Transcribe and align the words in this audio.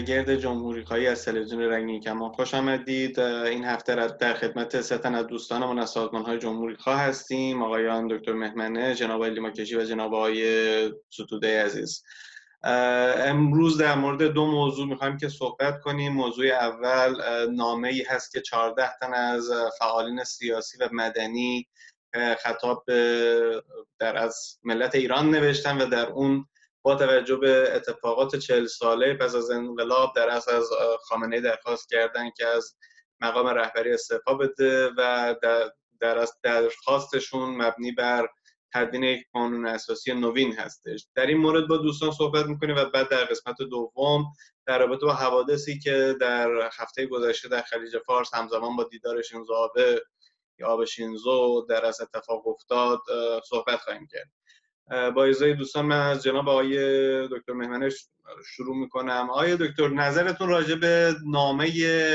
سلام 0.00 0.06
به 0.06 0.22
میزگرد 0.22 0.40
جمهوری 0.40 0.84
خواهی 0.84 1.06
از 1.06 1.24
تلویزیون 1.24 1.62
رنگین 1.62 2.00
کمان 2.00 2.32
خوش 2.32 2.54
آمدید. 2.54 3.20
این 3.20 3.64
هفته 3.64 3.94
در 4.20 4.34
خدمت 4.34 4.80
ستن 4.80 5.14
از 5.14 5.26
دوستانمون 5.26 5.78
از 5.78 5.90
سازمان 5.90 6.22
های 6.22 6.38
جمهوری 6.38 6.76
خواه 6.76 7.00
هستیم. 7.00 7.62
آقایان 7.62 8.08
دکتر 8.08 8.32
مهمنه 8.32 8.94
جناب 8.94 9.24
لیما 9.24 9.50
کشی 9.50 9.76
و 9.76 9.84
جناب 9.84 10.14
آقای 10.14 10.92
ستوده 11.10 11.64
عزیز. 11.64 12.02
امروز 12.62 13.78
در 13.78 13.94
مورد 13.94 14.22
دو 14.22 14.46
موضوع 14.46 14.86
می‌خوایم 14.86 15.16
که 15.16 15.28
صحبت 15.28 15.80
کنیم. 15.80 16.12
موضوع 16.12 16.46
اول 16.46 17.14
نامه 17.50 17.88
ای 17.88 18.02
هست 18.02 18.32
که 18.32 18.40
14 18.40 18.90
تن 19.00 19.14
از 19.14 19.50
فعالین 19.78 20.24
سیاسی 20.24 20.78
و 20.78 20.88
مدنی 20.92 21.68
خطاب 22.42 22.84
در 23.98 24.16
از 24.16 24.58
ملت 24.64 24.94
ایران 24.94 25.30
نوشتن 25.30 25.82
و 25.82 25.86
در 25.86 26.06
اون 26.06 26.46
با 26.82 26.94
توجه 26.94 27.36
به 27.36 27.76
اتفاقات 27.76 28.36
چهل 28.36 28.66
ساله 28.66 29.14
پس 29.14 29.34
از 29.34 29.50
انقلاب 29.50 30.12
در 30.16 30.30
از 30.30 30.48
از 30.48 30.70
خامنه 31.02 31.40
درخواست 31.40 31.88
کردن 31.90 32.30
که 32.30 32.46
از 32.46 32.76
مقام 33.20 33.46
رهبری 33.46 33.92
استعفا 33.92 34.34
بده 34.34 34.90
و 34.96 35.34
در 36.00 36.18
از 36.18 36.32
درخواستشون 36.42 37.56
مبنی 37.56 37.92
بر 37.92 38.28
تدوین 38.74 39.02
یک 39.02 39.26
قانون 39.32 39.66
اساسی 39.66 40.14
نوین 40.14 40.52
هستش. 40.52 41.06
در 41.14 41.26
این 41.26 41.36
مورد 41.36 41.68
با 41.68 41.76
دوستان 41.76 42.10
صحبت 42.12 42.46
می‌کنیم 42.46 42.76
و 42.76 42.84
بعد 42.84 43.08
در 43.08 43.24
قسمت 43.24 43.56
دوم 43.70 44.24
در 44.66 44.78
رابطه 44.78 45.06
با 45.06 45.12
حوادثی 45.12 45.78
که 45.78 46.16
در 46.20 46.70
هفته 46.72 47.06
گذشته 47.06 47.48
در 47.48 47.62
خلیج 47.62 47.98
فارس 48.06 48.34
همزمان 48.34 48.76
با 48.76 48.84
دیدار 48.84 49.22
شینزو 49.22 49.54
آبه 49.54 50.02
یا 50.58 50.68
آب 50.68 50.84
شینزو 50.84 51.66
در 51.68 51.84
از 51.86 52.00
اتفاق 52.00 52.48
افتاد 52.48 53.00
صحبت 53.48 53.80
خواهیم 53.80 54.06
کرد. 54.06 54.39
با 54.90 55.24
ایزای 55.24 55.54
دوستان 55.54 55.86
من 55.86 56.10
از 56.10 56.22
جناب 56.22 56.48
آقای 56.48 56.76
دکتر 57.28 57.52
مهمنش 57.52 57.92
شروع 58.46 58.76
می‌کنم. 58.76 59.30
آقای 59.30 59.56
دکتر 59.56 59.88
نظرتون 59.88 60.48
راجع 60.48 60.74
به 60.74 61.14
نامه 61.26 61.70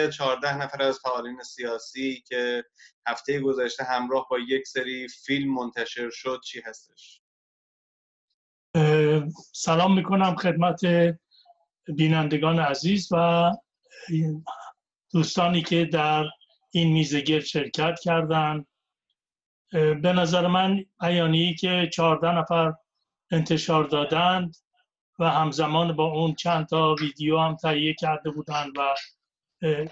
14 0.09 0.57
نفر 0.57 0.83
از 0.83 0.99
فعالین 1.03 1.43
سیاسی 1.43 2.23
که 2.27 2.63
هفته 3.07 3.39
گذشته 3.39 3.83
همراه 3.83 4.27
با 4.31 4.39
یک 4.39 4.67
سری 4.67 5.07
فیلم 5.07 5.53
منتشر 5.53 6.09
شد 6.09 6.41
چی 6.45 6.61
هستش؟ 6.65 7.21
سلام 9.53 9.95
می‌کنم 9.95 10.35
خدمت 10.35 10.81
بینندگان 11.95 12.59
عزیز 12.59 13.07
و 13.11 13.51
دوستانی 15.13 15.61
که 15.61 15.85
در 15.85 16.25
این 16.71 16.93
میزگیر 16.93 17.39
شرکت 17.39 17.95
کردند 18.03 18.67
به 19.75 20.13
نظر 20.13 20.47
من 20.47 20.85
بیانیه‌ای 21.01 21.53
که 21.53 21.89
چهارده 21.93 22.31
نفر 22.31 22.73
انتشار 23.31 23.83
دادند 23.83 24.55
و 25.19 25.29
همزمان 25.29 25.95
با 25.95 26.05
اون 26.05 26.35
چند 26.35 26.65
تا 26.65 26.95
ویدیو 27.01 27.39
هم 27.39 27.55
تهیه 27.55 27.93
کرده 27.93 28.31
بودند 28.31 28.71
و 28.77 28.95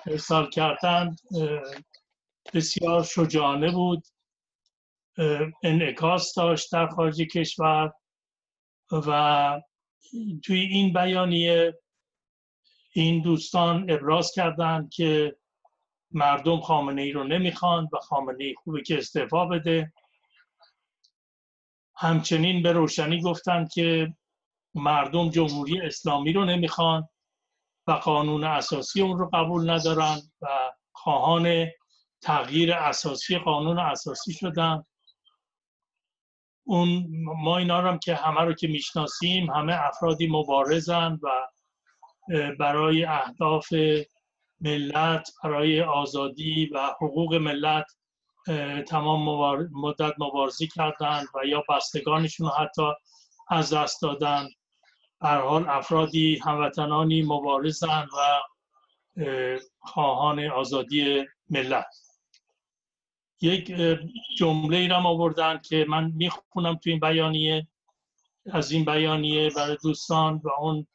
ارسال 0.06 0.50
کردند 0.50 1.20
بسیار 2.54 3.04
شجاعانه 3.04 3.72
بود. 3.72 4.08
انعکاس 5.64 6.34
داشت 6.34 6.72
در 6.72 6.88
خارج 6.88 7.22
کشور 7.22 7.94
و 8.92 9.62
توی 10.44 10.60
این 10.60 10.94
بیانیه 10.94 11.80
این 12.94 13.22
دوستان 13.22 13.92
ابراز 13.92 14.32
کردند 14.32 14.90
که 14.90 15.36
مردم 16.14 16.62
خامنه 16.62 17.02
ای 17.02 17.12
رو 17.12 17.24
نمی‌خوان 17.24 17.90
و 17.94 17.98
خامنه 17.98 18.44
ای 18.44 18.56
خوبه 18.64 18.82
که 18.82 18.98
استعفا 18.98 19.46
بده. 19.46 19.94
همچنین 21.96 22.64
به 22.64 22.72
روشنی 22.72 23.22
گفتند 23.22 23.72
که 23.72 24.14
مردم 24.76 25.30
جمهوری 25.30 25.82
اسلامی 25.82 26.34
رو 26.34 26.46
نمی‌خوان 26.46 27.10
و 27.88 27.92
قانون 27.92 28.44
اساسی 28.44 29.02
اون 29.02 29.20
رو 29.20 29.30
قبول 29.34 29.70
ندارن 29.70 30.18
و 30.42 30.48
خواهان 30.92 31.68
تغییر 32.22 32.74
اساسی 32.74 33.38
قانون 33.38 33.80
اساسی 33.80 34.34
شدن. 34.34 34.84
اون 36.64 37.08
ما 37.44 37.58
اینا 37.58 37.82
هم 37.82 38.00
که 38.00 38.16
همه 38.16 38.42
رو 38.42 38.54
که 38.54 38.68
می‌شناسیم 38.68 39.52
همه 39.52 39.74
افرادی 39.80 40.28
مبارزن 40.28 41.20
و 41.24 41.30
برای 42.60 43.06
اهداف 43.06 43.74
ملت 44.64 45.32
برای 45.44 45.82
آزادی 45.82 46.66
و 46.66 46.88
حقوق 47.02 47.36
ملت 47.36 47.86
تمام 48.88 49.68
مدت 49.74 50.14
مبارزی 50.20 50.68
کردند 50.68 51.28
و 51.36 51.46
یا 51.46 51.64
بستگانشون 51.70 52.50
حتی 52.60 52.92
از 53.50 53.74
دست 53.74 54.02
دادن. 54.02 54.48
هر 55.22 55.42
حال 55.42 55.70
افرادی 55.70 56.40
هموطنانی 56.46 57.22
مبارزند 57.22 58.08
و 58.18 58.42
خواهان 59.80 60.46
آزادی 60.46 61.26
ملت. 61.50 61.96
یک 63.42 63.76
جمله 64.38 64.78
ای 64.78 64.88
را 64.88 64.98
آوردن 64.98 65.62
که 65.70 65.86
من 65.90 66.12
می‌خونم 66.16 66.76
تو 66.76 66.90
این 66.90 67.00
بیانیه 67.00 67.68
از 68.52 68.72
این 68.72 68.86
بیانیه 68.86 69.50
برای 69.50 69.78
دوستان 69.84 70.42
و 70.44 70.50
اون 70.60 70.88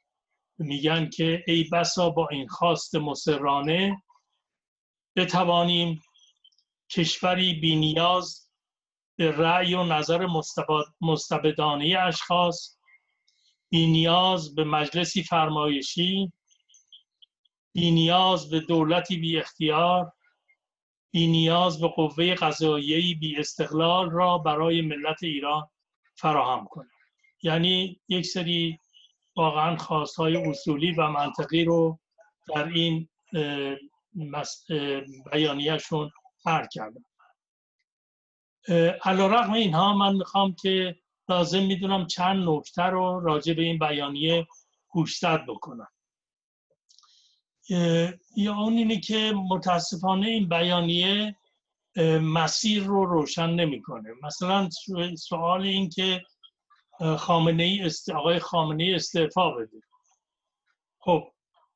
میگن 0.59 1.11
که 1.11 1.45
ای 1.47 1.65
بسا 1.65 2.11
با 2.11 2.29
این 2.29 2.49
خواست 2.49 2.95
مسررانه 2.95 4.03
بتوانیم 5.17 6.03
کشوری 6.91 7.55
بینیاز 7.55 8.51
به 9.17 9.31
رأی 9.31 9.75
و 9.75 9.83
نظر 9.83 10.27
مستبدانه 11.01 11.99
اشخاص 11.99 12.79
بینیاز 13.71 14.55
به 14.55 14.65
مجلسی 14.65 15.23
فرمایشی 15.23 16.33
بینیاز 17.73 18.51
به 18.51 18.61
دولتی 18.61 19.17
بی 19.17 19.39
اختیار 19.39 20.13
بینیاز 21.11 21.81
به 21.81 21.89
قوه 21.89 22.35
قضاییهی 22.35 23.15
بی 23.15 23.37
استقلال 23.39 24.11
را 24.11 24.39
برای 24.39 24.83
ملت 24.83 25.23
ایران 25.23 25.71
فراهم 26.15 26.67
کنیم. 26.67 26.91
یعنی 27.43 28.01
یک 28.09 28.27
سری 28.27 28.79
واقعا 29.39 29.77
خواستهای 29.77 30.37
اصولی 30.37 30.93
و 30.93 31.09
منطقی 31.09 31.65
رو 31.65 31.99
در 32.55 32.69
این 32.69 33.09
بیانیهشون 35.33 36.11
هر 36.47 36.67
کردم. 36.73 37.05
علا 39.05 39.27
رقم 39.27 39.53
اینها 39.53 39.95
من 39.95 40.17
می‌خوام 40.17 40.55
که 40.55 40.97
لازم 41.29 41.63
می‌دونم 41.63 42.07
چند 42.07 42.49
نکته 42.49 42.83
رو 42.83 43.21
راجع 43.21 43.55
به 43.55 43.63
این 43.63 43.79
بیانیه 43.79 44.47
گوشزد 44.89 45.45
بکنم. 45.49 45.89
یا 48.37 48.55
اون 48.57 48.73
اینه 48.73 49.01
که 49.01 49.33
متاسفانه 49.51 50.27
این 50.27 50.49
بیانیه 50.49 51.37
مسیر 52.23 52.85
رو 52.85 53.05
روشن 53.05 53.51
نمی‌کنه. 53.51 54.09
مثلا 54.23 54.69
سوال 55.19 55.63
این 55.63 55.89
که 55.89 56.23
خامنه 57.19 57.63
ای 57.63 57.81
است... 57.81 58.11
آقای 58.11 58.39
خامنه 58.39 58.85
ای 58.85 58.95
استعفا 58.95 59.51
بده. 59.51 59.81
خب 60.99 61.33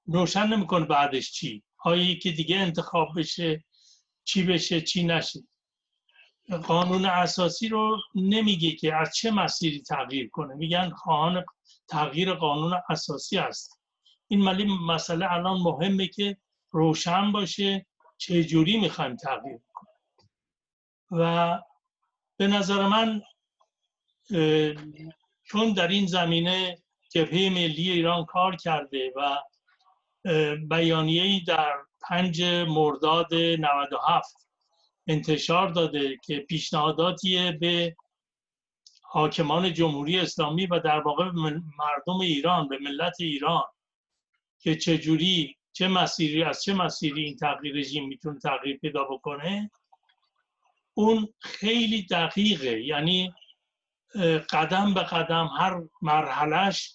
روشن 0.07 0.47
نمی‌کنه 0.47 0.85
بعدش 0.85 1.33
چی؟ 1.33 1.63
آیا 1.85 2.15
که 2.15 2.33
دیگه 2.33 2.57
انتخاب 2.57 3.09
بشه 3.17 3.65
چی 4.25 4.43
بشه 4.43 4.81
چی 4.81 5.05
نشه. 5.05 5.41
قانون 6.67 7.05
اساسی 7.05 7.69
رو 7.69 8.01
نمیگه 8.15 8.73
که 8.73 8.97
از 8.97 9.15
چه 9.15 9.31
مسیری 9.31 9.83
تغییر 9.83 10.31
کنه. 10.31 10.55
میگن 10.55 10.91
خواهان 10.91 11.45
تغییر 11.89 12.35
قانون 12.35 12.81
اساسی 12.91 13.39
است. 13.39 13.81
این 14.29 14.41
ملی 14.41 14.65
مسئله 14.87 15.33
الان 15.33 15.61
مهمه 15.61 16.07
که 16.07 16.37
روشن 16.71 17.33
باشه 17.33 17.87
چه 18.17 18.45
جوری 18.45 18.81
می‌خوایم 18.81 19.17
تغییر 19.17 19.59
کنیم. 19.73 19.95
و 21.11 21.59
به 22.37 22.47
نظر 22.47 22.89
من 22.89 23.23
چون 25.53 25.73
در 25.73 25.89
این 25.89 26.07
زمینه 26.07 26.79
جبهه 27.09 27.51
ملی 27.51 27.91
ایران 27.91 28.25
کار 28.25 28.57
کرده 28.57 29.13
و 29.17 29.39
بیانیه‌ای 30.69 31.41
در 31.41 31.75
پنج 32.03 32.43
مرداد 32.69 33.35
97 33.35 34.49
انتشار 35.07 35.69
داده 35.69 36.19
که 36.25 36.39
پیشنهاداتی 36.39 37.53
به 37.53 37.97
حاکمان 39.03 39.73
جمهوری 39.73 40.21
اسلامی 40.21 40.67
و 40.67 40.79
در 40.79 41.01
واقع 41.01 41.25
مردم 41.79 42.21
ایران 42.21 42.69
به 42.69 42.79
ملت 42.79 43.17
ایران 43.21 43.65
که 44.59 44.77
چجوری 44.77 45.57
چه 45.73 45.89
مسیری 45.89 46.43
از 46.43 46.63
چه 46.63 46.75
مسیری 46.75 47.25
این 47.25 47.37
تغییر 47.37 47.77
رژیم 47.77 48.09
می‌تونه 48.09 48.39
تغییر 48.39 48.79
پیدا 48.79 49.05
بکنه 49.05 49.71
اون 50.95 51.29
خیلی 51.41 52.03
دقیقه. 52.03 52.83
یعنی 52.83 53.35
قدم 54.51 54.95
به 54.95 55.01
قدم 55.01 55.51
هر 55.59 55.83
مرحلهش 56.03 56.95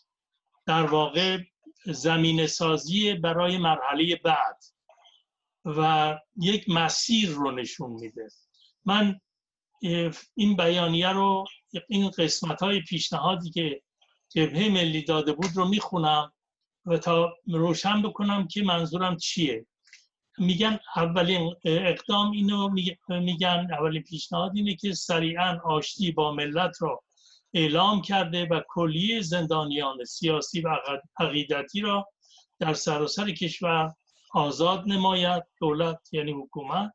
در 0.66 0.84
واقع 0.84 1.38
زمین 1.86 2.48
سازی 2.48 3.14
برای 3.14 3.58
مرحله 3.58 4.16
بعد 4.16 4.64
و 5.66 6.20
یک 6.42 6.70
مسیر 6.70 7.30
رو 7.30 7.52
نشون 7.52 7.92
میده. 7.92 8.28
من 8.86 9.20
این 10.36 10.56
بیانیه 10.56 11.10
رو 11.10 11.46
این 11.88 12.10
قسمت 12.10 12.64
های 12.64 12.82
پیشنهادی 12.82 13.50
که 13.50 13.82
جبهه 14.30 14.70
ملی 14.70 15.02
داده 15.02 15.34
بود 15.34 15.50
رو 15.56 15.68
می‌خونم 15.68 16.34
و 16.86 16.98
تا 16.98 17.34
روشن 17.48 18.02
بکنم 18.02 18.48
که 18.48 18.64
منظورم 18.64 19.18
چیه. 19.18 19.66
میگن 20.38 20.80
اولین 20.96 21.56
اقدام 21.66 22.32
اینو 22.32 22.70
میگن 23.10 23.68
اولین 23.72 24.04
پیشنهاد 24.04 24.52
اینه 24.56 24.76
که 24.76 24.94
سریعا 24.94 25.60
آشتی 25.66 26.12
با 26.12 26.32
ملت 26.32 26.82
را 26.82 27.04
اعلام 27.58 28.02
کرده 28.02 28.46
و 28.46 28.62
کلیه 28.68 29.22
زندانیان 29.22 30.04
سیاسی 30.04 30.62
و 30.62 30.78
عقیدتی 31.20 31.82
را 31.82 32.08
در 32.60 32.74
سراسر 32.74 33.32
کشور 33.32 33.94
آزاد 34.34 34.84
نماید 34.88 35.44
دولت 35.60 36.00
یعنی 36.12 36.32
حکومت 36.32 36.94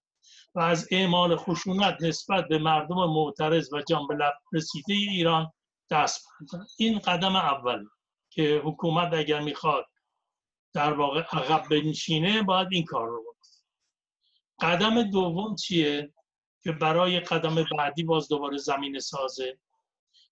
و 0.55 0.61
از 0.61 0.89
اعمال 0.91 1.37
خشونت 1.37 1.97
نسبت 2.01 2.49
به 2.49 2.59
مردم 2.59 2.97
معترض 2.97 3.73
و 3.73 3.83
جان 3.89 4.07
رسیده 4.53 4.95
ایران 4.95 5.53
دست 5.91 6.27
بردن. 6.41 6.67
این 6.79 6.99
قدم 6.99 7.37
اول 7.37 7.85
که 8.31 8.63
حکومت 8.65 9.13
اگر 9.13 9.41
می‌خواد 9.41 9.87
در 10.73 10.93
واقع 10.93 11.21
عقب 11.21 11.69
بنشینه 11.71 12.43
باید 12.43 12.69
این 12.71 12.85
کار 12.85 13.09
رو 13.09 13.23
قدم 14.61 15.03
دوم 15.03 15.55
چیه؟ 15.55 16.13
که 16.63 16.73
برای 16.73 17.21
قدم 17.21 17.65
بعدی 17.79 18.03
باز 18.03 18.29
دوباره 18.29 18.57
زمین 18.57 18.99
سازه. 18.99 19.59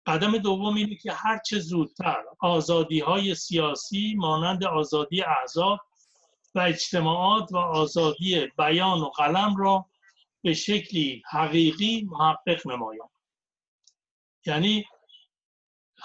قدم 0.07 0.39
دوم 0.39 0.75
اینه 0.75 0.97
که 0.97 1.13
هر 1.13 1.39
چه 1.39 1.59
زودتر 1.59 2.25
آزادی 2.41 3.01
های 3.01 3.35
سیاسی 3.35 4.15
مانند 4.19 4.65
آزادی 4.65 5.23
احزاب 5.23 5.81
و 6.55 6.61
اجتماعات 6.61 7.53
و 7.53 7.57
آزادی 7.57 8.47
بیان 8.59 9.01
و 9.01 9.09
قلم 9.09 9.57
را 9.57 9.87
به 10.43 10.55
شکلی 10.55 11.23
حقیقی 11.31 12.09
محقق 12.11 12.67
نمایند 12.67 13.11
یعنی 14.47 14.85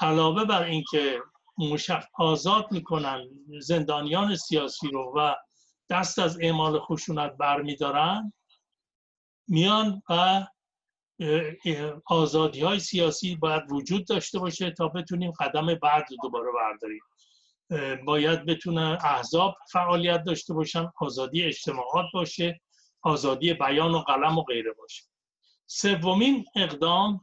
علاوه 0.02 0.46
بر 0.46 0.64
اینکه 0.64 1.20
مشخ 1.58 2.06
آزاد 2.14 2.72
می‌کنن 2.72 3.30
زندانیان 3.62 4.36
سیاسی 4.36 4.88
رو 4.88 5.14
و 5.16 5.36
دست 5.90 6.20
از 6.20 6.40
اعمال 6.42 6.80
خشونت 6.80 7.38
برمیدارن 7.38 8.34
میان 9.48 10.02
و 10.10 10.46
آزادی 12.06 12.62
های 12.62 12.80
سیاسی 12.80 13.36
باید 13.36 13.72
وجود 13.72 14.08
داشته 14.08 14.40
باشه 14.40 14.72
تا 14.72 14.88
بتونیم 14.88 15.32
قدم 15.32 15.76
بعد 15.76 16.06
رو 16.12 16.18
دوباره 16.22 16.52
برداریم. 16.52 17.02
باید 18.06 18.46
بتونه 18.46 18.98
احزاب 19.06 19.56
فعالیت 19.72 20.24
داشته 20.24 20.54
باشن 20.54 20.92
آزادی 21.02 21.44
اجتماعات 21.44 22.06
باشه 22.14 22.62
آزادی 23.02 23.54
بیان 23.54 23.92
و 23.96 24.00
قلم 24.00 24.38
و 24.38 24.44
غیره 24.44 24.72
باشه. 24.74 25.04
سومین 25.66 26.46
اقدام 26.56 27.22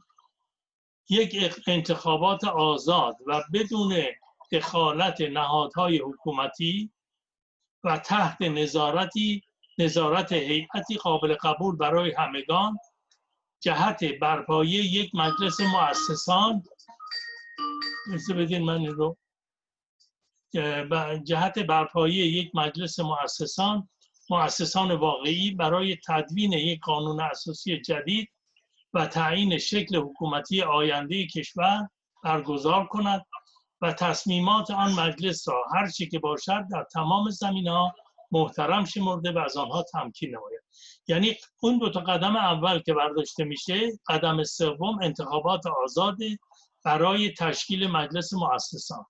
یک 1.09 1.61
انتخابات 1.67 2.43
آزاد 2.43 3.15
و 3.27 3.43
بدون 3.53 4.03
دخالت 4.51 5.21
نهادهای 5.21 5.97
حکومتی 5.97 6.91
و 7.83 7.97
تحت 7.97 8.41
نظارتی 8.41 9.43
نظارت 9.77 10.31
هیئتی 10.31 10.97
قابل 10.97 11.35
قبول 11.35 11.75
برای 11.75 12.11
همگان 12.11 12.77
جهت 13.63 14.03
برپایی 14.03 14.71
یک 14.71 15.15
مجلس 15.15 15.59
مؤسسان. 15.59 16.63
مثل 18.07 18.33
بدین 18.33 18.63
من 18.63 18.85
رو. 18.85 19.17
جهت 21.23 21.59
برپایی 21.59 22.15
یک 22.15 22.51
مجلس 22.55 22.99
مؤسسان. 22.99 23.89
مؤسسان 24.29 24.91
واقعی 24.91 25.51
برای 25.51 25.97
تدوین 26.07 26.53
یک 26.53 26.79
قانون 26.81 27.21
اساسی 27.21 27.81
جدید 27.81 28.29
و 28.93 29.05
تعیین 29.07 29.57
شکل 29.57 29.95
حکومتی 29.95 30.61
آینده 30.61 31.27
کشور 31.27 31.89
برگزار 32.23 32.87
کند 32.87 33.25
و 33.81 33.93
تصمیمات 33.93 34.71
آن 34.71 34.93
مجلس 34.93 35.47
را 35.47 35.63
هر 35.75 35.89
چی 35.89 36.09
که 36.09 36.19
باشد 36.19 36.67
در 36.71 36.83
تمام 36.93 37.29
زمین 37.29 37.67
ها 37.67 37.95
محترم 38.31 38.85
شمرده 38.85 39.31
و 39.31 39.37
از 39.37 39.57
آنها 39.57 39.83
تمکین 39.83 40.29
نماید. 40.29 40.62
یعنی 41.07 41.35
اون 41.59 41.77
دو 41.77 41.89
تا 41.89 41.99
قدم 41.99 42.35
اول 42.35 42.79
که 42.79 42.93
برداشته 42.93 43.43
میشه 43.43 43.91
قدم 44.07 44.43
سوم 44.43 44.99
انتخابات 45.01 45.61
آزاد 45.83 46.17
برای 46.85 47.33
تشکیل 47.33 47.87
مجلس 47.87 48.33
مؤسسان. 48.33 49.05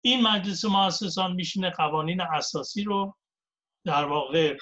این 0.00 0.22
مجلس 0.22 0.64
مؤسسان 0.64 1.32
میشینه 1.32 1.70
قوانین 1.70 2.20
اساسی 2.20 2.84
رو 2.84 3.16
در 3.84 4.04
واقع 4.04 4.56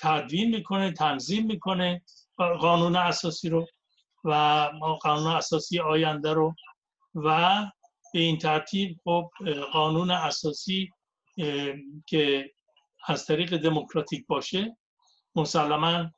تدوین 0.00 0.56
می‌کنه 0.56 0.92
تنظیم 0.92 1.46
می‌کنه 1.46 2.02
قانون 2.36 2.96
اساسی 2.96 3.48
رو 3.48 3.66
و 4.24 4.32
قانون 5.02 5.32
اساسی 5.32 5.80
آینده 5.80 6.32
رو 6.32 6.54
و 7.14 7.58
به 8.12 8.20
این 8.20 8.38
ترتیب 8.38 9.00
خب 9.04 9.30
قانون 9.72 10.10
اساسی 10.10 10.90
که 12.06 12.50
از 13.06 13.26
طریق 13.26 13.56
دموکراتیک 13.56 14.26
باشه 14.26 14.76
مسلما 15.34 16.10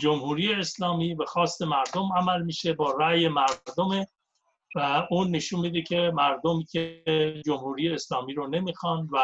جمهوری 0.00 0.52
اسلامی 0.52 1.14
به 1.14 1.24
خواست 1.24 1.62
مردم 1.62 2.12
عمل 2.16 2.42
میشه 2.42 2.72
با 2.72 2.90
رأی 2.90 3.28
مردم 3.28 4.06
و 4.74 5.06
اون 5.10 5.30
نشون 5.30 5.60
میده 5.60 5.82
که 5.82 6.12
مردم 6.14 6.62
که 6.70 7.02
جمهوری 7.46 7.88
اسلامی 7.88 8.34
رو 8.34 8.48
نمی‌خوان 8.48 9.08
و 9.12 9.18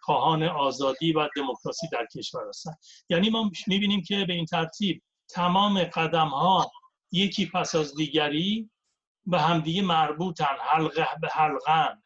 خواهان 0.00 0.42
آزادی 0.42 1.12
و 1.12 1.28
دموکراسی 1.36 1.88
در 1.92 2.06
کشور 2.16 2.48
هستن. 2.48 2.72
یعنی 3.08 3.30
ما 3.30 3.50
می‌بینیم 3.66 4.02
که 4.02 4.24
به 4.24 4.32
این 4.32 4.46
ترتیب 4.46 5.02
تمام 5.28 5.84
قدم 5.84 6.28
ها 6.28 6.70
یکی 7.12 7.46
پس 7.46 7.74
از 7.74 7.94
دیگری 7.94 8.70
به 9.26 9.40
همدیگه 9.40 9.82
مربوطن 9.82 10.56
حلقه 10.60 11.06
به 11.20 11.28
حلقن 11.28 12.02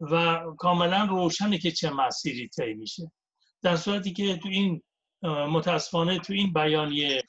و 0.00 0.40
کاملا 0.58 1.04
روشنه 1.04 1.58
که 1.58 1.70
چه 1.70 1.90
مسیری 1.90 2.48
طی 2.48 2.74
میشه. 2.74 3.12
در 3.62 3.76
صورتی 3.76 4.12
که 4.12 4.36
تو 4.36 4.48
این 4.48 4.82
متاسفانه 5.24 6.18
تو 6.18 6.32
این 6.32 6.52
بیانیه 6.52 7.22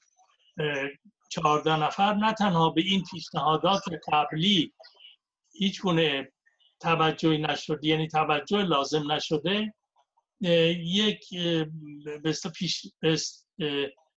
چهارده 1.30 1.75
نفر 1.75 2.13
نه 2.13 2.33
تنها 2.33 2.69
به 2.69 2.81
این 2.81 3.03
پیشنهادات 3.12 3.83
قبلی 4.12 4.74
هیچ 5.53 5.81
گونه 5.81 6.31
توجهی 6.80 7.38
نشده 7.38 7.88
یعنی 7.88 8.08
توجه 8.08 8.63
لازم 8.63 9.12
نشده 9.12 9.74
یک 10.81 11.25
پیش 12.55 12.88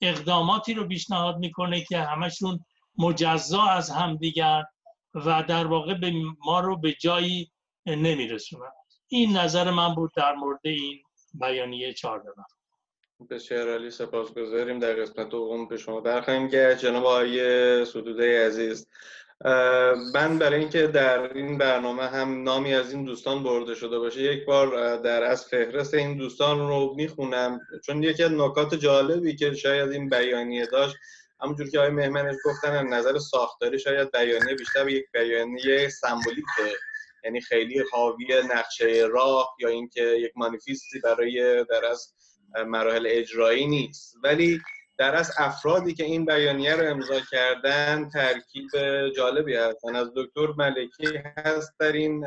اقداماتی 0.01 0.75
رو 0.75 0.89
پیشنهاد 0.89 1.39
می‌کنه 1.39 1.81
که 1.85 1.99
همشون 1.99 2.65
مجزا 2.99 3.63
از 3.63 3.91
همدیگر 3.91 4.65
و 5.15 5.43
در 5.43 5.67
واقع 5.67 5.95
به 5.95 6.13
ما 6.47 6.61
رو 6.61 6.77
به 6.77 6.93
جایی 6.93 7.51
نمیرسونن. 7.87 8.71
این 9.09 9.37
نظر 9.37 9.71
من 9.71 9.95
بود 9.95 10.11
در 10.17 10.35
مورد 10.35 10.61
این 10.65 11.03
بیانیه 11.35 11.93
چهارده 11.93 12.31
بسیار 13.27 13.71
عالی 13.71 13.91
سپاس 13.91 14.31
گذاریم 14.31 14.79
در 14.79 14.95
قسمت 14.95 15.29
دوم 15.29 15.69
به 15.69 15.77
شما 15.77 16.01
برخواهیم 16.01 16.49
که 16.49 16.77
جناب 16.81 17.05
آقای 17.07 17.85
سدوده 17.85 18.47
عزیز 18.47 18.87
من 20.15 20.39
برای 20.39 20.61
اینکه 20.61 20.87
در 20.87 21.33
این 21.33 21.59
برنامه 21.59 22.03
هم 22.03 22.43
نامی 22.43 22.75
از 22.75 22.93
این 22.93 23.05
دوستان 23.05 23.43
برده 23.43 23.75
شده 23.75 23.99
باشه 23.99 24.23
یک 24.23 24.45
بار 24.45 24.97
در 24.97 25.23
از 25.23 25.47
فهرست 25.47 25.95
این 25.95 26.17
دوستان 26.17 26.59
رو 26.69 26.95
می‌خونم 26.97 27.61
چون 27.85 28.03
یکی 28.03 28.23
از 28.23 28.33
نکات 28.33 28.75
جالبی 28.75 29.37
که 29.37 29.55
شاید 29.55 29.91
این 29.91 30.09
بیانیه 30.09 30.67
داشت 30.67 30.97
همونجور 31.41 31.71
که 31.71 31.79
آقای 31.79 31.91
مهمنش 31.91 32.37
گفتن 32.45 32.87
نظر 32.87 33.19
ساختاری 33.19 33.79
شاید 33.79 34.13
بیانیه 34.13 34.55
بیشتر 34.55 34.89
یک 34.89 35.05
بیانیه 35.13 35.89
سمبولیکه. 35.89 36.79
یعنی 37.25 37.41
خیلی 37.41 37.85
حاوی 37.93 38.27
نقشه 38.55 39.07
راه 39.11 39.57
یا 39.61 39.69
اینکه 39.69 40.03
یک 40.03 40.33
مانیفیستی 40.37 41.01
برای 41.01 41.65
در 41.65 41.85
از 41.85 42.15
مراحل 42.67 43.07
اجرایی 43.11 43.67
نیست. 43.67 44.17
ولی 44.23 44.61
در 44.99 45.15
از 45.15 45.33
افرادی 45.39 45.95
که 45.95 46.05
این 46.05 46.25
بیانیه 46.25 46.77
رو 46.77 46.91
امضا 46.91 47.21
کردن 47.31 48.09
ترکیب 48.09 48.69
جالبی 49.17 49.57
هستن. 49.57 49.97
از 49.97 50.11
دکتر 50.17 50.47
ملکی 50.59 51.19
هست 51.37 51.79
در 51.79 51.93
این 51.93 52.21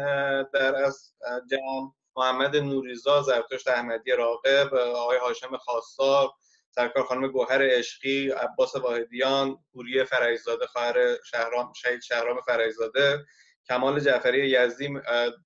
در 0.43 0.75
از 0.75 1.13
جمع 1.51 1.91
محمد 2.15 2.55
نوریزا 2.55 3.21
زرتشت 3.21 3.67
احمدی 3.67 4.11
راقب 4.11 4.73
آقای 4.73 5.17
هاشم 5.17 5.57
خواستار 5.57 6.29
سرکار 6.75 7.03
خانم 7.03 7.27
گوهر 7.27 7.77
عشقی 7.77 8.29
عباس 8.29 8.75
واحدیان 8.75 9.57
پوری 9.73 10.03
فرجزاده 10.03 10.67
خواهر 10.67 11.15
شهرام 11.23 11.73
شهید 11.73 12.01
شهرام 12.01 12.41
فرجزاده 12.45 13.25
کمال 13.69 13.99
جعفری 13.99 14.49
یزدی 14.49 14.89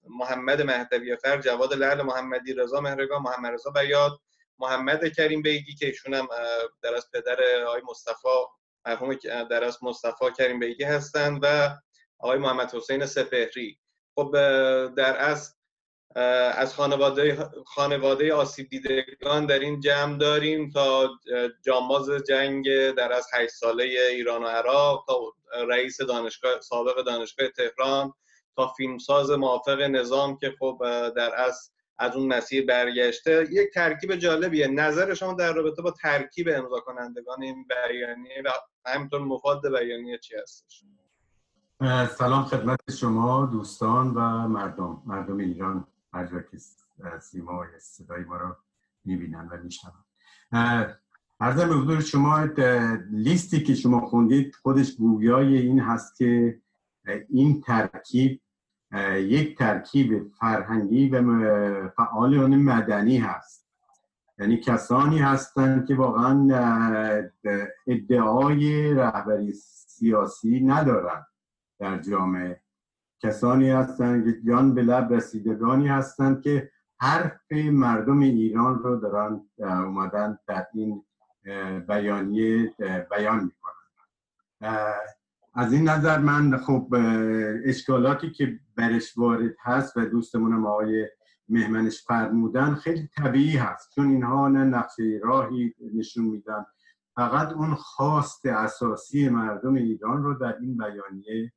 محمد 0.09 0.61
مهدوی 0.61 1.15
فر 1.15 1.37
جواد 1.37 1.73
لعل 1.73 2.01
محمدی 2.01 2.53
رضا 2.53 2.81
مهرگان 2.81 3.21
محمد 3.21 3.53
رضا 3.53 3.71
بیاد 3.71 4.19
محمد 4.59 5.13
کریم 5.15 5.41
بیگی 5.41 5.75
که 5.75 5.85
ایشون 5.85 6.13
هم 6.13 6.27
در 6.81 6.95
از 6.95 7.11
پدر 7.13 7.63
آقای 7.67 7.81
مصطفی 7.89 8.27
مرحوم 8.85 9.15
در 9.49 9.63
از 9.63 9.83
مصطفی 9.83 10.25
کریم 10.37 10.59
بیگی 10.59 10.83
هستند 10.83 11.39
و 11.41 11.77
آقای 12.19 12.37
محمد 12.37 12.75
حسین 12.75 13.05
سپهری. 13.05 13.79
خب 14.15 14.31
در 14.95 15.17
از 15.19 15.55
از 16.55 16.73
خانواده 16.73 17.49
خانواده 17.65 18.33
آسیب 18.33 18.69
دیدگان 18.69 19.45
در 19.45 19.59
این 19.59 19.79
جمع 19.79 20.17
داریم 20.17 20.69
تا 20.69 21.09
جاماز 21.65 22.09
جنگ 22.09 22.91
در 22.91 23.13
از 23.13 23.27
8 23.33 23.53
ساله 23.53 23.83
ایران 23.83 24.43
و 24.43 24.47
عراق 24.47 25.05
تا 25.07 25.33
رئیس 25.67 26.01
دانشگاه 26.01 26.61
سابق 26.61 27.03
دانشگاه 27.03 27.47
تهران 27.47 28.13
تا 28.55 28.67
فیلمساز 28.67 29.31
موافق 29.31 29.81
نظام 29.81 30.37
که 30.37 30.53
خب 30.59 30.77
در 31.15 31.35
از 31.35 31.71
از 31.97 32.15
اون 32.15 32.27
مسیر 32.27 32.65
برگشته. 32.65 33.47
یک 33.51 33.73
ترکیب 33.73 34.15
جالبیه. 34.15 34.67
نظر 34.67 35.13
شما 35.13 35.33
در 35.33 35.53
رابطه 35.53 35.81
با 35.81 35.91
ترکیب 35.91 36.49
امضا 36.49 36.79
کنندگان 36.79 37.43
این 37.43 37.65
بیانیه 37.67 38.41
و 38.45 38.49
همینطور 38.85 39.21
مفاد 39.21 39.61
بیانیه 39.79 40.17
چی 40.17 40.35
هستش؟ 40.43 40.83
سلام 42.17 42.43
خدمت 42.43 42.79
شما 42.91 43.45
دوستان 43.45 44.07
و 44.07 44.47
مردم. 44.47 45.01
مردم 45.05 45.37
ایران 45.37 45.87
هر 46.13 46.25
جا 46.25 46.39
که 46.39 46.57
سیما 47.21 47.65
صدای 47.79 48.23
ما 48.23 48.37
رو 48.37 48.55
می‌بینن 49.05 49.49
و 49.51 49.57
میشنن 49.63 50.05
ارزم 51.39 51.69
به 51.69 51.75
حضور 51.75 52.01
شما 52.01 52.47
لیستی 53.11 53.63
که 53.63 53.75
شما 53.75 54.05
خوندید 54.05 54.55
خودش 54.55 54.95
گویای 54.95 55.57
این 55.57 55.79
هست 55.79 56.15
که 56.15 56.59
این 57.29 57.61
ترکیب 57.61 58.41
یک 59.15 59.57
ترکیب 59.57 60.31
فرهنگی 60.39 61.09
و 61.09 61.89
فعالان 61.89 62.55
مدنی 62.55 63.17
هست. 63.17 63.65
یعنی 64.39 64.57
کسانی 64.57 65.19
هستند 65.19 65.87
که 65.87 65.95
واقعا 65.95 66.47
ادعای 67.87 68.93
رهبری 68.93 69.53
سیاسی 69.53 70.59
ندارند 70.59 71.25
در 71.79 71.97
جامعه. 71.97 72.61
کسانی 73.19 73.69
هستند 73.69 74.25
که 74.25 74.41
جان 74.47 74.73
به 74.75 74.81
لب 74.81 75.13
رسیدگانی 75.13 75.87
هستند 75.87 76.41
که 76.41 76.71
حرف 76.99 77.51
مردم 77.51 78.19
ایران 78.19 78.79
رو 78.79 78.95
دارن 78.95 79.41
اومدن 79.59 80.39
در 80.47 80.67
این 80.73 81.03
بیانیه 81.87 82.73
بیان 83.11 83.43
می‌کنن. 83.43 84.95
از 85.55 85.73
این 85.73 85.89
نظر 85.89 86.19
من 86.19 86.57
خب 86.57 86.95
اشکالاتی 87.65 88.31
که 88.31 88.59
برش 88.75 89.17
وارد 89.17 89.55
هست 89.63 89.97
و 89.97 90.05
دوستمون 90.05 90.65
آقای 90.65 91.07
مهمنش 91.49 92.03
فرمودن 92.03 92.75
خیلی 92.75 93.09
طبیعی 93.17 93.57
هست. 93.57 93.91
چون 93.95 94.09
اینها 94.09 94.47
نه 94.47 94.63
نقشه 94.63 95.19
راهی 95.23 95.73
نشون 95.95 96.25
میدن 96.25 96.65
فقط 97.15 97.53
اون 97.53 97.75
خواست 97.75 98.45
اساسی 98.45 99.29
مردم 99.29 99.73
ایران 99.73 100.23
رو 100.23 100.33
در 100.33 100.57
این 100.61 100.77
بیانیه 100.77 101.53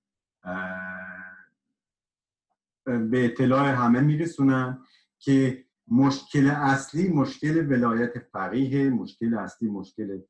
به 2.85 3.25
اطلاع 3.25 3.69
همه 3.69 4.01
میرسونن 4.01 4.79
که 5.19 5.65
مشکل 5.89 6.47
اصلی 6.47 7.09
مشکل 7.09 7.67
ولایت 7.71 8.19
فقیه 8.19 8.91
مشکل 8.91 9.35
اصلی 9.35 9.69
مشکل 9.69 10.21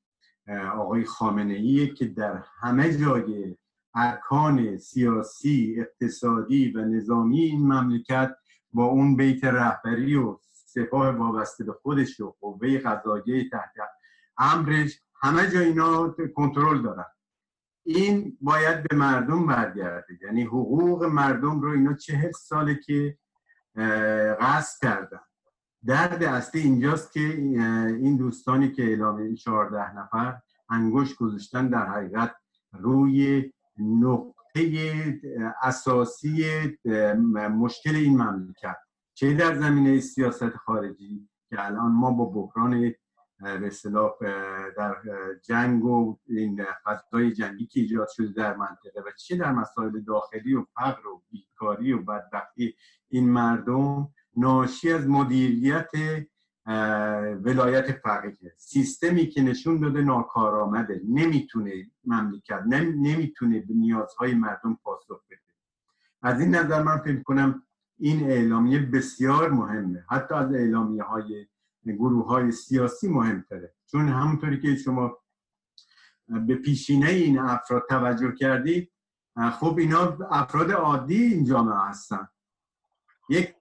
آقای 0.48 1.04
خامنه 1.04 1.54
ایه 1.54 1.94
که 1.94 2.06
در 2.06 2.42
همه 2.60 2.96
جای 2.96 3.56
ارکان 3.94 4.76
سیاسی 4.76 5.76
اقتصادی 5.78 6.72
و 6.72 6.84
نظامی 6.84 7.40
این 7.40 7.72
مملکت 7.72 8.36
با 8.72 8.84
اون 8.84 9.16
بیت 9.16 9.44
رهبری 9.44 10.16
و 10.16 10.38
سپاه 10.66 11.10
وابسته 11.10 11.64
به 11.64 11.72
خودش 11.72 12.20
و 12.20 12.34
قوه 12.40 12.78
قضاییه 12.78 13.50
تحت 13.50 13.72
امرش 14.38 15.00
همه 15.22 15.50
جا 15.50 15.60
اینا 15.60 16.16
کنترل 16.34 16.82
دارن. 16.82 17.04
این 17.82 18.38
باید 18.40 18.88
به 18.88 18.96
مردم 18.96 19.46
برگرده. 19.46 20.18
یعنی 20.22 20.42
حقوق 20.42 21.04
مردم 21.04 21.60
رو 21.60 21.70
اینا 21.70 21.94
چهل 21.94 22.32
ساله 22.32 22.74
که 22.86 23.18
قصد 24.40 24.82
کردن. 24.82 25.20
درد 25.88 26.22
اصلی 26.22 26.60
اینجاست 26.60 27.12
که 27.12 27.20
این 28.00 28.16
دوستانی 28.16 28.72
که 28.72 28.82
اعلام 28.82 29.34
14 29.34 29.98
نفر 29.98 30.40
انگوش 30.70 31.14
گذاشتن 31.14 31.68
در 31.68 31.86
حقیقت 31.86 32.34
روی 32.72 33.52
نقطه 33.78 35.20
اساسی 35.62 36.44
مشکل 37.34 37.94
این 37.94 38.22
مملکت. 38.22 38.76
چه 39.14 39.34
در 39.34 39.54
زمینه 39.54 40.00
سیاست 40.00 40.56
خارجی 40.56 41.28
که 41.50 41.66
الان 41.66 41.92
ما 41.92 42.10
با 42.10 42.24
بحران 42.24 42.94
به 43.40 43.70
در 44.76 44.96
جنگ 45.42 45.84
و 45.84 46.18
این 46.28 46.64
فضای 46.84 47.32
جنگی 47.32 47.66
که 47.66 47.80
ایجاد 47.80 48.08
شده 48.08 48.32
در 48.32 48.56
منطقه 48.56 49.00
و 49.00 49.10
چه 49.18 49.36
در 49.36 49.52
مسائل 49.52 50.00
داخلی 50.00 50.54
و 50.54 50.64
فقر 50.74 51.06
و 51.06 51.22
بیکاری 51.30 51.92
و 51.92 52.02
بدبختی 52.02 52.74
این 53.08 53.30
مردم 53.30 54.08
ناشی 54.38 54.92
از 54.92 55.08
مدیریت 55.08 55.90
ولایت 57.44 57.92
فقیه. 57.92 58.54
سیستمی 58.56 59.26
که 59.28 59.42
نشون 59.42 59.80
داده 59.80 60.02
ناکارآمده. 60.02 61.00
نمی‌تونه 61.08 61.72
مملکت 62.04 62.62
نمی‌تونه 62.96 63.60
به 63.60 63.74
نیازهای 63.74 64.34
مردم 64.34 64.78
پاسخ 64.82 65.20
بده. 65.30 65.40
از 66.22 66.40
این 66.40 66.54
نظر 66.54 66.82
من 66.82 66.98
فکر 66.98 67.22
کنم 67.22 67.62
این 67.98 68.30
اعلامیه 68.30 68.78
بسیار 68.78 69.50
مهمه. 69.50 70.04
حتی 70.10 70.34
از 70.34 70.52
اعلامیه 70.52 71.02
های 71.02 71.46
گروه 71.86 72.26
های 72.26 72.52
سیاسی 72.52 73.08
مهمتره. 73.08 73.74
چون 73.86 74.08
همونطوری 74.08 74.60
که 74.60 74.76
شما 74.76 75.18
به 76.46 76.54
پیشینه 76.54 77.08
این 77.08 77.38
افراد 77.38 77.82
توجه 77.88 78.32
کردید 78.32 78.92
خب 79.60 79.76
اینا 79.78 80.18
افراد 80.30 80.70
عادی 80.70 81.22
این 81.22 81.44
جامعه 81.44 81.78
هستن. 81.88 82.28
یک 83.30 83.54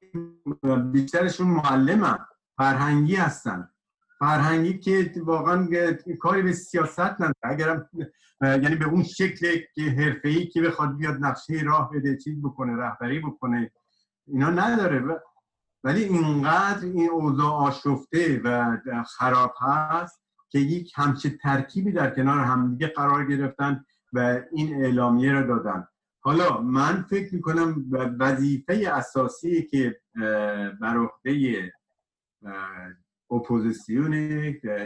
بیشترشون 0.91 1.47
معلمن 1.47 2.17
فرهنگی 2.57 3.15
هستن. 3.15 3.69
فرهنگی 4.19 4.79
که 4.79 5.11
واقعا 5.25 5.67
کاری 6.19 6.41
به 6.41 6.53
سیاست 6.53 6.99
نداره. 6.99 7.33
اگرم 7.43 7.89
یعنی 8.41 8.75
به 8.75 8.85
اون 8.85 9.03
شکل 9.03 9.57
که 9.75 9.81
حرفه‌ای 9.81 10.47
که 10.47 10.61
بخواد 10.61 10.97
بیاد 10.97 11.17
نقشه 11.19 11.61
راه 11.65 11.91
بده 11.91 12.17
چیز 12.17 12.41
بکنه 12.41 12.75
رهبری 12.75 13.19
بکنه 13.19 13.71
اینا 14.27 14.49
نداره. 14.49 15.21
ولی 15.83 16.03
اینقدر 16.03 16.85
این 16.85 17.09
اوضاع 17.09 17.51
آشفته 17.51 18.41
و 18.43 18.77
خراب 19.17 19.53
هست 19.59 20.21
که 20.49 20.59
یک 20.59 20.91
همچه 20.95 21.29
ترکیبی 21.29 21.91
در 21.91 22.09
کنار 22.09 22.39
همدیگه 22.39 22.87
قرار 22.87 23.25
گرفتن 23.25 23.85
و 24.13 24.41
این 24.51 24.83
اعلامیه 24.83 25.31
رو 25.31 25.47
دادن. 25.47 25.87
حالا 26.27 26.61
من 26.61 27.05
فکر 27.09 27.35
می‌کنم 27.35 27.85
وظیفه 28.19 28.89
اساسی 28.93 29.63
که 29.63 30.01
بر 30.81 30.97
عهده 30.97 31.73
اپوزیسیون 33.31 34.13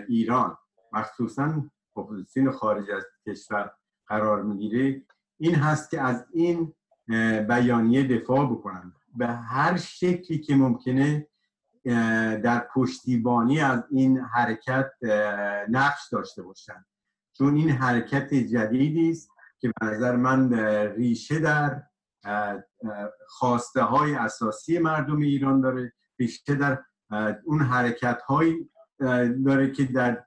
ایران 0.07 0.57
مخصوصا 0.93 1.65
اپوزیسیون 1.97 2.51
خارج 2.51 2.91
از 2.91 3.03
کشور 3.27 3.71
قرار 4.07 4.43
می‌گیره 4.43 5.01
این 5.37 5.55
هست 5.55 5.89
که 5.91 6.01
از 6.01 6.25
این 6.33 6.73
بیانیه 7.47 8.07
دفاع 8.07 8.51
بکنن. 8.51 8.93
به 9.17 9.27
هر 9.27 9.77
شکلی 9.77 10.39
که 10.39 10.55
ممکنه 10.55 11.27
در 12.43 12.67
پشتیبانی 12.73 13.59
از 13.59 13.83
این 13.91 14.19
حرکت 14.19 14.91
نقش 15.69 16.01
داشته 16.11 16.43
باشن. 16.43 16.85
چون 17.37 17.55
این 17.55 17.69
حرکت 17.69 18.33
جدیدی 18.33 19.09
است 19.09 19.30
که 19.61 19.73
به 19.81 19.85
نظر 19.87 20.15
من 20.15 20.53
ریشه 20.95 21.39
در 21.39 21.83
خواسته 23.27 23.81
های 23.81 24.13
اساسی 24.13 24.79
مردم 24.79 25.17
ایران 25.17 25.61
داره 25.61 25.93
ریشه 26.19 26.55
در 26.55 26.79
اون 27.45 27.61
حرکت 27.61 28.21
هایی 28.21 28.69
داره 29.45 29.71
که 29.71 29.83
در 29.85 30.23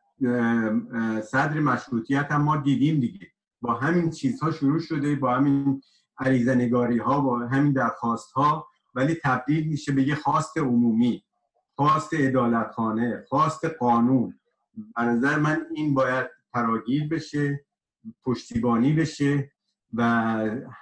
صدر 1.21 1.61
مشروطیت 1.61 2.27
هم 2.31 2.43
ما 2.43 2.57
دیدیم 2.57 3.01
دیگه. 3.01 3.27
با 3.61 3.75
همین 3.75 4.11
چیزها 4.11 4.51
شروع 4.51 4.81
شده 4.81 5.17
با 5.17 5.35
همین 5.35 5.83
عریضه 6.19 6.55
نگاری 6.55 6.99
ها 6.99 7.21
با 7.21 7.39
همین 7.39 7.73
درخواست 7.73 8.33
ها 8.33 8.69
ولی 8.95 9.15
تبدیل 9.25 9.69
میشه 9.69 9.93
به 9.93 10.03
یه 10.03 10.15
خواست 10.15 10.59
عمومی 10.59 11.25
خواست 11.77 12.11
ادالتخانه 12.13 13.25
خواست 13.29 13.65
قانون. 13.65 14.39
به 14.97 15.03
نظر 15.03 15.39
من 15.39 15.67
این 15.75 15.95
باید 15.95 16.27
فراگیر 16.53 17.09
بشه. 17.09 17.65
پشتیبانی 18.25 18.93
بشه 18.93 19.51
و 19.95 20.03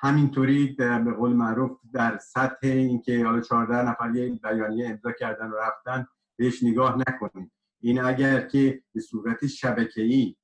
همینطوری 0.00 0.66
به 0.78 1.12
قول 1.18 1.32
معروف 1.32 1.70
در 1.92 2.18
سطح 2.18 2.56
اینکه 2.62 3.24
حالا 3.24 3.40
14 3.40 3.82
نفر 3.82 4.14
یه 4.14 4.32
بیانیه 4.42 4.88
امضا 4.88 5.12
کردن 5.12 5.50
و 5.50 5.56
رفتن 5.56 6.06
بهش 6.36 6.62
نگاه 6.62 6.98
نکنید. 7.08 7.52
این 7.80 8.00
اگر 8.00 8.46
که 8.46 8.82
به 8.94 9.00
صورت 9.00 9.46
شبکه‌ای 9.46 10.36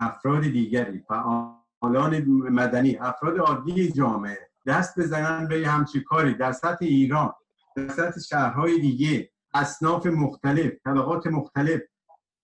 افراد 0.00 0.42
دیگری 0.42 1.02
فعالان 1.08 2.24
مدنی 2.28 2.96
افراد 2.96 3.38
عادی 3.38 3.92
جامعه 3.92 4.50
دست 4.66 4.98
بزنن 5.00 5.48
به 5.48 5.68
همچی 5.68 6.02
کاری 6.02 6.34
در 6.34 6.52
سطح 6.52 6.78
ایران 6.80 7.32
در 7.76 7.88
سطح 7.88 8.20
شهرهای 8.20 8.80
دیگه 8.80 9.30
اصناف 9.54 10.06
مختلف 10.06 10.72
طبقات 10.84 11.26
مختلف 11.26 11.80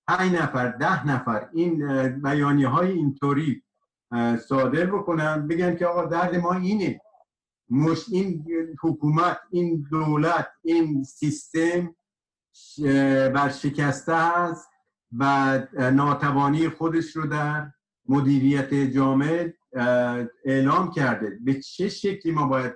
پنج 0.08 0.32
نفر 0.32 0.68
ده 0.68 1.06
نفر 1.06 1.48
این 1.54 2.08
بیانیه 2.22 2.68
های 2.68 2.90
اینطوری 2.92 3.62
صادر 4.48 4.86
بکنن. 4.86 5.48
بگن 5.48 5.76
که 5.76 5.86
آقا 5.86 6.04
درد 6.06 6.36
ما 6.36 6.52
اینه. 6.52 7.00
مش 7.70 8.04
این 8.12 8.46
حکومت 8.82 9.38
این 9.50 9.86
دولت 9.90 10.48
این 10.62 11.04
سیستم 11.04 11.94
برشکسته 13.34 14.12
است 14.12 14.70
و 15.18 15.58
ناتوانی 15.92 16.68
خودش 16.68 17.16
رو 17.16 17.26
در 17.26 17.70
مدیریت 18.08 18.74
جامعه 18.74 19.54
اعلام 20.44 20.90
کرده. 20.90 21.38
به 21.44 21.54
چه 21.54 21.88
شکلی 21.88 22.32
ما 22.32 22.46
باید 22.46 22.74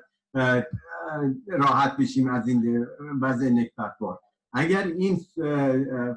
راحت 1.49 1.97
بشیم 1.97 2.29
از 2.29 2.49
این 2.49 2.87
وضع 3.21 3.49
نکبتبار؟ 3.49 4.21
اگر 4.53 4.87
این 4.87 5.21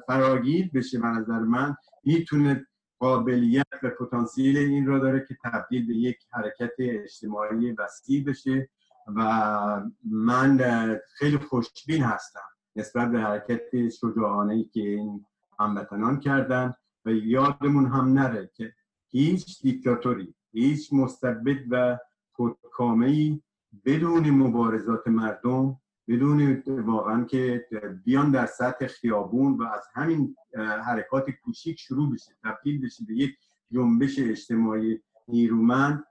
فراگیر 0.06 0.70
بشه 0.74 0.98
به 0.98 1.06
نظر 1.06 1.38
من 1.38 1.76
می‌تونه 2.04 2.66
قابلیت 2.98 3.66
و 3.82 3.90
پتانسیل 3.90 4.56
این 4.56 4.86
را 4.86 4.98
داره 4.98 5.26
که 5.28 5.36
تبدیل 5.44 5.86
به 5.86 5.94
یک 5.94 6.16
حرکت 6.30 6.72
اجتماعی 6.78 7.72
وسیع 7.72 8.24
بشه 8.24 8.68
و 9.16 9.22
من 10.04 10.58
خیلی 11.18 11.38
خوشبین 11.38 12.02
هستم 12.02 12.40
نسبت 12.76 13.10
به 13.10 13.20
حرکت 13.20 13.88
شجاعانه 13.88 14.54
ای 14.54 14.64
که 14.64 14.80
این 14.80 15.26
هموطنان 15.60 16.20
کردن 16.20 16.74
و 17.04 17.10
یادمون 17.10 17.86
هم 17.86 18.12
نره 18.12 18.50
که 18.54 18.72
هیچ 19.08 19.62
دیکتاتوری 19.62 20.34
هیچ 20.52 20.92
مستبد 20.92 21.58
و 21.70 21.98
خودکامه 22.32 23.40
بدون 23.84 24.30
مبارزات 24.30 25.08
مردم 25.08 25.80
بدون 26.08 26.62
واقعا 26.66 27.24
که 27.24 27.66
بیان 28.04 28.30
در 28.30 28.46
سطح 28.46 28.86
خیابون 28.86 29.52
و 29.52 29.62
از 29.62 29.84
همین 29.94 30.36
حرکات 30.86 31.30
کوچیک 31.30 31.80
شروع 31.80 32.12
بشه 32.12 32.32
تبدیل 32.44 32.86
بشه 32.86 33.04
به 33.08 33.14
یک 33.14 33.36
جنبش 33.72 34.18
اجتماعی 34.18 35.00
نیرومند. 35.28 36.04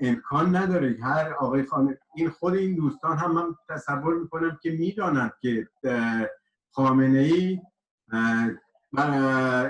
امکان 0.00 0.56
نداره. 0.56 0.96
هر 1.02 1.32
آقای 1.32 1.62
خانه 1.62 1.98
این 2.14 2.30
خود 2.30 2.54
این 2.54 2.74
دوستان 2.74 3.16
هم 3.16 3.32
من 3.32 3.54
تصور 3.68 4.14
می‌کنم 4.14 4.58
که 4.62 4.70
می‌دانند 4.70 5.32
که 5.40 5.68
خامنه 6.70 7.18
ای 7.18 7.60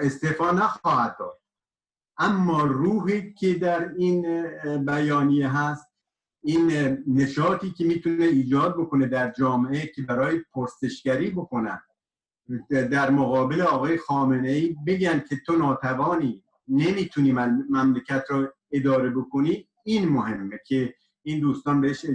استعفا 0.02 0.50
نخواهد 0.50 1.16
داد. 1.18 1.40
اما 2.18 2.64
روحی 2.64 3.32
که 3.32 3.54
در 3.54 3.92
این 3.96 4.46
بیانیه 4.84 5.48
هست 5.48 5.93
این 6.44 6.98
نشاطی 7.06 7.70
که 7.70 7.84
می‌تونه 7.84 8.24
ایجاد 8.24 8.76
بکنه 8.76 9.06
در 9.06 9.30
جامعه 9.30 9.86
که 9.86 10.02
برای 10.02 10.40
پرسشگری 10.52 11.30
بکنن. 11.30 11.80
در 12.70 13.10
مقابل 13.10 13.60
آقای 13.60 13.96
خامنه 13.98 14.48
ای 14.48 14.76
بگن 14.86 15.24
که 15.28 15.36
تو 15.46 15.56
ناتوانی 15.56 16.42
نمی‌تونی 16.68 17.32
مملکت 17.70 18.24
رو 18.30 18.48
اداره 18.72 19.10
بکنی 19.10 19.68
این 19.84 20.08
مهمه 20.08 20.58
که 20.66 20.94
این 21.22 21.40
دوستان 21.40 21.80
بهش 21.80 22.06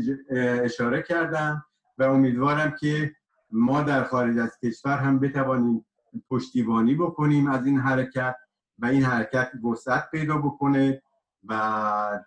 اشاره 0.64 1.02
کردن 1.02 1.64
و 1.98 2.04
امیدوارم 2.04 2.76
که 2.80 3.16
ما 3.52 3.82
در 3.82 4.04
خارج 4.04 4.38
از 4.38 4.58
کشور 4.64 4.98
هم 4.98 5.20
بتوانیم 5.20 5.86
پشتیبانی 6.30 6.96
بکنیم 6.96 7.48
از 7.48 7.66
این 7.66 7.80
حرکت 7.80 8.36
و 8.80 8.86
این 8.86 9.04
حرکت 9.04 9.52
وسعت 9.72 10.12
پیدا 10.12 10.38
بکنه 10.38 11.02
و 11.44 12.20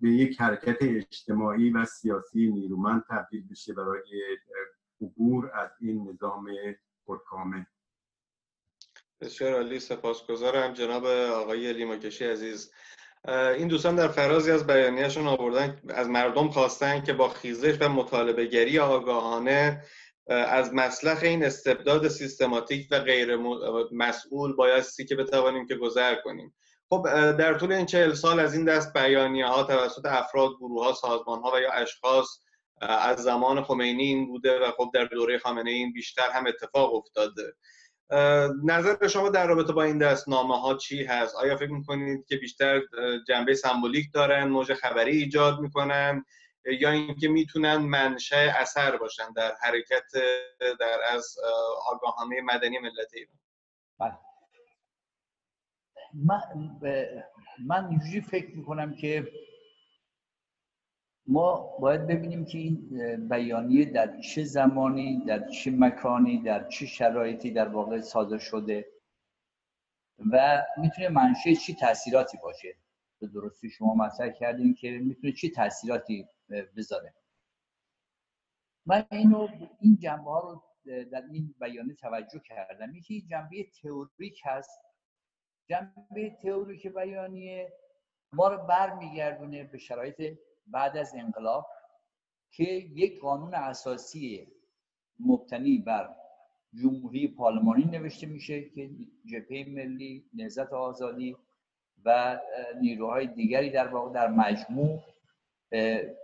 به 0.00 0.10
یک 0.10 0.40
حرکت 0.40 0.76
اجتماعی 0.80 1.70
و 1.70 1.84
سیاسی 1.84 2.46
نیرومند 2.46 3.04
تبدیل 3.10 3.48
بشه 3.50 3.72
برای 3.72 4.02
عبور 5.00 5.50
از 5.54 5.70
این 5.80 6.08
نظام 6.08 6.48
خودکامه. 7.04 7.66
بسیار 9.20 9.54
عالی 9.54 9.80
سپاسگزارم 9.80 10.72
جناب 10.72 11.04
آقای 11.06 11.72
لیماکشی 11.72 12.24
عزیز. 12.24 12.72
این 13.28 13.68
دوستان 13.68 13.96
در 13.96 14.08
فرازی 14.08 14.50
از 14.50 14.66
بیانیهشون 14.66 15.26
آوردن 15.26 15.80
از 15.88 16.08
مردم 16.08 16.48
خواستن 16.48 17.00
که 17.00 17.12
با 17.12 17.28
خیزش 17.28 17.76
و 17.80 17.88
مطالبه 17.88 18.46
گری 18.46 18.78
آگاهانه 18.78 19.82
از 20.26 20.74
مسلخ 20.74 21.22
این 21.22 21.44
استبداد 21.44 22.08
سیستماتیک 22.08 22.88
و 22.90 22.98
غیر 22.98 23.36
مسئول 23.92 24.52
بایستی 24.52 25.04
که 25.04 25.16
بتوانیم 25.16 25.66
که 25.66 25.74
گذر 25.74 26.14
کنیم. 26.14 26.54
خب 26.90 27.32
در 27.32 27.58
طول 27.58 27.72
این 27.72 27.86
چهل 27.86 28.12
سال 28.12 28.40
از 28.40 28.54
این 28.54 28.64
دست 28.64 28.92
بیانیه 28.92 29.46
ها 29.46 29.62
توسط 29.62 30.06
افراد 30.06 30.50
گروه 30.60 30.84
ها 30.84 30.92
سازمان 30.92 31.40
ها 31.40 31.52
و 31.54 31.60
یا 31.60 31.72
اشخاص 31.72 32.26
از 32.80 33.18
زمان 33.22 33.62
خمینی 33.64 34.02
این 34.02 34.26
بوده 34.26 34.58
و 34.58 34.70
خب 34.70 34.90
در 34.94 35.04
دوره 35.04 35.38
خامنه 35.38 35.70
این 35.70 35.92
بیشتر 35.92 36.30
هم 36.30 36.46
اتفاق 36.46 36.94
افتاده. 36.94 37.54
نظر 38.64 39.08
شما 39.08 39.28
در 39.28 39.46
رابطه 39.46 39.72
با 39.72 39.82
این 39.82 39.98
دستنامه 39.98 40.60
ها 40.60 40.74
چی 40.74 41.04
هست؟ 41.04 41.36
آیا 41.36 41.56
فکر 41.56 41.70
می‌کنید 41.70 42.26
که 42.26 42.36
بیشتر 42.36 42.82
جنبه 43.28 43.54
سمبولیک 43.54 44.06
دارن 44.14 44.44
موج 44.44 44.74
خبری 44.74 45.16
ایجاد 45.16 45.60
می‌کنن؟ 45.60 46.24
یا 46.80 46.90
اینکه 46.90 47.28
می‌تونن 47.28 47.76
منشأ 47.76 48.52
اثر 48.56 48.96
باشن 48.96 49.32
در 49.32 49.54
حرکت 49.60 50.12
در 50.80 50.98
از 51.12 51.36
آگاهانه 51.86 52.40
مدنی 52.40 52.78
ملت 52.78 53.14
ایران؟ 53.14 53.38
بله. 54.00 54.27
من 56.14 56.40
من 57.66 57.86
اینجوری 57.88 58.20
فکر 58.20 58.56
می‌کنم 58.56 58.94
که 58.94 59.28
ما 61.26 61.76
باید 61.80 62.06
ببینیم 62.06 62.44
که 62.44 62.58
این 62.58 63.28
بیانیه 63.28 63.84
در 63.84 64.20
چه 64.20 64.44
زمانی 64.44 65.24
در 65.24 65.48
چه 65.48 65.70
مکانی 65.70 66.42
در 66.42 66.68
چه 66.68 66.86
شرایطی 66.86 67.50
در 67.50 67.68
واقع 67.68 68.00
صادر 68.00 68.38
شده 68.38 68.86
و 70.32 70.62
می‌تونه 70.76 71.08
منشه 71.08 71.54
چی 71.54 71.74
تاثیراتی 71.74 72.38
باشه. 72.42 72.76
به 73.20 73.26
درستی 73.26 73.70
شما 73.70 73.94
مطرح 73.94 74.28
کردیم 74.30 74.74
که 74.74 74.90
می‌تونه 74.90 75.32
چی 75.32 75.50
تاثیراتی 75.50 76.26
بذاره. 76.76 77.14
من 78.86 79.06
اینو 79.10 79.48
این 79.80 79.96
جنبه 79.96 80.30
ها 80.30 80.40
رو 80.40 80.62
در 81.04 81.22
این 81.32 81.54
بیانیه 81.60 81.94
توجه 81.94 82.38
کردم. 82.38 82.94
یکی 82.94 83.26
جنبه 83.30 83.66
تئوریک 83.82 84.40
هست. 84.44 84.80
جنبه 85.68 86.30
تئوریک 86.42 86.86
بیانیه 86.86 87.72
ما 88.32 88.48
رو 88.48 88.66
برمیگردونه 88.66 89.64
به 89.64 89.78
شرایط 89.78 90.38
بعد 90.66 90.96
از 90.96 91.14
انقلاب 91.14 91.66
که 92.50 92.64
یک 92.94 93.20
قانون 93.20 93.54
اساسی 93.54 94.46
مبتنی 95.20 95.78
بر 95.78 96.14
جمهوری 96.74 97.28
پارلمانی 97.28 97.84
نوشته 97.84 98.26
میشه 98.26 98.68
که 98.70 98.90
جبهه 99.24 99.68
ملی 99.68 100.24
نهضت 100.34 100.72
آزادی 100.72 101.36
و 102.04 102.40
نیروهای 102.80 103.26
دیگری 103.26 103.70
در 103.70 103.88
واقع 103.88 104.12
در 104.12 104.28
مجموع 104.28 105.02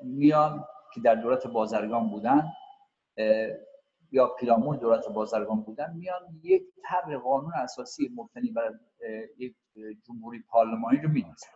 میان 0.02 0.64
که 0.94 1.00
در 1.00 1.14
دولت 1.14 1.46
بازرگان 1.46 2.08
بودن. 2.08 2.52
یا 4.14 4.26
پیرامون 4.26 4.76
دولت 4.76 5.08
بازرگان 5.08 5.60
بودن 5.60 5.96
میان 5.96 6.40
یک 6.42 6.62
طرح 6.82 7.16
قانون 7.16 7.52
اساسی 7.54 8.10
مبتنی 8.14 8.50
بر 8.50 8.74
یک 9.38 9.56
جمهوری 10.06 10.42
پارلمانی 10.48 10.98
رو 10.98 11.08
می‌نویسن. 11.08 11.50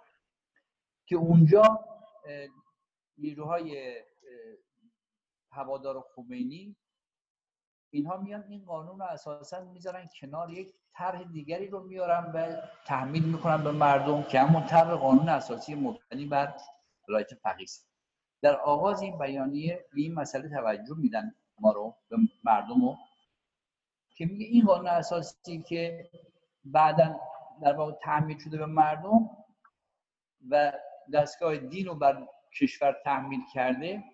که 1.06 1.16
اونجا 1.16 1.84
نیروهای 3.18 3.94
هوادار 5.50 6.04
خمینی 6.14 6.76
اینها 7.90 8.16
میان 8.16 8.44
این 8.48 8.64
قانون 8.64 8.98
رو 8.98 9.04
اساسا 9.04 9.64
می‌ذارن 9.64 10.08
کنار 10.20 10.50
یک 10.50 10.74
طرح 10.92 11.22
دیگری 11.22 11.66
رو 11.66 11.84
میارن 11.84 12.32
و 12.34 12.56
تحمیل 12.86 13.24
می‌کنن 13.24 13.64
به 13.64 13.72
مردم 13.72 14.22
که 14.22 14.40
همون 14.40 14.66
طرح 14.66 14.94
قانون 14.94 15.28
اساسی 15.28 15.74
مبتنی 15.74 16.26
بر 16.26 16.54
ولایت 17.08 17.34
فقیه 17.34 17.66
در 18.42 18.56
آغاز 18.56 19.02
این 19.02 19.18
بیانیه 19.18 19.86
به 19.94 20.00
این 20.00 20.14
مسئله 20.14 20.48
توجه 20.48 20.94
میدن. 20.96 21.34
ما 21.60 21.72
رو 21.72 21.94
به 22.08 22.16
مردم 22.44 22.80
رو 22.82 22.96
که 24.10 24.26
میگه 24.26 24.46
این 24.46 24.64
قانون 24.66 24.86
اساسی 24.86 25.62
که 25.62 26.10
بعدا 26.64 27.20
در 27.62 27.72
واقع 27.72 27.92
تحمیل 27.92 28.38
شده 28.38 28.58
به 28.58 28.66
مردم 28.66 29.30
و 30.50 30.72
دستگاه 31.14 31.56
دین 31.56 31.86
رو 31.86 31.94
بر 31.94 32.26
کشور 32.60 32.96
تحمیل 33.04 33.40
کرده 33.54 34.04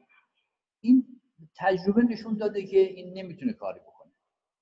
این 0.81 1.21
تجربه 1.57 2.03
نشون 2.03 2.37
داده 2.37 2.67
که 2.67 2.79
این 2.79 3.19
نمی‌تونه 3.19 3.53
کاری 3.53 3.81
بکنه. 3.81 4.13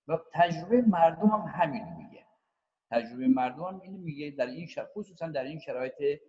و 0.09 0.18
تجربه 0.33 0.83
مردم 0.83 1.27
هم 1.27 1.40
همین 1.40 1.85
میگه. 1.97 2.27
تجربه 2.90 3.29
مردم 3.29 3.64
هم 3.64 3.81
اینو 3.81 3.99
میگه 3.99 4.31
در 4.31 4.47
این 4.47 4.66
شر... 4.66 4.87
خصوصا 4.95 5.29
در 5.29 5.45
این 5.45 5.59
شرایط 5.59 6.21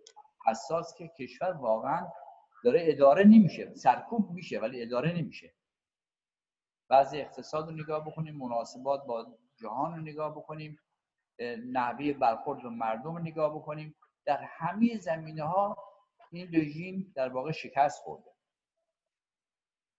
حساس 0.46 0.94
که 0.98 1.08
کشور 1.08 1.52
واقعا 1.52 2.08
داره 2.64 2.80
اداره 2.84 3.24
نمیشه 3.24 3.74
سرکوب 3.74 4.30
میشه 4.30 4.60
ولی 4.60 4.82
اداره 4.82 5.12
نمیشه. 5.12 5.52
بعضی 6.88 7.20
اقتصاد 7.20 7.68
رو 7.68 7.74
نگاه 7.74 8.04
بکنیم 8.04 8.36
مناسبات 8.36 9.06
با 9.06 9.38
جهان 9.60 9.96
رو 9.96 10.02
نگاه 10.02 10.30
بکنیم 10.36 10.78
نحوه 11.72 12.12
برخورد 12.12 12.62
به 12.62 12.68
مردم 12.68 13.16
رو 13.16 13.18
نگاه 13.18 13.54
بکنیم. 13.54 13.94
در 14.26 14.42
همه 14.42 14.98
زمینه 14.98 15.42
ها 15.42 15.76
این 16.32 16.48
رژیم 16.52 17.12
در 17.16 17.28
واقع 17.28 17.52
شکست 17.52 18.02
خورده. 18.02 18.30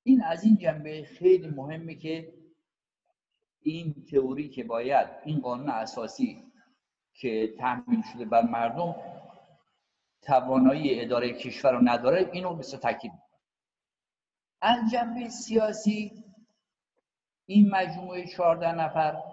این 0.04 0.24
از 0.24 0.44
این 0.44 0.58
جنبه 0.58 1.04
خیلی 1.04 1.48
مهمه 1.48 1.96
که 1.96 2.34
این 3.62 4.06
تئوری 4.12 4.50
که 4.50 4.64
باید 4.64 5.08
این 5.26 5.42
قانون 5.42 5.70
اساسی 5.70 6.52
که 7.14 7.56
تحمیل 7.60 8.02
شده 8.14 8.26
بر 8.26 8.42
مردم 8.42 8.96
توانایی 10.22 11.02
اداره 11.02 11.34
کشور 11.34 11.72
رو 11.72 11.80
نداره 11.84 12.30
اینو 12.34 12.56
بسیار 12.56 12.82
تاکید 12.82 13.12
از 14.62 14.92
جنبه 14.92 15.30
سیاسی 15.30 16.25
این 17.46 17.70
مجموعه 17.70 18.28
14 18.28 18.72
نفر 18.72 19.24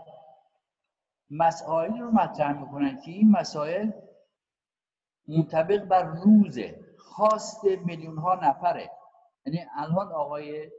مسائل 1.30 1.98
رو 1.98 2.10
مطرح 2.10 2.60
می‌کنن 2.60 3.00
که 3.00 3.10
این 3.10 3.30
مسائل 3.30 3.90
منطبق 5.28 5.84
بر 5.84 6.02
روز 6.02 6.58
خواست 6.98 7.64
میلیون 7.64 8.18
ها 8.18 8.34
نفره. 8.34 8.90
یعنی 9.46 9.66
الان 9.76 10.12
آقای 10.12 10.70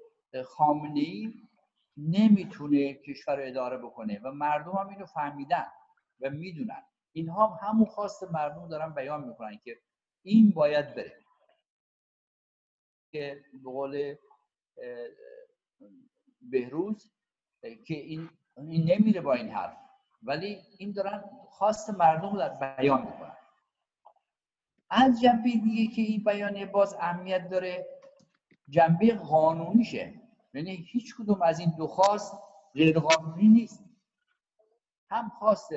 خامنه 0.46 1.00
ای 1.00 1.34
نمی‌تونه 1.98 2.94
کشور 2.94 3.36
رو 3.36 3.44
اداره 3.46 3.78
بکنه 3.78 4.20
و 4.24 4.32
مردم 4.32 4.72
هم 4.72 4.90
اینو 4.90 5.06
فهمیدن 5.06 5.68
و 6.22 6.30
می‌دونن. 6.30 6.84
اینها 7.12 7.48
هم 7.48 7.70
همون 7.70 7.86
خواست 7.86 8.24
مردم 8.24 8.68
دارن 8.68 8.94
بیان 8.94 9.28
می‌کنن 9.28 9.60
که 9.64 9.80
این 10.24 10.52
باید 10.52 10.96
بره. 10.96 11.24
که 13.12 13.44
به 13.64 13.70
قول 13.72 14.16
بهروز 16.42 17.12
که 17.64 17.94
این, 17.94 18.30
این 18.58 18.92
نمیره 18.92 19.22
با 19.22 19.34
این 19.34 19.50
حرف. 19.50 19.78
ولی 20.24 20.60
این 20.78 20.92
دارن 20.92 21.24
خواست 21.50 21.90
مردم 21.90 22.36
رو 22.36 22.50
بیان 22.60 23.02
می‌کنن. 23.02 23.38
از 24.90 25.22
جنبه 25.22 25.50
دیگه 25.50 25.96
که 25.96 26.02
این 26.02 26.24
بیانیه 26.24 26.66
باز 26.66 26.94
اهمیت 26.94 27.50
داره. 27.50 27.88
جنبه 28.70 29.14
قانونیشه. 29.14 30.14
یعنی 30.54 30.76
هیچ 30.76 31.16
کدوم 31.16 31.42
از 31.42 31.60
این 31.60 31.74
دو 31.78 31.88
خواست 31.88 32.40
غیر 32.74 33.00
قانونی 33.00 33.48
نیست. 33.48 33.84
هم 35.10 35.30
خواست 35.40 35.70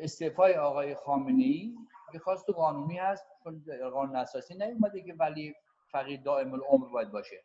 استعفای 0.00 0.54
آقای 0.54 0.94
خامنه 0.94 1.44
ای 1.44 1.76
که 2.12 2.18
خواست 2.18 2.50
قانونی 2.50 2.98
هست 2.98 3.26
چون 3.44 3.64
قانون 3.92 4.16
اساسی 4.16 4.54
نیومده 4.54 5.02
که 5.02 5.14
ولی 5.14 5.54
فقیر 5.90 6.20
دائم 6.20 6.52
العمر 6.52 6.88
باید 6.88 7.10
باشه. 7.10 7.44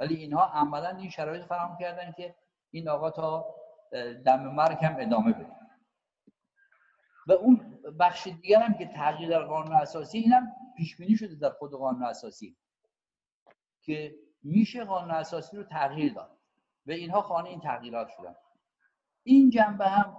ولی 0.00 0.14
اینها 0.14 0.44
عملا 0.44 0.88
این 0.88 1.10
شرایط 1.10 1.44
فراهم 1.44 1.76
کردن 1.80 2.12
که 2.12 2.34
این 2.70 2.88
آقا 2.88 3.10
تا 3.10 3.54
دم 4.24 4.54
مرگ 4.54 4.84
هم 4.84 4.96
ادامه 4.98 5.32
بده. 5.32 5.56
و 7.26 7.32
اون 7.32 7.82
بخش 8.00 8.26
دیگر 8.26 8.60
هم 8.60 8.74
که 8.74 8.86
تغییر 8.86 9.30
در 9.30 9.44
قانون 9.44 9.76
اساسی 9.76 10.18
اینم 10.18 10.52
پیش 10.76 10.96
بینی 10.96 11.16
شده 11.16 11.34
در 11.34 11.50
خود 11.50 11.72
قانون 11.72 12.04
اساسی 12.04 12.56
که 13.82 14.14
میشه 14.42 14.84
قانون 14.84 15.10
اساسی 15.10 15.56
رو 15.56 15.64
تغییر 15.64 16.14
داد. 16.14 16.38
و 16.86 16.90
اینها 16.90 17.22
خانه 17.22 17.48
این 17.48 17.60
تغییرات 17.60 18.08
شدن. 18.08 18.34
این 19.22 19.50
جنبه 19.50 19.88
هم 19.88 20.16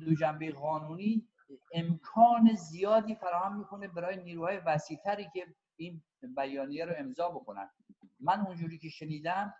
دو 0.00 0.14
جنبه 0.14 0.52
قانونی 0.52 1.28
امکان 1.72 2.54
زیادی 2.54 3.14
فراهم 3.14 3.58
می‌کنه 3.58 3.88
برای 3.88 4.16
نیروهای 4.16 4.56
وسیعتری 4.56 5.30
که 5.32 5.46
این 5.76 6.02
بیانیه 6.36 6.84
رو 6.84 6.92
امضا 6.96 7.28
بکنن. 7.28 7.70
من 8.20 8.40
اونجوری 8.40 8.78
که 8.78 8.88
شنیدم 8.88 9.54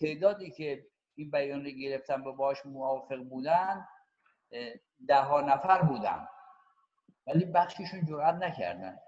تعدادی 0.00 0.50
که 0.50 0.86
این 1.14 1.30
بیانیه 1.30 1.72
گرفتن 1.72 2.24
به 2.24 2.32
باش 2.32 2.66
موافق 2.66 3.16
بودن 3.16 3.86
ده 5.08 5.20
ها 5.20 5.40
نفر 5.40 5.82
بودن. 5.82 6.26
ولی 7.26 7.44
بخششون 7.44 8.04
جرأت 8.04 8.34
نکردن. 8.34 8.98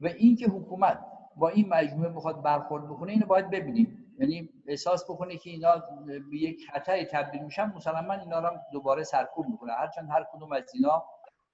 و 0.00 0.06
اینکه 0.06 0.46
حکومت 0.46 1.06
با 1.36 1.48
این 1.48 1.68
مجموعه 1.68 2.08
بخواد 2.08 2.42
برخورد 2.42 2.84
بکنه 2.84 3.12
اینو 3.12 3.26
باید 3.26 3.50
ببینیم. 3.50 4.14
یعنی 4.18 4.48
احساس 4.66 5.04
بکنه 5.04 5.36
که 5.36 5.50
اینا 5.50 5.82
به 6.30 6.36
یک 6.36 6.70
خطری 6.70 7.04
تبدیل 7.04 7.42
میشن 7.42 7.64
مسلما 7.64 8.14
اینا 8.14 8.38
رو 8.38 8.58
دوباره 8.72 9.02
سرکوب 9.02 9.46
می‌کنه 9.48 9.72
هرچند 9.72 10.10
هر 10.10 10.26
کدوم 10.32 10.52
از 10.52 10.70
اینا 10.74 11.04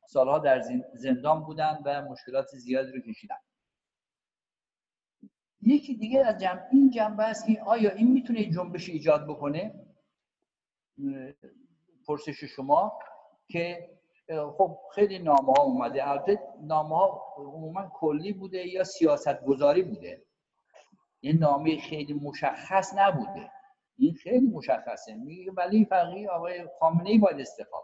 سالها 0.06 0.38
در 0.38 0.62
زندان 0.94 1.44
بودن 1.44 1.78
و 1.84 2.02
مشکلات 2.02 2.46
زیادی 2.46 2.92
رو 2.92 3.00
کشیدن. 3.00 3.36
یکی 5.62 5.94
دیگه 5.94 6.26
از 6.26 6.40
جمع 6.40 6.62
این 6.72 6.90
جنبه 6.90 7.24
است 7.24 7.46
که 7.46 7.62
آیا 7.62 7.90
این 7.90 8.12
می‌تونه 8.12 8.50
جنبش 8.50 8.88
ایجاد 8.88 9.26
بکنه؟ 9.28 9.86
پرسش 12.06 12.44
شما 12.44 12.98
که 13.48 13.90
خب 14.58 14.78
خیلی 14.94 15.18
نامه 15.18 15.52
ها 15.52 15.62
اومده. 15.62 16.08
البته 16.08 16.38
نامه 16.62 16.96
ها 16.96 17.34
عموما 17.36 17.90
کلی 17.94 18.32
بوده 18.32 18.68
یا 18.68 18.84
سیاست 18.84 19.44
گذاری 19.44 19.82
بوده؟ 19.82 20.22
این 21.20 21.38
نامه 21.38 21.78
خیلی 21.78 22.12
مشخص 22.12 22.92
نبوده. 22.96 23.50
این 23.96 24.14
خیلی 24.14 24.46
مشخصه. 24.46 25.14
میگه 25.14 25.52
ولی 25.52 25.84
فقیه 25.84 26.28
آقای 26.28 26.68
خامنه 26.78 27.10
ای 27.10 27.18
باید 27.18 27.40
استفا 27.40 27.78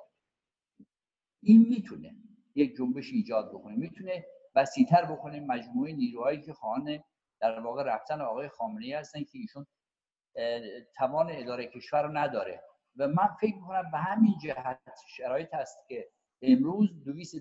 این 1.43 1.67
می‌تونه 1.69 2.15
یک 2.55 2.77
جنبش 2.77 3.12
ایجاد 3.12 3.51
بکنه. 3.51 3.77
می‌تونه 3.77 4.27
وسیعتر 4.55 5.05
بکنه 5.05 5.41
مجموعه 5.41 5.93
نیروهایی 5.93 6.41
که 6.41 6.53
خانه 6.53 7.05
در 7.40 7.61
واقع 7.61 7.83
رفتن 7.83 8.20
آقای 8.20 8.49
خامنه 8.49 8.85
ای 8.85 8.92
هستن 8.92 9.25
که 9.25 9.38
ایشون 9.38 9.66
توان 10.96 11.27
اداره 11.31 11.66
کشور 11.66 12.03
رو 12.03 12.16
نداره. 12.18 12.62
و 12.96 13.09
من 13.09 13.27
فکر 13.40 13.55
می‌کنم 13.55 13.90
به 13.90 13.99
همین 13.99 14.35
جهت 14.42 14.79
شرایط 15.16 15.55
هست 15.55 15.79
که 15.88 16.09
امروز 16.42 16.88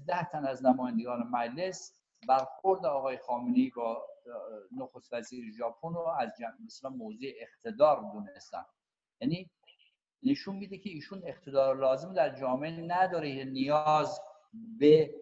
ده 0.08 0.30
تن 0.30 0.46
از 0.46 0.66
نمایندگان 0.66 1.28
مجلس 1.28 2.02
برخورد 2.28 2.86
آقای 2.86 3.18
خامنه‌ای 3.18 3.72
با 3.76 4.08
نخست 4.78 5.14
وزیر 5.14 5.54
ژاپن 5.58 5.94
رو 5.94 6.08
از 6.20 6.30
مثلا 6.66 6.90
موضع 6.90 7.32
اقتدار 7.40 8.12
دونستن. 8.14 8.66
یعنی 9.22 9.50
نشون 10.24 10.56
میده 10.56 10.78
که 10.78 10.90
ایشون 10.90 11.22
اقتدار 11.26 11.78
لازم 11.78 12.14
در 12.14 12.30
جامعه 12.36 12.72
نداره. 12.72 13.44
نیاز 13.44 14.22
به 14.80 15.16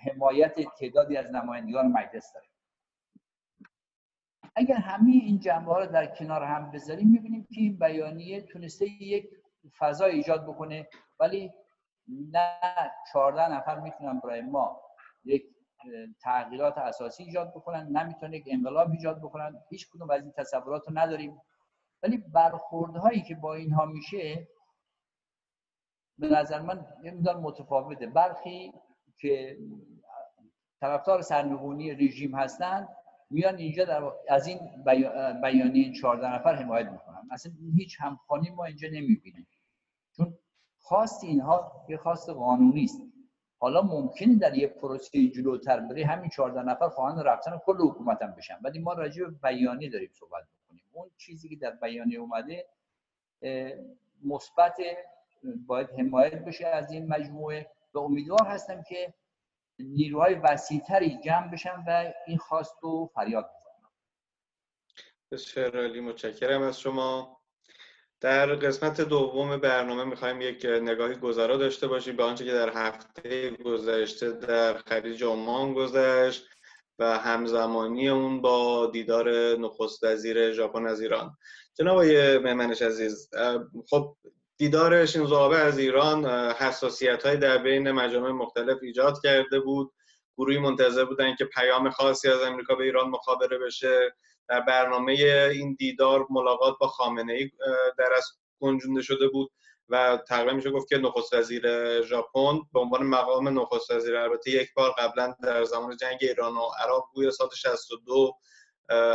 حمایت 0.00 0.54
تعدادی 0.78 1.16
از 1.16 1.30
نمایندگان 1.30 1.86
مجلس 1.86 2.32
داره. 2.32 2.46
اگر 4.56 4.76
همه 4.76 5.10
این 5.10 5.38
جنبه 5.38 5.72
ها 5.72 5.78
رو 5.78 5.86
در 5.86 6.06
کنار 6.06 6.42
هم 6.42 6.70
بذاریم 6.70 7.10
می‌بینیم 7.10 7.42
که 7.42 7.60
این 7.60 7.78
بیانیه 7.78 8.42
تونسته 8.42 8.86
یک 9.02 9.30
فضا 9.78 10.04
ایجاد 10.04 10.46
بکنه. 10.46 10.88
ولی 11.20 11.52
نه 12.32 12.60
14 13.12 13.52
نفر 13.52 13.80
می‌تونن 13.80 14.20
برای 14.20 14.40
ما 14.40 14.80
یک 15.24 15.44
تغییرات 16.22 16.78
اساسی 16.78 17.22
ایجاد 17.22 17.50
بکنن 17.50 17.88
نه 17.90 18.04
می‌تونن 18.04 18.32
یک 18.32 18.44
انقلاب 18.46 18.90
ایجاد 18.90 19.18
بکنن. 19.18 19.62
هیچ 19.70 19.90
کدوم 19.90 20.10
از 20.10 20.22
این 20.22 20.32
تصورات 20.32 20.88
رو 20.88 20.98
نداریم. 20.98 21.40
ولی 22.02 22.16
برخوردهایی 22.16 23.22
که 23.22 23.34
با 23.34 23.54
اینها 23.54 23.86
میشه 23.86 24.48
به 26.18 26.28
نظر 26.28 26.60
من 26.60 26.86
نمی‌دونم 27.02 27.40
متفاوته. 27.40 28.06
برخی 28.06 28.72
که 29.16 29.58
طرفدار 30.80 31.22
سرنگونی 31.22 31.90
رژیم 31.90 32.34
هستن 32.34 32.88
میان 33.30 33.56
اینجا 33.56 33.84
در 33.84 34.12
از 34.28 34.46
این 34.46 34.58
بیانیه 35.42 35.84
این 35.84 35.92
14 35.92 36.34
نفر 36.34 36.54
حمایت 36.54 36.86
می‌کنن. 36.86 37.28
اصلا 37.30 37.52
هیچ 37.76 37.96
همخوانی 38.00 38.50
ما 38.50 38.64
اینجا 38.64 38.88
نمی‌بینیم. 38.88 39.48
چون 40.16 40.38
خواست 40.78 41.24
اینها 41.24 41.84
یه 41.88 41.96
خواست 41.96 42.30
قانونی 42.30 42.84
است. 42.84 43.02
حالا 43.60 43.82
ممکنه 43.82 44.36
در 44.36 44.54
یه 44.58 44.66
پروسه 44.66 45.28
جلوتر 45.28 45.80
بری 45.80 46.02
همین 46.02 46.30
14 46.30 46.62
نفر 46.62 46.88
خواهان 46.88 47.24
رفتن 47.24 47.58
کل 47.66 47.76
حکومت 47.76 48.22
هم 48.22 48.34
بشن. 48.34 48.58
ولی 48.62 48.78
ما 48.78 48.92
راجع 48.92 49.24
به 49.24 49.30
بیانیه 49.30 49.90
داریم 49.90 50.10
صحبت 50.12 50.44
می‌کنیم 50.54 50.84
اون 50.92 51.10
چیزی 51.16 51.48
که 51.48 51.56
در 51.56 51.70
بیانیه 51.70 52.18
اومده 52.18 52.66
مثبت 54.24 54.76
باید 55.66 55.88
حمایت 55.98 56.44
بشه 56.44 56.66
از 56.66 56.92
این 56.92 57.08
مجموعه 57.08 57.70
و 57.94 57.98
امیدوار 57.98 58.46
هستم 58.46 58.82
که 58.82 59.14
نیروهای 59.78 60.34
وسیعتری 60.34 61.18
جمع 61.24 61.50
بشن 61.50 61.84
و 61.86 62.12
این 62.26 62.38
خواست 62.38 62.74
رو 62.82 63.10
فریاد 63.14 63.44
بزنن. 63.44 63.90
بسیار 65.32 65.80
عالی 65.80 66.00
متشکرم 66.00 66.62
از 66.62 66.80
شما. 66.80 67.38
در 68.20 68.46
قسمت 68.46 69.00
دوم 69.00 69.56
برنامه 69.56 70.04
می‌خوایم 70.04 70.40
یک 70.40 70.66
نگاهی 70.66 71.14
گذرا 71.14 71.56
داشته 71.56 71.86
باشیم 71.86 72.16
به 72.16 72.22
آنچه 72.22 72.44
که 72.44 72.52
در 72.52 72.70
هفته 72.74 73.50
گذشته 73.50 74.32
در 74.32 74.78
خلیج 74.78 75.24
عمان 75.24 75.74
گذشت 75.74 76.46
و 76.98 77.18
همزمانی 77.18 78.08
اون 78.08 78.40
با 78.40 78.86
دیدار 78.92 79.56
نخست 79.56 80.04
وزیر 80.04 80.52
ژاپن 80.52 80.86
از 80.86 81.00
ایران. 81.00 81.36
جناب 81.74 81.92
آقای 81.92 82.38
مهمنش 82.38 82.82
عزیز 82.82 83.30
خب 83.90 84.16
دیدار 84.58 85.06
شینزو 85.06 85.34
از 85.34 85.78
ایران 85.78 86.26
حساسیت 86.52 87.26
های 87.26 87.36
در 87.36 87.58
بین 87.58 87.90
مجامع 87.90 88.30
مختلف 88.30 88.78
ایجاد 88.82 89.18
کرده 89.22 89.60
بود. 89.60 89.92
گروهی 90.36 90.58
منتظر 90.58 91.04
بودن 91.04 91.36
که 91.36 91.44
پیام 91.44 91.90
خاصی 91.90 92.28
از 92.28 92.40
امریکا 92.40 92.74
به 92.74 92.84
ایران 92.84 93.10
مخابره 93.10 93.58
بشه. 93.58 94.14
در 94.48 94.60
برنامه 94.60 95.12
این 95.52 95.74
دیدار 95.74 96.26
ملاقات 96.30 96.78
با 96.80 96.86
خامنه 96.86 97.32
ای 97.32 97.50
در 97.98 98.12
از 98.16 98.24
گنجونده 98.60 99.02
شده 99.02 99.28
بود 99.28 99.50
و 99.88 100.18
تقریبا 100.28 100.52
میشه 100.52 100.70
گفت 100.70 100.88
که 100.88 100.98
نخست 100.98 101.34
وزیر 101.34 101.62
ژاپن 102.02 102.60
به 102.72 102.80
عنوان 102.80 103.02
مقام 103.02 103.60
نخست 103.60 103.90
وزیر 103.90 104.16
البته 104.16 104.50
یک 104.50 104.74
بار 104.74 104.94
قبلا 104.98 105.34
در 105.42 105.64
زمان 105.64 105.96
جنگ 105.96 106.18
ایران 106.20 106.56
و 106.56 106.70
عراق 106.84 107.04
بوی 107.14 107.30
سال 107.30 107.48
62 107.54 108.32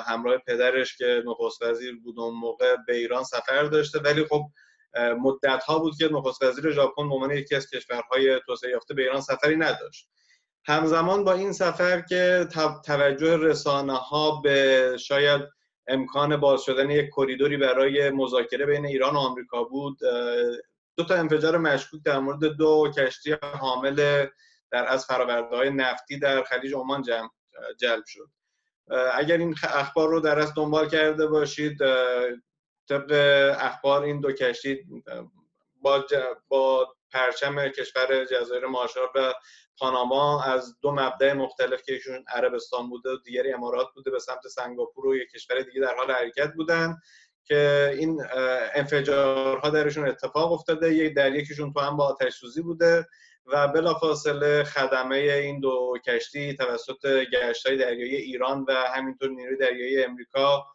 همراه 0.06 0.38
پدرش 0.38 0.98
که 0.98 1.24
نخست 1.26 1.62
وزیر 1.62 2.00
بود 2.04 2.20
اون 2.20 2.36
موقع 2.36 2.76
به 2.88 2.96
ایران 2.96 3.24
سفر 3.24 3.64
داشته. 3.64 4.00
ولی 4.00 4.26
خب 4.26 4.44
مدت 4.96 5.64
ها 5.64 5.80
بود 5.80 5.98
که 5.98 6.10
نخست 6.12 6.44
وزیر 6.44 6.72
ژاپن 6.72 7.10
به 7.10 7.16
عنوان 7.16 7.32
یکی 7.32 7.56
از 7.56 7.70
کشورهای 7.70 8.40
توسعه 8.46 8.72
یافته 8.72 8.94
به 8.94 9.02
ایران 9.02 9.22
سفری 9.22 9.56
نداشت. 9.56 10.10
همزمان 10.66 11.24
با 11.24 11.34
این 11.34 11.54
سفر 11.54 12.02
که 12.02 12.48
توجه 12.86 13.38
رسانه 13.38 13.94
ها 13.94 14.42
به 14.42 14.98
شاید 15.00 15.42
امکان 15.88 16.38
باز 16.38 16.62
شدن 16.62 16.90
یک 16.90 17.10
کریدوری 17.18 17.58
برای 17.58 18.10
مذاکره 18.10 18.66
بین 18.66 18.86
ایران 18.86 19.16
و 19.16 19.18
آمریکا 19.18 19.64
بود 19.64 19.98
دو 20.98 21.04
تا 21.04 21.16
انفجار 21.16 21.58
مشکوک 21.58 22.02
در 22.06 22.20
مورد 22.20 22.44
دو 22.44 22.92
کشتی 22.98 23.36
حامل 23.42 24.26
در 24.72 24.86
از 24.88 25.06
فرآورده 25.06 25.56
های 25.56 25.70
نفتی 25.70 26.20
در 26.20 26.44
خلیج 26.44 26.74
عمان 26.74 27.04
جلب 27.80 28.04
شد. 28.06 28.30
اگر 29.14 29.38
این 29.38 29.56
اخبار 29.64 30.10
رو 30.10 30.20
در 30.20 30.40
از 30.40 30.54
دنبال 30.56 30.90
کرده 30.90 31.28
باشید 31.28 31.78
طبق 32.90 33.12
اخبار 33.60 34.04
این 34.04 34.20
دو 34.20 34.32
کشتی 34.32 34.86
با, 35.82 36.06
با 36.48 36.96
پرچم 37.12 37.68
کشور 37.68 38.26
جزایر 38.26 38.66
مارشال 38.66 39.08
و 39.16 39.34
پاناما 39.78 40.44
از 40.44 40.76
دو 40.82 40.92
مبدع 40.92 41.34
مختلف 41.34 41.84
که 41.84 41.94
یکیشون 41.94 42.26
عربستان 42.28 42.90
بوده 42.90 43.10
و 43.10 43.18
دیگری 43.18 43.54
امارات 43.54 43.88
بوده 43.96 44.12
به 44.12 44.20
سمت 44.20 44.48
سنگاپور 44.48 45.08
و 45.08 45.16
یک 45.16 45.32
کشور 45.32 45.62
دیگه 45.62 45.82
در 45.82 45.96
حال 45.96 46.12
حرکت 46.12 46.54
بودن 46.54 46.98
که 47.46 47.92
این 48.00 48.22
انفجارها 48.76 49.70
درشون 49.70 50.08
اتفاق 50.08 50.52
افتاده. 50.52 50.94
یک 50.94 51.16
در 51.16 51.36
یکیشون 51.36 51.74
تو 51.74 51.80
هم 51.80 51.98
با 51.98 52.06
آتش 52.06 52.34
سوزی 52.34 52.62
بوده 52.62 53.08
و 53.46 53.68
بلافاصله 53.68 54.64
خدمه 54.64 55.16
این 55.16 55.60
دو 55.60 55.94
کشتی 56.08 56.56
توسط 56.56 57.06
گشت 57.06 57.68
های 57.68 57.78
دریایی 57.78 58.16
ایران 58.16 58.66
و 58.68 58.74
همینطور 58.74 59.30
نیروی 59.30 59.58
دریایی 59.58 60.04
امریکا 60.04 60.66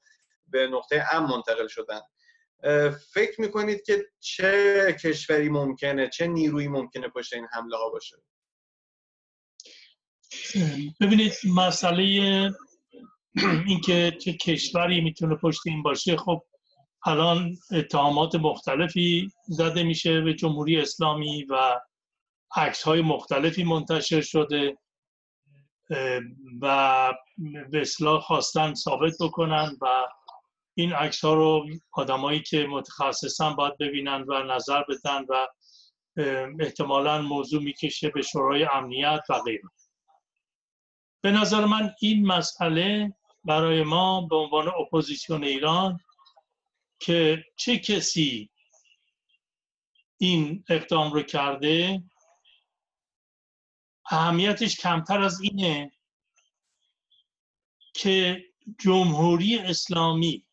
به 0.51 0.67
نقطه 0.67 1.05
ام 1.13 1.27
منتقل 1.27 1.67
شدن. 1.69 2.01
فکر 3.13 3.41
می‌کنید 3.41 3.83
که 3.83 4.05
چه 4.21 4.97
کشوری 5.03 5.49
ممکنه 5.49 6.09
چه 6.09 6.27
نیروی 6.27 6.69
ممکنه 6.69 7.09
پشت 7.09 7.33
این 7.33 7.47
حمله 7.53 7.77
ها 7.77 7.89
باشه؟ 7.89 8.17
ببینید 11.01 11.33
مسئله 11.57 12.03
اینکه 13.67 14.17
چه 14.21 14.33
کشوری 14.33 15.01
می‌تونه 15.01 15.35
پشت 15.35 15.61
این 15.67 15.83
باشه 15.83 16.17
خب 16.17 16.43
الان 17.07 17.57
اتهامات 17.73 18.35
مختلفی 18.35 19.29
زده 19.49 19.83
میشه 19.83 20.21
به 20.21 20.35
جمهوری 20.35 20.81
اسلامی 20.81 21.45
و 21.45 21.81
عکس 22.57 22.83
های 22.83 23.01
مختلفی 23.01 23.65
منتشر 23.65 24.21
شده 24.21 24.79
و 26.63 27.13
به 27.71 27.81
اصلاح 27.81 28.21
خواستن 28.21 28.75
ثابت 28.75 29.13
بکنن 29.21 29.77
و 29.83 29.87
این 30.79 30.93
عکس 30.93 31.25
ها 31.25 31.35
رو 31.35 31.67
آدمایی 31.93 32.43
که 32.43 32.67
متخصصن 32.67 33.55
باید 33.55 33.79
ببینن 33.79 34.25
و 34.29 34.43
نظر 34.43 34.83
بدن 34.89 35.25
و 35.29 35.47
احتمالا 36.61 37.23
موضوع 37.23 37.63
می‌کشه 37.63 38.09
به 38.09 38.23
شورای 38.23 38.65
امنیت 38.65 39.21
و 39.29 39.39
غیره. 39.39 39.63
به 41.21 41.31
نظر 41.31 41.65
من 41.65 41.95
این 42.01 42.27
مسئله 42.27 43.13
برای 43.45 43.83
ما 43.83 44.21
به 44.21 44.37
عنوان 44.37 44.69
اپوزیسیون 44.69 45.45
ایران 45.45 46.01
که 46.99 47.45
چه 47.57 47.79
کسی 47.79 48.51
این 50.19 50.65
اقدام 50.69 51.13
رو 51.13 51.23
کرده 51.23 52.03
اهمیتش 54.11 54.77
کمتر 54.77 55.21
از 55.23 55.41
اینه 55.41 55.93
که 57.95 58.45
جمهوری 58.79 59.59
اسلامی 59.59 60.48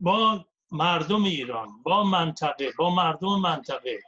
با 0.00 0.46
مردم 0.70 1.24
ایران 1.24 1.82
با 1.82 2.04
منطقه 2.04 2.72
با 2.78 2.94
مردم 2.94 3.40
منطقه 3.40 4.02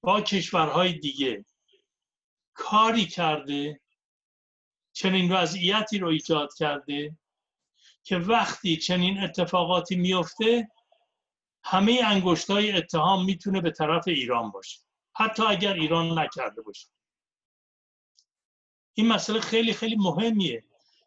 با 0.00 0.20
کشورهای 0.20 0.92
دیگه 0.92 1.44
کاری 2.54 3.06
کرده 3.06 3.80
چنین 4.92 5.32
وضعیتی 5.32 5.98
رو 5.98 6.08
ایجاد 6.08 6.54
کرده 6.54 7.16
که 8.04 8.16
وقتی 8.16 8.76
چنین 8.76 9.20
اتفاقاتی 9.20 9.96
میفته 9.96 10.70
همه 11.64 12.00
انگشت 12.04 12.50
های 12.50 12.72
اتهام 12.72 13.24
می‌تونه 13.24 13.60
به 13.60 13.70
طرف 13.70 14.08
ایران 14.08 14.50
باشه. 14.50 14.80
حتی 15.14 15.42
اگر 15.42 15.72
ایران 15.72 16.18
نکرده 16.18 16.62
باشه. 16.62 16.88
این 18.94 19.08
مسئله 19.08 19.40
خیلی 19.40 19.72
خیلی 19.72 19.96
مهمیه. 19.96 20.64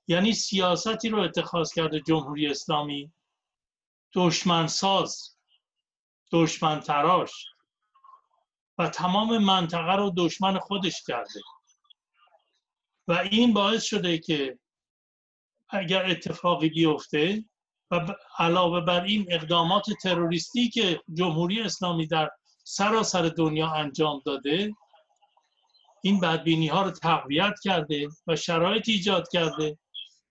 یعنی 0.07 0.33
سیاستی 0.33 1.09
رو 1.09 1.19
اتخاذ 1.19 1.73
کرده 1.73 1.99
جمهوری 1.99 2.47
اسلامی. 2.47 3.11
دشمنساز 4.17 5.35
دشمن 6.31 6.79
تراش 6.79 7.45
و 8.77 8.89
تمام 8.89 9.37
منطقه 9.37 9.95
رو 9.95 10.13
دشمن 10.17 10.59
خودش 10.59 11.03
کرده. 11.07 11.41
و 13.07 13.11
این 13.11 13.53
باعث 13.53 13.83
شده 13.83 14.17
که 14.17 14.59
اگر 15.69 16.05
اتفاقی 16.05 16.69
بیفته 16.69 17.45
و 17.91 18.15
علاوه 18.37 18.81
بر 18.81 19.03
این 19.03 19.25
اقدامات 19.29 19.85
تروریستی 20.03 20.69
که 20.69 21.01
جمهوری 21.13 21.61
اسلامی 21.61 22.07
در 22.07 22.29
سراسر 22.63 23.21
دنیا 23.21 23.71
انجام 23.71 24.21
داده 24.25 24.73
این 26.03 26.19
بدبینی 26.19 26.67
ها 26.67 26.81
رو 26.81 26.91
تقویت 26.91 27.53
کرده 27.63 28.07
و 28.27 28.35
شرایط 28.35 28.89
ایجاد 28.89 29.27
کرده 29.31 29.77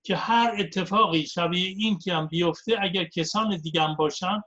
که 0.07 0.17
هر 0.17 0.57
اتفاقی 0.59 1.27
شبیه 1.27 1.69
این 1.69 1.99
که 1.99 2.15
هم 2.15 2.27
بیفته 2.27 2.77
اگر 2.81 3.05
کسان 3.05 3.57
دیگه 3.57 3.83
هم 3.83 3.95
باشن 3.97 4.43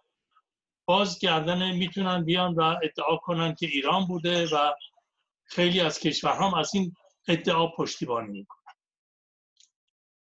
باز 0.86 1.20
کردن 1.20 1.72
می‌تونن 1.72 2.26
بیان 2.26 2.56
و 2.56 2.62
ادعا 2.84 3.18
کنن 3.18 3.56
که 3.56 3.66
ایران 3.66 4.06
بوده 4.06 4.46
و 4.46 4.74
خیلی 5.46 5.80
از 5.80 6.00
کشورها 6.00 6.48
هم 6.48 6.54
از 6.54 6.76
این 6.76 6.96
ادعا 7.28 7.68
پشتیبانی 7.68 8.40
می‌کنن. 8.40 8.74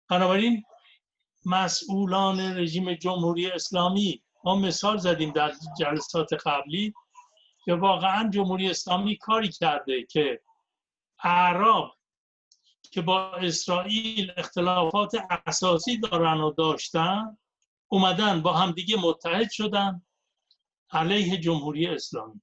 بنابراین 0.08 0.64
مسئولان 1.46 2.40
رژیم 2.40 2.94
جمهوری 2.94 3.50
اسلامی 3.50 4.22
ما 4.44 4.56
مثال 4.56 4.98
زدیم 4.98 5.32
در 5.32 5.52
جلسات 5.78 6.32
قبلی 6.32 6.94
که 7.64 7.74
واقعا 7.74 8.30
جمهوری 8.30 8.70
اسلامی 8.70 9.16
کاری 9.16 9.48
کرده 9.48 10.06
که 10.06 10.40
اعراب 11.18 11.94
که 12.92 13.02
با 13.02 13.31
اسرائیل 13.31 14.33
اختلافات 14.37 15.12
اساسی 15.46 15.98
دارن 15.98 16.40
و 16.40 16.50
داشتن 16.50 17.38
اومدن 17.88 18.42
با 18.42 18.52
همدیگه 18.52 18.96
متحد 18.96 19.50
شدن 19.50 20.02
علیه 20.90 21.37
جمهوری 21.37 21.87
اسلامی. 21.87 22.40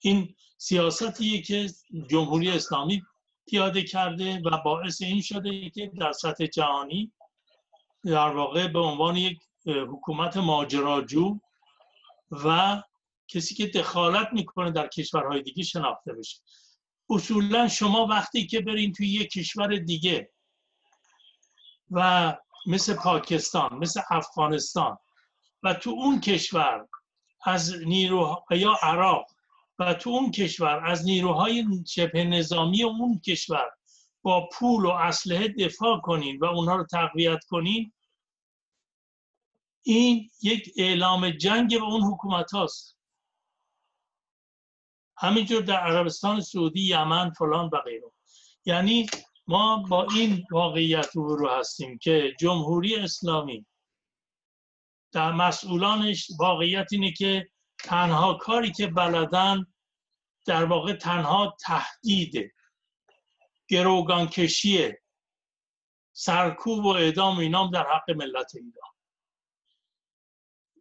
این 0.00 0.34
سیاستیه 0.58 1.42
که 1.42 1.70
جمهوری 2.10 2.50
اسلامی 2.50 3.02
پیاده 3.46 3.82
کرده 3.82 4.40
و 4.44 4.58
باعث 4.64 5.02
این 5.02 5.22
شده 5.22 5.70
که 5.70 5.92
در 6.00 6.12
سطح 6.12 6.46
جهانی 6.46 7.12
در 8.04 8.28
واقع 8.28 8.68
به 8.68 8.78
عنوان 8.78 9.16
یک 9.16 9.38
حکومت 9.66 10.36
ماجراجو 10.36 11.38
و 12.30 12.82
کسی 13.28 13.54
که 13.54 13.66
دخالت 13.66 14.28
می‌کنه 14.32 14.70
در 14.70 14.88
کشورهای 14.88 15.42
دیگه 15.42 15.62
شناخته 15.62 16.12
بشه. 16.12 16.40
اصولا 17.10 17.68
شما 17.68 18.06
وقتی 18.06 18.46
که 18.46 18.60
برین 18.60 18.92
توی 18.92 19.08
یک 19.08 19.30
کشور 19.30 19.76
دیگه 19.76 20.30
و 21.90 22.34
مثل 22.66 22.94
پاکستان 22.94 23.74
مثل 23.74 24.00
افغانستان 24.10 24.98
و 25.62 25.74
تو 25.74 25.90
اون 25.90 26.20
کشور 26.20 26.88
از 27.44 27.74
نیرو 27.86 28.44
یا 28.50 28.78
عراق 28.82 29.26
و 29.78 29.94
تو 29.94 30.10
اون 30.10 30.30
کشور 30.30 30.86
از 30.86 31.04
نیروهای 31.04 31.64
شبه 31.86 32.24
نظامی 32.24 32.82
اون 32.82 33.20
کشور 33.20 33.70
با 34.22 34.48
پول 34.52 34.84
و 34.84 34.90
اسلحه 34.90 35.48
دفاع 35.48 36.00
کنین 36.00 36.38
و 36.38 36.44
اونها 36.44 36.76
رو 36.76 36.84
تقویت 36.84 37.44
کنین 37.44 37.92
این 39.82 40.30
یک 40.42 40.72
اعلام 40.76 41.30
جنگ 41.30 41.78
به 41.78 41.84
اون 41.84 42.02
حکومت 42.02 42.52
هاست. 42.52 42.93
همینجور 45.16 45.62
در 45.62 45.80
عربستان 45.80 46.40
سعودی 46.40 46.80
یمن 46.80 47.30
فلان 47.30 47.70
و 47.72 47.78
غیره. 47.78 48.12
یعنی 48.64 49.06
ما 49.46 49.76
با 49.76 50.06
این 50.14 50.44
واقعیت 50.50 51.10
رو 51.14 51.48
هستیم 51.48 51.98
که 51.98 52.34
جمهوری 52.40 52.96
اسلامی 52.96 53.66
در 55.12 55.32
مسئولانش 55.32 56.30
واقعیت 56.38 56.86
اینه 56.92 57.12
که 57.12 57.48
تنها 57.78 58.34
کاری 58.34 58.72
که 58.72 58.86
بلدن 58.86 59.66
در 60.44 60.64
واقع 60.64 60.92
تنها 60.92 61.56
تهدید 61.60 62.52
گروگان 63.68 64.26
کشیه 64.26 65.02
سرکوب 66.12 66.84
و 66.84 66.88
اعدام 66.88 67.38
اینام 67.38 67.70
در 67.70 67.86
حق 67.92 68.10
ملت 68.10 68.54
ایران. 68.54 68.90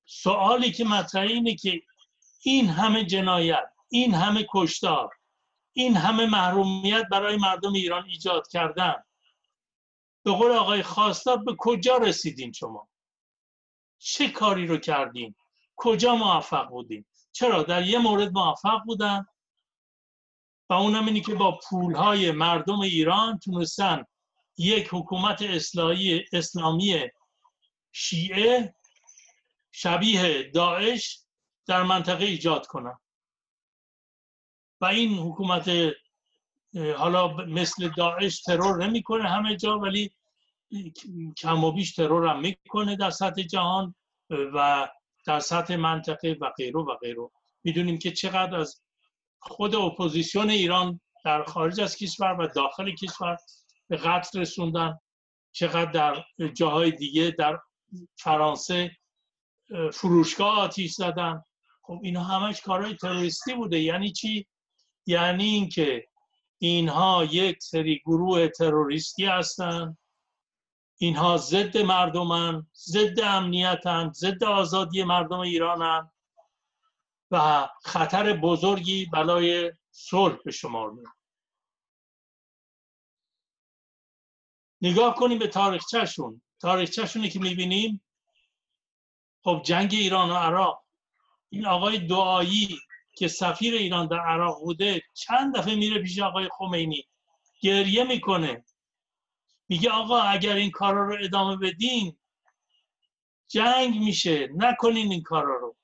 سوالی 0.06 0.72
که 0.72 0.86
مطرحه 0.86 1.28
اینه 1.28 1.56
که 1.56 1.82
این 2.44 2.68
همه 2.70 3.06
جنایت 3.06 3.73
این 3.94 4.14
همه 4.14 4.46
کشتار 4.54 5.10
این 5.74 5.98
همه 5.98 6.26
محرومیت 6.26 7.04
برای 7.12 7.38
مردم 7.38 7.74
ایران 7.74 8.06
ایجاد 8.06 8.48
کردن. 8.48 9.04
به 10.24 10.32
قول 10.32 10.52
آقای 10.52 10.84
خواستار 10.84 11.38
به 11.38 11.56
کجا 11.58 11.98
رسیدین 11.98 12.52
شما؟ 12.52 12.90
چه 13.98 14.30
کاری 14.30 14.68
رو 14.68 14.78
کردین؟ 14.78 15.36
کجا 15.76 16.16
موفق 16.16 16.70
بودین؟ 16.70 17.06
چرا 17.32 17.64
در 17.64 17.88
یه 17.88 18.00
مورد 18.00 18.32
موفق 18.32 18.82
بودن؟ 18.86 19.26
و 20.70 20.74
اونم 20.74 21.06
اینی 21.06 21.22
که 21.22 21.36
با 21.36 21.60
پولهای 21.70 22.32
مردم 22.32 22.80
ایران 22.80 23.40
تونستن 23.40 24.06
یک 24.58 24.88
حکومت 24.92 25.42
اصلاحی 25.42 26.26
اسلامی 26.34 27.10
شیعه 27.92 28.76
شبیه 29.72 30.52
داعش 30.54 31.20
در 31.68 31.84
منطقه 31.84 32.26
ایجاد 32.26 32.68
کنن. 32.68 33.00
و 34.84 34.86
این 34.86 35.18
حکومت 35.18 35.72
حالا 36.98 37.28
مثل 37.34 37.90
داعش 37.98 38.42
ترور 38.42 38.86
نمی‌کنه 38.86 39.30
همه 39.30 39.56
جا 39.56 39.80
ولی 39.80 40.12
کم 41.38 41.64
و 41.64 41.72
بیش 41.72 41.96
ترور 41.96 42.28
هم 42.28 42.40
می‌کنه 42.40 42.96
در 42.96 43.10
سطح 43.10 43.42
جهان 43.42 43.96
و 44.30 44.90
در 45.26 45.40
سطح 45.40 45.76
منطقه 45.76 46.38
و 46.42 46.50
غیره 46.58 46.80
و 46.80 46.96
غیره. 46.96 47.30
می‌دونیم 47.64 47.98
که 47.98 48.12
چقدر 48.12 48.56
از 48.56 48.82
خود 49.40 49.76
اپوزیسیون 49.76 50.50
ایران 50.50 51.02
در 51.26 51.44
خارج 51.44 51.82
از 51.82 51.96
کشور 51.96 52.36
و 52.40 52.48
داخل 52.48 52.96
کشور 52.96 53.38
به 53.88 53.98
قتل 53.98 54.40
رسوندن 54.40 55.00
چقدر 55.52 55.92
در 55.92 56.24
جاهای 56.54 56.92
دیگه 56.92 57.32
در 57.32 57.60
فرانسه 58.18 58.92
فروشگاه 59.94 60.60
آتیش 60.60 60.94
زدن. 60.94 61.44
خب 61.82 62.00
اینا 62.04 62.24
همش 62.24 62.62
کارهای 62.62 62.96
تروریستی 62.96 63.54
بوده. 63.54 63.80
یعنی 63.80 64.12
چی؟ 64.12 64.48
یعنی 65.06 65.44
اینکه 65.44 66.08
اینها 66.58 67.26
یک 67.32 67.64
سری 67.64 68.02
گروه 68.06 68.48
تروریستی 68.48 69.26
هستند 69.26 69.98
اینها 70.98 71.38
ضد 71.38 71.78
مردمن 71.78 72.68
ضد 72.76 73.20
امنیتن 73.20 74.12
ضد 74.12 74.44
آزادی 74.44 75.04
مردم 75.04 75.40
ایرانن 75.40 76.12
و 77.32 77.68
خطر 77.84 78.34
بزرگی 78.34 79.06
بلای 79.06 79.72
صلح 79.92 80.38
به 80.46 80.52
شمار 80.52 80.92
میاد 80.92 81.14
نگاه 84.82 85.16
کنیم 85.16 85.40
به 85.40 85.48
تاریخچهشون. 85.48 86.42
تاریخچهشونی 86.60 87.30
که 87.30 87.40
می‌بینیم 87.40 88.04
خب 89.44 89.62
جنگ 89.66 89.94
ایران 89.94 90.30
و 90.30 90.34
عراق. 90.34 90.86
این 91.50 91.66
آقای 91.66 92.00
دعایی 92.00 92.80
که 93.16 93.28
سفیر 93.28 93.74
ایران 93.74 94.08
در 94.08 94.20
عراق 94.20 94.60
بوده 94.60 95.02
چند 95.14 95.58
دفعه 95.58 95.76
میره 95.76 96.02
پیش 96.02 96.20
آقای 96.20 96.50
خمینی 96.52 97.08
گریه 97.62 98.04
می‌کنه. 98.04 98.66
میگه 99.70 99.90
آقا 99.90 100.22
اگر 100.22 100.56
این 100.56 100.72
کارا 100.72 101.08
رو 101.08 101.18
ادامه 101.22 101.58
بدین 101.58 102.18
جنگ 103.48 104.00
میشه. 104.00 104.50
نکنین 104.56 105.12
این 105.12 105.22
کارا 105.22 105.58
رو. 105.58 105.76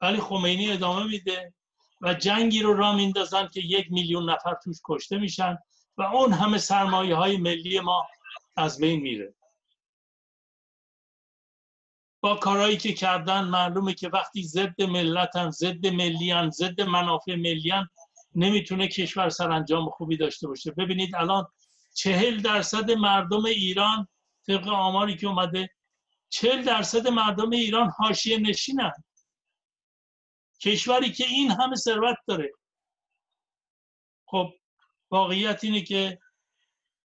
ولی 0.00 0.20
خمینی 0.20 0.72
ادامه 0.72 1.06
میده 1.06 1.54
و 2.00 2.14
جنگی 2.14 2.62
رو 2.62 2.74
را 2.74 2.92
میندازن 2.92 3.48
که 3.48 3.60
یک 3.60 3.92
میلیون 3.92 4.30
نفر 4.30 4.54
توش 4.64 4.76
کشته 4.84 5.18
میشن 5.18 5.58
و 5.96 6.02
اون 6.02 6.32
همه 6.32 6.58
سرمایه 6.58 7.14
های 7.14 7.36
ملی 7.36 7.80
ما 7.80 8.08
از 8.56 8.78
بین 8.78 9.00
میره. 9.00 9.34
با 12.20 12.34
کارهایی 12.36 12.76
که 12.76 12.92
کردن 12.92 13.44
معلومه 13.44 13.94
که 13.94 14.08
وقتی 14.08 14.42
ضد 14.42 14.82
ملتن 14.82 15.50
ضد 15.50 15.86
ملیان 15.86 16.50
ضد 16.50 16.80
منافع 16.80 17.34
ملیان 17.34 17.88
نمی‌تونه 18.34 18.88
کشور 18.88 19.28
سرانجام 19.28 19.90
خوبی 19.90 20.16
داشته 20.16 20.48
باشه. 20.48 20.70
ببینید 20.70 21.16
الان 21.16 21.46
چهل 21.94 22.40
درصد 22.40 22.90
مردم 22.90 23.44
ایران 23.44 24.08
طبق 24.46 24.68
آماری 24.68 25.16
که 25.16 25.26
اومده 25.26 25.70
چهل 26.28 26.62
درصد 26.64 27.08
مردم 27.08 27.50
ایران 27.50 27.90
حاشیه 27.98 28.38
نشینن. 28.38 28.92
کشوری 30.60 31.12
که 31.12 31.24
این 31.24 31.50
همه 31.50 31.76
ثروت 31.76 32.16
داره. 32.26 32.52
خب 34.26 34.52
واقعیت 35.10 35.64
اینه 35.64 35.80
که 35.80 36.18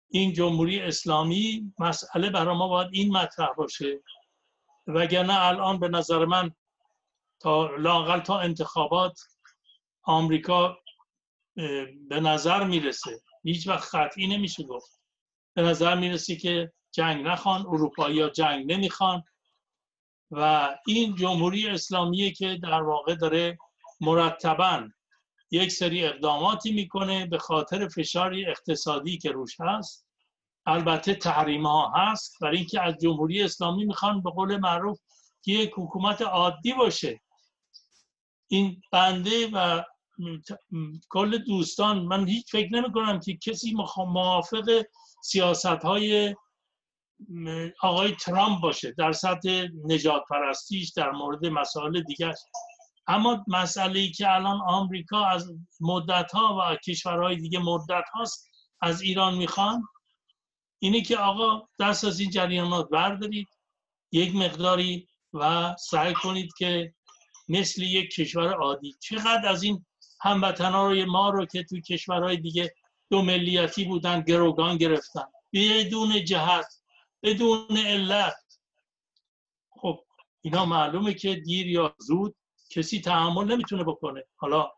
این 0.10 0.34
جمهوری 0.34 0.80
اسلامی 0.80 1.73
مسئله 1.80 2.30
برای 2.30 2.58
ما 2.58 2.67
باید 2.67 2.89
این 2.91 3.17
مطرح 3.17 3.54
باشه. 3.54 4.01
وگرنه 4.88 5.41
الان 5.41 5.80
به 5.80 5.88
نظر 5.88 6.26
من 6.26 6.52
تا 7.39 7.76
لاقل 7.76 8.19
تا 8.19 8.39
انتخابات 8.39 9.19
آمریکا 10.04 10.78
به 12.10 12.19
نظر 12.19 12.63
می‌رسه. 12.63 13.21
هیچ 13.43 13.67
وقت 13.67 13.95
قطعی 13.95 14.28
نمیشه 14.28 14.63
گفت. 14.63 15.02
به 15.54 15.62
نظر 15.62 15.95
می‌رسه 15.95 16.36
که 16.36 16.71
جنگ 16.91 17.26
نخوان 17.28 17.62
اروپایی 17.62 18.21
ها 18.21 18.30
جنگ 18.30 18.71
نمی‌خوان 18.71 19.24
و 20.32 20.76
این 20.88 21.15
جمهوری 21.15 21.67
اسلامیه 21.67 22.32
که 22.32 22.60
در 22.63 22.82
واقع 22.82 23.15
داره 23.15 23.58
مرتبا 24.02 24.89
یک 25.52 25.71
سری 25.71 26.06
اقداماتی 26.06 26.71
می‌کنه 26.71 27.26
به 27.26 27.38
خاطر 27.38 27.88
فشاری 27.88 28.45
اقتصادی 28.45 29.17
که 29.17 29.32
روش 29.32 29.60
هست. 29.60 30.05
البته 30.65 31.15
تحریم 31.15 31.67
هست 31.67 32.38
برای 32.41 32.58
اینکه 32.58 32.82
از 32.82 32.95
جمهوری 33.01 33.43
اسلامی 33.43 33.86
می‌خوان 33.86 34.21
به 34.21 34.30
قول 34.32 34.58
معروف 34.58 34.99
که 35.41 35.51
یک 35.51 35.71
حکومت 35.75 36.21
عادی 36.21 36.73
باشه. 36.73 37.21
این 38.47 38.82
بنده 38.91 39.47
و 39.54 39.84
کل 41.10 41.38
دوستان 41.38 41.99
من 41.99 42.28
هیچ 42.28 42.51
فکر 42.51 42.69
نمی 42.73 42.91
کنم 42.91 43.19
که 43.19 43.38
کسی 43.38 43.75
موافق 43.97 44.84
سیاست 45.23 45.65
های 45.65 46.36
آقای 47.82 48.12
ترامپ 48.12 48.62
باشه 48.62 48.91
در 48.91 49.12
سطح 49.12 49.67
نجات 49.86 50.23
پرستیش 50.30 50.89
در 50.89 51.12
مورد 51.12 51.45
مسائل 51.45 52.01
دیگر 52.01 52.34
اما 53.08 53.45
مسئله 53.47 53.99
ای 53.99 54.12
که 54.12 54.34
الان 54.34 54.62
آمریکا 54.62 55.25
از 55.25 55.54
مدت 55.82 56.32
ها 56.32 56.58
و 56.60 56.75
کشورهای 56.75 57.36
دیگه 57.36 57.60
مدت 57.60 58.06
هاست 58.13 58.49
از 58.82 59.01
ایران 59.01 59.36
می‌خوان 59.36 59.84
اینه 60.80 61.02
که 61.02 61.18
آقا 61.18 61.68
دست 61.80 62.04
از 62.04 62.20
این 62.20 62.30
جریانات 62.30 62.90
بردارید 62.90 63.48
یک 64.12 64.36
مقداری 64.36 65.08
و 65.34 65.76
سعی 65.80 66.14
کنید 66.14 66.54
که 66.58 66.94
مثل 67.48 67.82
یک 67.82 68.10
کشور 68.10 68.54
عادی. 68.54 68.96
چقدر 69.00 69.48
از 69.48 69.64
این 69.64 69.86
هموطنان 70.22 71.06
ما 71.06 71.30
رو 71.30 71.46
که 71.46 71.64
توی 71.64 71.82
کشورهای 71.82 72.38
دیگه 72.38 72.74
دو 73.10 73.22
ملیتی 73.22 73.86
بودن 73.86 74.22
گروگان 74.22 74.78
گرفتن. 74.78 75.26
بدون 75.54 76.24
جهت 76.26 76.66
بدون 77.24 77.78
علت. 77.78 78.60
خب 79.70 80.00
اینا 80.42 80.66
معلومه 80.66 81.14
که 81.14 81.36
دیر 81.36 81.68
یا 81.68 81.96
زود 82.00 82.36
کسی 82.70 83.02
تحمل 83.02 83.52
نمی‌تونه 83.52 83.84
بکنه. 83.84 84.24
حالا 84.36 84.72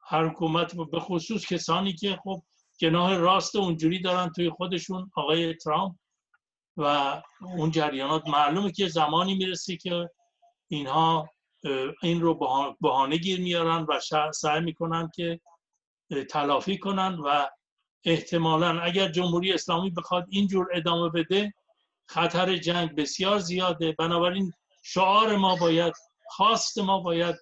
هر 0.00 0.28
حکومت 0.28 0.76
به 0.76 1.00
خصوص 1.00 1.46
کسانی 1.46 1.92
که 1.92 2.18
خب 2.24 2.42
جناح 2.78 3.14
راست 3.16 3.56
اونجوری 3.56 4.02
دارن 4.02 4.32
توی 4.32 4.50
خودشون 4.50 5.10
آقای 5.16 5.54
ترامپ 5.54 5.96
و 6.76 7.22
اون 7.40 7.70
جریانات. 7.70 8.28
معلومه 8.28 8.72
که 8.72 8.88
زمانی 8.88 9.34
می‌رسه 9.34 9.76
که 9.76 10.10
اینها 10.68 11.30
این 12.02 12.20
رو 12.20 12.34
بهانه 12.80 13.16
گیر 13.16 13.40
میارن 13.40 13.86
و 13.88 14.00
سعی 14.32 14.60
می‌کنن 14.60 15.10
که 15.14 15.40
تلافی 16.30 16.78
کنن 16.78 17.14
و 17.14 17.46
احتمالا 18.04 18.80
اگر 18.80 19.08
جمهوری 19.08 19.52
اسلامی 19.52 19.90
بخواد 19.90 20.26
اینجور 20.28 20.68
ادامه 20.72 21.08
بده 21.08 21.54
خطر 22.06 22.56
جنگ 22.56 22.94
بسیار 22.94 23.38
زیاده. 23.38 23.92
بنابراین 23.92 24.52
شعار 24.82 25.36
ما 25.36 25.56
باید 25.56 25.94
خواست 26.26 26.78
ما 26.78 27.00
باید 27.00 27.36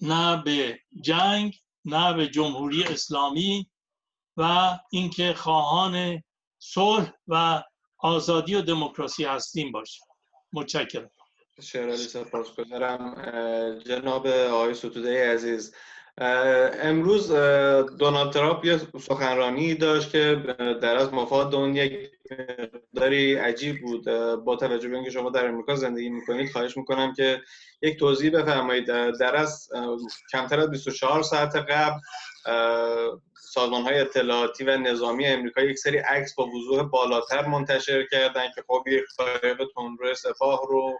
نه 0.00 0.42
به 0.42 0.78
جنگ 1.00 1.60
نه 1.86 2.12
به 2.12 2.28
جمهوری 2.28 2.84
اسلامی 2.84 3.70
و 4.36 4.70
اینکه 4.90 5.34
خواهان 5.34 6.22
صلح 6.58 7.12
و 7.28 7.62
آزادی 7.98 8.54
و 8.54 8.62
دموکراسی 8.62 9.24
هستیم 9.24 9.72
باشه. 9.72 10.00
متشکرم. 10.52 11.10
شعر 11.62 11.96
سپاس 11.96 12.54
گذارم 12.56 13.78
جناب 13.78 14.26
آقای 14.26 14.74
ستوده 14.74 15.32
عزیز 15.34 15.74
امروز 16.18 17.32
دونالد 17.98 18.32
ترامپ 18.32 18.64
یه 18.64 18.80
سخنرانی 19.00 19.74
داشت 19.74 20.10
که 20.10 20.42
در 20.82 20.96
از 20.96 21.12
مفاد 21.12 21.54
اون 21.54 21.76
یک 21.76 22.10
داری 22.94 23.34
عجیب 23.34 23.80
بود. 23.80 24.04
با 24.44 24.56
توجه 24.56 24.88
به 24.88 24.94
اینکه 24.94 25.10
شما 25.10 25.30
در 25.30 25.48
امریکا 25.48 25.74
زندگی 25.74 26.08
می‌کنید 26.08 26.52
خواهش 26.52 26.76
می‌کنم 26.76 27.14
که 27.14 27.42
یک 27.82 27.98
توضیح 27.98 28.30
بفرمایید. 28.30 28.86
در 29.20 29.36
از 29.36 29.68
کمتر 30.32 30.60
از 30.60 30.70
24 30.70 31.22
ساعت 31.22 31.56
قبل 31.56 32.00
سازمان 33.34 33.82
های 33.82 34.00
اطلاعاتی 34.00 34.64
و 34.64 34.76
نظامی 34.76 35.26
امریکا 35.26 35.60
یک 35.60 35.78
سری 35.78 35.98
عکس 35.98 36.34
با 36.34 36.46
وضوح 36.46 36.82
بالاتر 36.82 37.46
منتشر 37.46 38.06
کردن 38.10 38.46
که 38.54 38.62
خب 38.66 38.84
یک 38.86 39.04
قایق 39.18 39.56
تندرو 39.74 40.14
سپاه 40.14 40.60
رو 40.68 40.98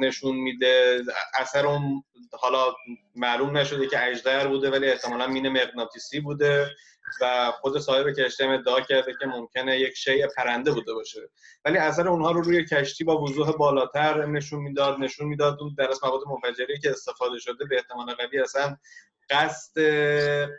نشون 0.00 0.36
میده. 0.36 1.02
اثر 1.34 1.66
اون 1.66 2.04
حالا 2.32 2.74
معلوم 3.16 3.56
نشده 3.56 3.86
که 3.86 4.06
اجدر 4.06 4.46
بوده 4.46 4.70
ولی 4.70 4.88
احتمالا 4.88 5.26
مین 5.26 5.48
مغناطیسی 5.48 6.20
بوده 6.20 6.70
و 7.20 7.52
خود 7.60 7.78
صاحب 7.78 8.10
کشتی 8.10 8.44
هم 8.44 8.50
ادعا 8.50 8.80
کرده 8.80 9.14
که 9.20 9.26
ممکنه 9.26 9.80
یک 9.80 9.94
شیء 9.96 10.26
پرنده 10.36 10.72
بوده 10.72 10.94
باشه. 10.94 11.20
ولی 11.64 11.78
اثر 11.78 12.08
اونها 12.08 12.30
رو 12.30 12.40
روی 12.40 12.64
کشتی 12.64 13.04
با 13.04 13.22
وضوح 13.22 13.52
بالاتر 13.52 14.26
نشون 14.26 14.60
می‌داد 14.60 14.98
نشون 14.98 15.28
می‌داد. 15.28 15.58
اون 15.60 15.74
در 15.78 15.88
مواد 16.02 16.20
منفجری 16.26 16.78
که 16.78 16.90
استفاده 16.90 17.38
شده 17.38 17.64
به 17.64 17.76
احتمال 17.76 18.14
قوی 18.14 18.40
اصلا 18.40 18.76
قصد 19.30 19.80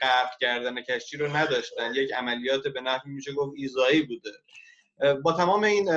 غرق 0.01 0.37
کردن 0.41 0.81
کشتی 0.81 1.17
رو 1.17 1.35
نداشتن. 1.35 1.93
یک 1.95 2.13
عملیات 2.13 2.67
به 2.67 2.81
نحوی 2.81 3.11
میشه 3.11 3.33
گفت 3.33 3.53
ایزایی 3.57 4.01
بوده. 4.01 4.31
با 5.23 5.33
تمام 5.33 5.63
این 5.63 5.89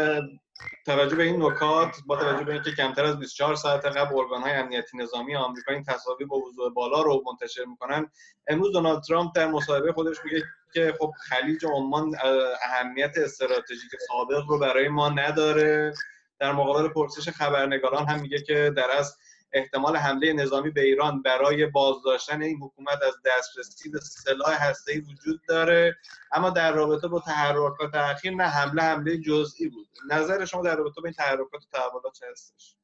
توجه 0.87 1.17
به 1.17 1.23
این 1.23 1.43
نکات 1.43 1.97
با 2.07 2.17
توجه 2.17 2.45
به 2.45 2.53
اینکه 2.53 2.71
کمتر 2.71 3.05
از 3.05 3.19
24 3.19 3.55
ساعت 3.55 3.85
قبل 3.85 4.19
ارگان‌های 4.19 4.53
امنیتی 4.53 4.99
نظامی 4.99 5.37
آمریکا 5.37 5.73
این 5.73 5.85
تصاویر 5.85 6.27
با 6.27 6.37
وضوح 6.37 6.73
بالا 6.73 7.03
رو 7.03 7.23
منتشر 7.27 7.65
می‌کنن 7.65 8.11
امروز 8.47 8.73
دونالد 8.73 9.03
ترامپ 9.03 9.33
در 9.35 9.47
مصاحبه 9.47 9.93
خودش 9.93 10.17
میگه 10.25 10.43
که 10.75 10.95
خب 10.99 11.13
خلیج 11.29 11.67
عمان 11.67 12.17
اهمیت 12.63 13.13
استراتژیک 13.17 13.91
سابق 14.09 14.45
رو 14.49 14.59
برای 14.59 14.89
ما 14.89 15.09
نداره. 15.09 15.95
در 16.39 16.53
مقابل 16.53 16.89
پرسش 16.89 17.29
خبرنگاران 17.29 18.09
هم 18.09 18.21
میگه 18.21 18.43
که 18.43 18.73
در 18.77 18.91
از 18.91 19.17
احتمال 19.53 19.97
حمله 19.97 20.33
نظامی 20.33 20.71
به 20.71 20.81
ایران 20.81 21.23
برای 21.23 21.67
بازداشتن 21.67 22.43
این 22.43 22.59
حکومت 22.63 22.99
از 23.03 23.15
دسترسی 23.25 23.91
به 23.91 24.01
سلاح 24.01 24.69
هسته‌ای 24.69 25.01
وجود 25.01 25.41
داره. 25.49 25.97
اما 26.33 26.51
در 26.51 26.73
رابطه 26.73 27.09
با 27.09 27.21
تحرکات 27.21 27.95
اخیر 27.95 28.35
نه 28.35 28.45
حمله 28.45 28.83
حمله 28.83 29.19
جزئی 29.19 29.69
بود. 29.69 29.89
نظر 30.11 30.45
شما 30.45 30.63
در 30.63 30.77
رابطه 30.77 31.01
با 31.01 31.05
این 31.05 31.13
تحرکات 31.13 31.63
و 31.63 31.67
تحولات 31.73 32.13
چه 32.13 32.27
هستش؟ 32.31 32.77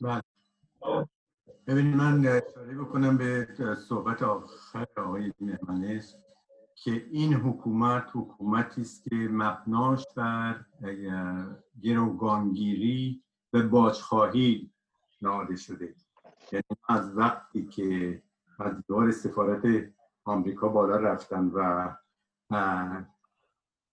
بله. 0.00 0.22
ببینید 1.66 1.96
من 1.96 2.26
اشاره 2.26 2.74
بکنم 2.74 3.18
به 3.18 3.48
صحبت 3.88 4.22
آخر 4.22 4.86
آقای 4.96 5.32
مهمانش 5.40 6.14
که 6.74 7.06
این 7.10 7.34
حکومت 7.34 8.10
حکومتی 8.14 8.80
است 8.80 9.04
که 9.04 9.14
مبناش 9.14 10.04
بر 10.16 10.64
گروگانگیری 11.82 13.22
و 13.52 13.62
باجخواهی 13.62 14.70
نهاده 15.22 15.56
شده. 15.56 15.94
یعنی 16.52 16.64
از 16.88 17.16
وقتی 17.16 17.66
که 17.66 18.22
از 18.58 18.72
دور 18.88 19.10
سفارت 19.10 19.62
آمریکا 20.24 20.68
بالا 20.68 20.96
رفتن 20.96 21.44
و 21.54 21.88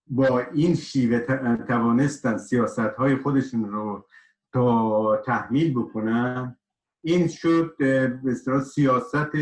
با 0.07 0.39
این 0.39 0.75
شیوه 0.75 1.19
توانستن 1.67 2.37
سیاست 2.37 2.79
های 2.79 3.15
خودشون 3.15 3.69
رو 3.71 4.07
تا 4.53 5.17
تحمیل 5.17 5.73
بکنن 5.73 6.57
این 7.01 7.27
شد 7.27 7.75
به 7.77 8.35
سیاست 8.73 9.35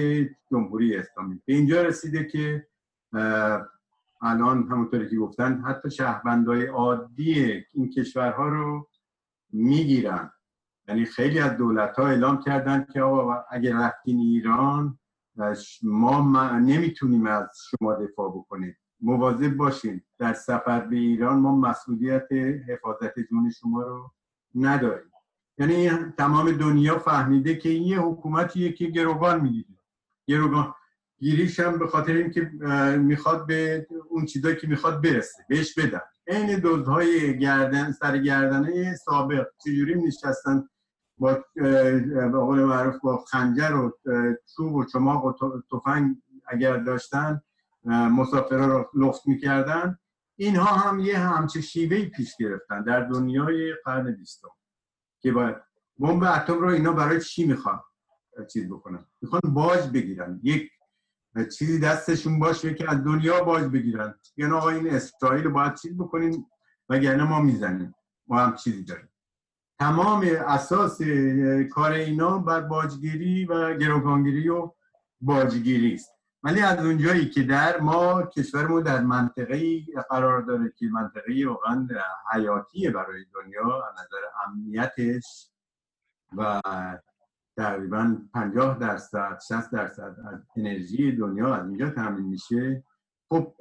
جمهوری 0.51 0.97
اسلامی. 0.97 1.41
به 1.45 1.53
اینجا 1.53 1.81
رسیده 1.81 2.25
که 2.25 2.67
الان 4.21 4.67
همونطوری 4.71 5.09
که 5.09 5.15
گفتن 5.17 5.61
حتی 5.61 5.91
شهروندهای 5.91 6.65
عادی 6.65 7.63
این 7.73 7.89
کشورها 7.89 8.49
رو 8.49 8.89
می‌گیرن. 9.53 10.31
یعنی 10.87 11.05
خیلی 11.05 11.39
از 11.39 11.57
دولت 11.57 11.99
ها 11.99 12.07
اعلام 12.07 12.39
کردن 12.39 12.85
که 12.93 13.01
آقا 13.01 13.43
اگر 13.51 13.73
رفتین 13.77 14.19
ایران 14.19 14.99
ما 15.83 16.41
نمی‌تونیم 16.59 17.27
از 17.27 17.49
شما 17.69 17.93
دفاع 17.93 18.29
بکنیم. 18.29 18.77
مواظب 19.01 19.53
باشین. 19.55 20.01
در 20.19 20.33
سفر 20.33 20.79
به 20.79 20.95
ایران 20.95 21.39
ما 21.39 21.55
مسئولیت 21.55 22.27
حفاظت 22.69 23.19
جون 23.29 23.49
شما 23.49 23.81
رو 23.81 24.11
نداریم. 24.55 25.11
یعنی 25.57 25.89
تمام 26.17 26.51
دنیا 26.51 26.99
فهمیده 26.99 27.55
که 27.55 27.69
این 27.69 27.83
یه 27.83 27.99
حکومتیه 27.99 28.71
که 28.73 28.85
گروگان 28.85 29.41
می‌گیره. 29.41 29.79
گروگان 30.27 30.73
گیریش 31.19 31.59
هم 31.59 31.79
به 31.79 31.87
خاطر 31.87 32.13
اینکه 32.13 32.51
می‌خواد 32.97 33.47
به 33.47 33.87
اون 34.09 34.25
چیزایی 34.25 34.55
که 34.55 34.67
می‌خواد 34.67 35.03
برسه 35.03 35.45
بهش 35.49 35.79
بدن. 35.79 36.01
عین 36.27 36.59
دزدهای 36.63 37.39
گردن 37.39 37.91
سر 37.91 38.17
گردنه 38.17 38.95
سابق 38.95 39.47
چجوری 39.65 39.95
نشستن 39.95 40.69
با 41.17 41.45
به 41.55 42.29
قول 42.31 42.63
معروف 42.63 42.95
با 43.03 43.17
خنجر 43.17 43.73
و 43.73 43.97
چوب 44.55 44.75
و 44.75 44.85
چماق 44.85 45.25
و 45.25 45.61
تفنگ 45.71 46.15
اگر 46.47 46.77
داشتن 46.77 47.41
مسافرها 47.85 48.65
رو 48.65 48.89
لخت 48.93 49.27
می‌کردن. 49.27 49.97
اینها 50.35 50.75
هم 50.75 50.99
یه 50.99 51.17
همچه 51.17 51.61
شیوهی 51.61 52.05
پیش 52.05 52.37
گرفتن 52.39 52.83
در 52.83 52.99
دنیای 52.99 53.73
قرن 53.85 54.11
بیستم 54.11 54.49
که 55.21 55.31
باید 55.31 55.55
بمب 55.99 56.23
اتم 56.23 56.59
رو 56.59 56.67
اینا 56.67 56.93
برای 56.93 57.21
چی 57.21 57.45
می‌خوان 57.45 57.79
چیز 58.53 58.69
بکنن؟ 58.69 59.05
می‌خوان 59.21 59.41
باج 59.53 59.89
بگیرن. 59.93 60.39
یک 60.43 60.71
چیزی 61.57 61.79
دستشون 61.79 62.39
باشه 62.39 62.73
که 62.73 62.91
از 62.91 63.03
دنیا 63.03 63.43
باج 63.43 63.63
بگیرن. 63.63 64.15
یعنی 64.37 64.53
آقا 64.53 64.69
این 64.69 64.89
اسرائیل 64.89 65.47
باید 65.47 65.75
چیز 65.75 65.97
بکنیم 65.97 66.45
وگرنه 66.89 67.23
ما 67.23 67.41
می‌زنیم. 67.41 67.95
ما 68.27 68.39
هم 68.39 68.55
چیزی 68.55 68.83
داریم. 68.83 69.09
تمام 69.79 70.25
اساس 70.47 71.01
کار 71.71 71.91
اینا 71.91 72.37
بر 72.37 72.61
باجگیری 72.61 73.45
و 73.45 73.77
گروگانگیری 73.77 74.49
و 74.49 74.71
باجگیری 75.21 75.93
است. 75.93 76.11
ولی 76.43 76.61
از 76.61 76.85
اونجایی 76.85 77.29
که 77.29 77.43
در 77.43 77.79
ما 77.79 78.23
کشورمون 78.23 78.83
در 78.83 79.01
منطقه 79.01 79.81
قرار 80.09 80.41
داره 80.41 80.73
که 80.77 80.85
منطقه 80.91 81.47
واقعا 81.47 81.87
حیاتیه 82.31 82.91
برای 82.91 83.25
دنیا 83.33 83.83
از 83.87 83.93
نظر 83.93 84.21
امنیتش 84.47 85.49
و 86.37 86.61
تقریبا 87.57 88.17
50 88.33 88.77
درصد 88.79 89.39
60 89.47 89.71
درصد 89.71 90.15
از 90.31 90.39
انرژی 90.55 91.11
دنیا 91.11 91.55
از 91.55 91.67
اینجا 91.67 91.89
تامین 91.89 92.25
میشه. 92.25 92.83
خب 93.29 93.53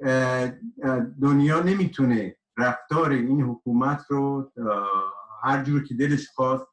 دنیا 1.21 1.59
نمی‌تونه 1.59 2.35
رفتار 2.57 3.09
این 3.09 3.41
حکومت 3.41 4.05
رو 4.09 4.51
هر 5.45 5.63
جور 5.63 5.83
که 5.83 5.93
دلش 5.95 6.29
خواست 6.29 6.67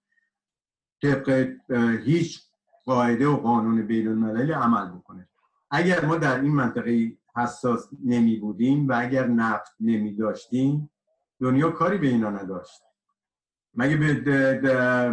طبق 1.02 1.48
هیچ 2.04 2.42
قاعده 2.84 3.26
و 3.26 3.36
قانون 3.36 3.86
بین 3.86 4.08
المللی 4.08 4.52
عمل 4.52 4.88
بکنه. 4.88 5.28
اگر 5.70 6.04
ما 6.04 6.16
در 6.16 6.40
این 6.40 6.54
منطقه 6.54 7.12
حساس 7.36 7.88
نمی 8.04 8.36
بودیم 8.36 8.88
و 8.88 8.92
اگر 8.96 9.26
نفت 9.26 9.72
نمی 9.80 10.16
داشتیم 10.16 10.90
دنیا 11.40 11.70
کاری 11.70 11.98
به 11.98 12.06
اینا 12.06 12.30
نداشت. 12.30 12.82
مگه 13.74 13.96
به 13.96 15.10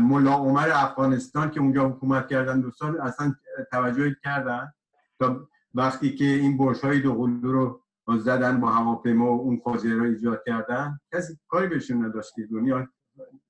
ملا 0.00 0.34
عمر 0.34 0.70
افغانستان 0.74 1.50
که 1.50 1.60
اونجا 1.60 1.88
حکومت 1.88 2.28
کردن 2.28 2.60
دو 2.60 2.70
سال 2.70 3.00
اصلا 3.00 3.34
توجه 3.70 4.16
کردن؟ 4.24 4.72
تا 5.18 5.48
وقتی 5.74 6.14
که 6.14 6.24
این 6.24 6.58
برش 6.58 6.80
های 6.80 7.00
دو 7.00 7.26
رو 7.42 7.83
زدن 8.08 8.60
با 8.60 8.70
هواپیما 8.70 9.36
و 9.36 9.40
اون 9.40 9.60
فاجعه 9.64 9.94
رو 9.94 10.04
ایجاد 10.04 10.42
کردن. 10.46 11.00
کسی 11.12 11.38
کاری 11.48 11.66
بهشون 11.66 12.04
نداشت 12.04 12.32
دنیا 12.50 12.88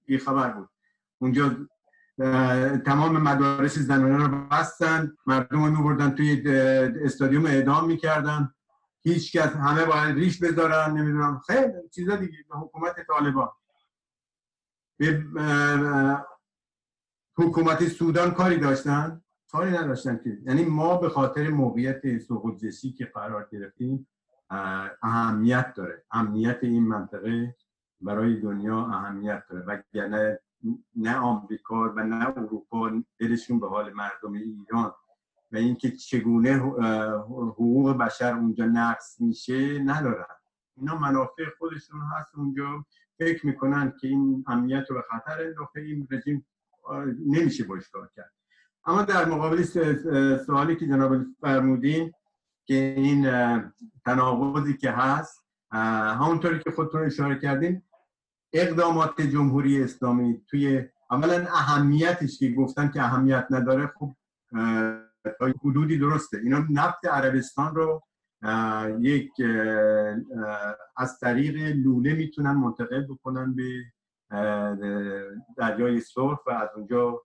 بی 0.05 0.19
خبر 0.19 0.51
بود. 0.51 0.69
اونجا 1.19 1.57
تمام 2.87 3.23
مدارس 3.23 3.79
زنانه 3.79 4.27
رو 4.27 4.49
بستن 4.49 5.17
مردم 5.27 5.77
رو 5.77 5.85
بردن 5.85 6.11
توی 6.11 6.43
استادیوم 7.05 7.47
اعدام 7.47 7.87
می‌کردن. 7.87 8.55
هیچ 9.03 9.37
کس 9.37 9.57
همه 9.57 9.85
باید 9.85 10.17
ریش 10.17 10.43
بذارن 10.43 10.97
نمی‌دونم. 10.97 11.43
خیلی 11.47 11.73
چیزا 11.95 12.17
دیگه 12.17 12.39
حکومت 12.51 12.95
طالبان. 13.07 13.49
به 14.99 15.25
حکومت 17.37 17.89
سودان 17.89 18.31
کاری 18.31 18.57
داشتن؟ 18.57 19.23
کاری 19.51 19.71
نداشتن 19.71 20.21
که. 20.25 20.39
یعنی 20.47 20.65
ما 20.65 20.97
به 20.97 21.09
خاطر 21.09 21.49
موقعیت 21.49 22.19
سقوط 22.19 22.65
که 22.99 23.05
قرار 23.05 23.49
گرفتیم 23.53 24.09
اهمیت 25.03 25.75
داره. 25.75 26.05
امنیت 26.11 26.59
این 26.63 26.89
منطقه 26.89 27.57
برای 28.01 28.41
دنیا 28.41 28.87
اهمیت 28.87 29.45
داره. 29.51 29.83
و 29.95 30.37
نه 30.97 31.17
آمریکا 31.17 31.95
و 31.97 32.01
نه 32.01 32.29
اروپا 32.29 32.91
دلشون 33.19 33.61
به 33.61 33.69
حال 33.69 33.93
مردم 33.93 34.33
ایران. 34.33 34.95
و 35.53 35.57
اینکه 35.57 35.91
چگونه 35.91 36.55
حقوق 36.55 37.97
بشر 37.97 38.35
اونجا 38.35 38.67
نقص 38.67 39.21
میشه 39.21 39.79
ندارن. 39.79 40.37
اینا 40.77 40.99
منافع 40.99 41.45
خودشون 41.59 42.01
هست 42.01 42.35
اونجا. 42.35 42.85
فکر 43.19 43.47
می‌کنن 43.47 43.93
که 44.01 44.09
این 44.09 44.45
امنیت 44.47 44.91
رو 44.91 44.97
به 44.97 45.03
خطر 45.03 45.43
انداخته. 45.43 45.81
این 45.81 46.09
رژیم 46.11 46.47
نمیشه 47.27 47.65
باش 47.65 47.91
کرد. 48.17 48.33
اما 48.87 49.03
در 49.03 49.25
مقابل 49.25 49.63
سوالی 50.37 50.77
که 50.77 50.87
جناب 50.87 51.23
فرمودین 51.41 52.13
که 52.67 52.75
این 52.75 53.23
تناقضی 54.05 54.77
که 54.77 54.91
هست 54.91 55.45
همونطوری 56.21 56.59
که 56.59 56.71
خودتون 56.71 57.03
اشاره 57.03 57.39
کردین 57.39 57.83
اقدامات 58.53 59.21
جمهوری 59.21 59.83
اسلامی 59.83 60.43
توی 60.47 60.85
اولا 61.11 61.47
اهمیتش 61.49 62.39
که 62.39 62.53
گفتن 62.53 62.91
که 62.91 63.03
اهمیت 63.03 63.47
نداره 63.51 63.87
خب 63.87 64.15
تا 65.39 65.47
حدودی 65.65 65.99
درسته. 65.99 66.39
اینا 66.39 66.67
نفت 66.71 67.07
عربستان 67.07 67.75
رو 67.75 68.03
یک 69.01 69.31
از 70.97 71.19
طریق 71.19 71.77
لوله 71.77 72.15
می‌تونن 72.15 72.53
منتقل 72.53 73.07
بکنن 73.07 73.55
به 73.55 73.85
دریای 75.57 76.01
سرخ 76.01 76.47
و 76.47 76.51
از 76.51 76.69
اونجا 76.77 77.23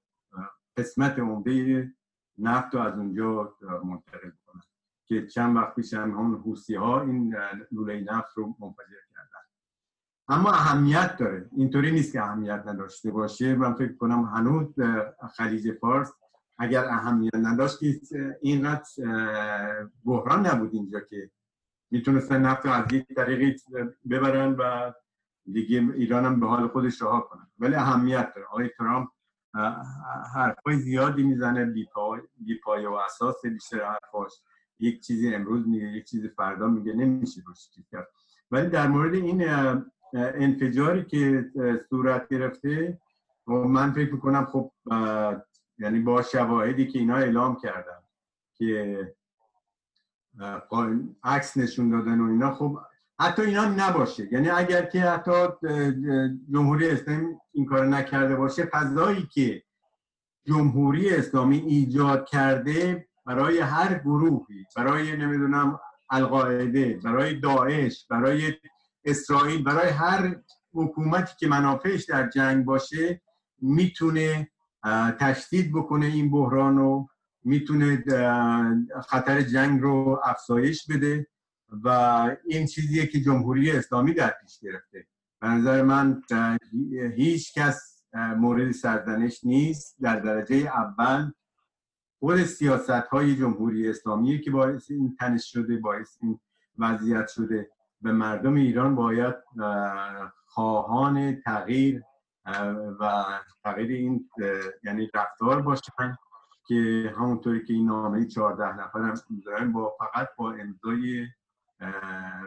قسمت 0.78 1.20
عمده 1.20 1.88
نفت 2.38 2.76
رو 2.76 2.82
از 2.82 2.94
اونجا 2.94 3.56
منتقل 3.84 4.32
که 5.10 5.28
چند 5.28 5.56
وقت 5.56 5.76
پیش 5.76 5.94
هم 5.94 6.12
همون 6.12 6.40
حوسی 6.40 6.76
ها 6.76 7.02
این 7.02 7.36
لوله 7.72 8.04
نفت 8.12 8.38
رو 8.38 8.56
منفجر 8.60 9.02
کردن. 9.14 9.46
اما 10.28 10.52
اهمیت 10.52 11.18
داره. 11.18 11.50
اینطوری 11.58 11.92
نیست 11.92 12.14
که 12.14 12.22
اهمیت 12.22 12.64
نداشته 12.66 13.12
باشه 13.12 13.56
من 13.56 13.74
فکر 13.74 13.94
کنم 13.94 14.24
هنوز 14.24 14.76
خلیج 15.36 15.72
فارس 15.72 16.12
اگر 16.58 16.86
اهمیت 16.86 17.36
نداشت 17.36 17.80
اینقدر 18.42 18.90
بحران 20.06 20.46
نبود 20.46 20.74
اینجا 20.74 21.00
که 21.00 21.32
می‌تونستن 21.92 22.42
نفت 22.42 22.66
از 22.66 22.94
یک 22.94 23.08
طریقی 23.16 23.56
ببرن 24.10 24.56
و 24.60 24.94
دیگه 25.52 25.80
ایران 25.94 26.26
هم 26.26 26.40
به 26.40 26.48
حال 26.48 26.68
خودش 26.68 27.02
رها 27.02 27.22
کنن. 27.22 27.48
ولی 27.60 27.76
اهمیت 27.76 28.34
داره. 28.36 28.48
آقای 28.48 28.70
ترامپ 28.78 29.10
حرفای 30.36 30.78
زیادی 30.78 31.24
می‌زنه 31.24 31.66
بی 31.66 31.90
پای 32.64 32.86
و 32.86 32.94
اساس 32.94 33.46
بیشتر 33.46 33.86
حرفاش. 33.86 34.32
یک 34.80 35.02
چیزی 35.02 35.36
امروز 35.36 35.68
میگه 35.68 35.86
یک 35.86 36.06
چیزی 36.06 36.30
فردا 36.30 36.68
میگه 36.68 36.94
نمیشه 36.94 37.42
روش 37.46 37.70
کرد. 37.92 38.08
ولی 38.52 38.70
در 38.70 38.88
مورد 38.88 39.14
این 39.14 39.50
انفجاری 40.14 41.06
که 41.06 41.52
صورت 41.90 42.30
گرفته 42.30 43.02
و 43.48 43.52
من 43.52 43.92
فکر 43.92 44.14
می‌کنم 44.14 44.46
خب 44.46 44.72
یعنی 45.78 46.00
با 46.00 46.22
شواهدی 46.22 46.88
که 46.88 47.00
اینا 47.00 47.16
اعلام 47.16 47.58
کردن 47.58 48.00
که 48.54 49.16
عکس 51.24 51.58
نشون 51.58 51.90
دادن 51.90 52.20
و 52.22 52.32
اینا 52.32 52.56
خب 52.56 52.80
حتی 53.20 53.42
اینا 53.42 53.66
نباشه. 53.66 54.34
یعنی 54.34 54.50
اگر 54.50 54.86
که 54.86 55.02
حتی 55.02 55.32
جمهوری 56.52 56.90
اسلامی 56.90 57.26
این 57.52 57.66
کار 57.66 57.86
نکرده 57.86 58.36
باشه 58.36 58.66
فضایی 58.66 59.28
که 59.32 59.64
جمهوری 60.46 61.16
اسلامی 61.16 61.58
ایجاد 61.58 62.26
کرده 62.26 63.09
برای 63.30 63.60
هر 63.60 64.00
گروهی 64.00 64.66
برای 64.76 65.18
نمی‌دونم 65.18 65.80
القاعده 66.10 67.00
برای 67.04 67.40
داعش 67.40 68.08
برای 68.10 68.54
اسرائیل 69.06 69.64
برای 69.64 69.90
هر 69.90 70.36
حکومتی 70.74 71.34
که 71.40 71.48
منافعش 71.48 72.06
در 72.06 72.30
جنگ 72.30 72.66
باشه 72.66 73.22
می‌تونه 73.62 74.50
تشدید 75.20 75.72
بکنه 75.74 76.06
این 76.06 76.32
بحران 76.32 76.78
رو 76.78 77.08
می‌تونه 77.44 78.04
خطر 79.10 79.42
جنگ 79.42 79.82
رو 79.82 80.22
افزایش 80.26 80.88
بده 80.88 81.28
و 81.84 81.90
این 82.46 82.66
چیزیه 82.66 83.08
که 83.08 83.22
جمهوری 83.22 83.72
اسلامی 83.72 84.14
در 84.14 84.34
پیش 84.42 84.60
گرفته. 84.60 85.08
به 85.42 85.48
نظر 85.48 85.82
من 85.82 86.22
هیچ 87.16 87.54
کس 87.54 88.04
مورد 88.14 88.72
سرزنش 88.72 89.40
نیست. 89.44 89.96
در 90.02 90.20
درجه 90.20 90.56
اول 90.56 91.32
خود 92.20 92.44
سیاست 92.44 92.90
های 92.90 93.36
جمهوری 93.36 93.90
اسلامی 93.90 94.42
که 94.42 94.52
باعث 94.52 94.92
این 94.92 95.16
تنش 95.20 95.52
شده 95.52 95.78
باعث 95.78 96.18
این 96.22 96.40
وضعیت 96.78 97.28
شده 97.28 97.70
به 98.02 98.12
مردم 98.12 98.54
ایران 98.54 98.96
باید 98.96 99.36
خواهان 100.46 101.42
تغییر 101.42 102.04
و 103.00 103.26
تغییر 103.64 103.92
این 103.92 104.30
یعنی 104.84 105.10
رفتار 105.14 105.62
باشن 105.62 106.18
که 106.68 107.14
همونطوری 107.18 107.66
که 107.66 107.74
این 107.74 107.86
نامه 107.86 108.26
14 108.26 108.80
نفر 108.80 109.16
هم 109.60 109.74
با 109.74 109.96
فقط 110.00 110.28
با 110.38 110.52
امضای 110.52 111.28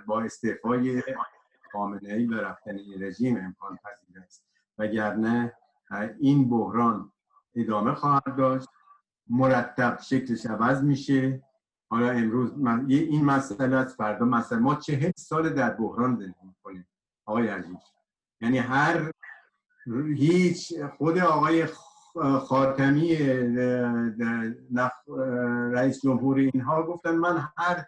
با 0.07 0.21
استعفای 0.21 1.03
خامنه 1.73 2.13
ای 2.13 2.27
و 2.27 2.35
رفتن 2.35 2.77
این 2.77 3.03
رژیم 3.03 3.37
امکان 3.37 3.79
پذیر 3.85 4.23
است. 4.25 4.45
وگرنه 4.79 5.53
این 6.21 6.51
بحران 6.51 7.13
ادامه 7.55 7.95
خواهد 7.95 8.37
داشت. 8.37 8.69
مرتب 9.33 9.99
شکلش 10.03 10.47
عوض 10.47 10.83
میشه. 10.83 11.43
حالا 11.91 12.11
امروز 12.11 12.59
من 12.59 12.87
این 12.89 13.25
مسئله 13.25 13.77
از 13.77 13.95
فردا 13.95 14.25
مسئله. 14.25 14.59
ما 14.59 14.75
چهل 14.75 15.11
سال 15.17 15.51
در 15.51 15.71
بحران 15.71 16.17
زندگی 16.17 16.47
می‌کنیم 16.47 16.89
آقای 17.27 17.49
عزیز. 17.49 17.77
یعنی 18.41 18.59
هر 18.59 19.11
هیچ 20.17 20.73
خود 20.99 21.19
آقای 21.19 21.67
خاتمی 22.41 23.17
رئیس 25.73 26.01
جمهور 26.03 26.39
اینها 26.39 26.83
گفتن 26.83 27.15
من 27.15 27.49
هر 27.57 27.85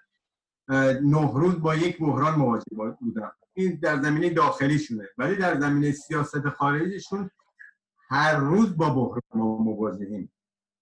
نه 1.03 1.33
روز 1.35 1.61
با 1.61 1.75
یک 1.75 1.99
بحران 1.99 2.35
مواجه 2.39 2.77
بودم. 3.01 3.33
این 3.55 3.79
در 3.83 4.03
زمینه 4.03 4.31
داخلی 4.31 4.79
شونه 4.79 5.09
ولی 5.19 5.37
در 5.37 5.61
زمینه 5.61 5.93
سیاست 5.93 6.49
خارجیشون 6.49 7.31
هر 8.09 8.37
روز 8.37 8.77
با 8.77 8.91
بحران 8.91 9.23
ما 9.35 9.57
مواجهیم. 9.59 10.33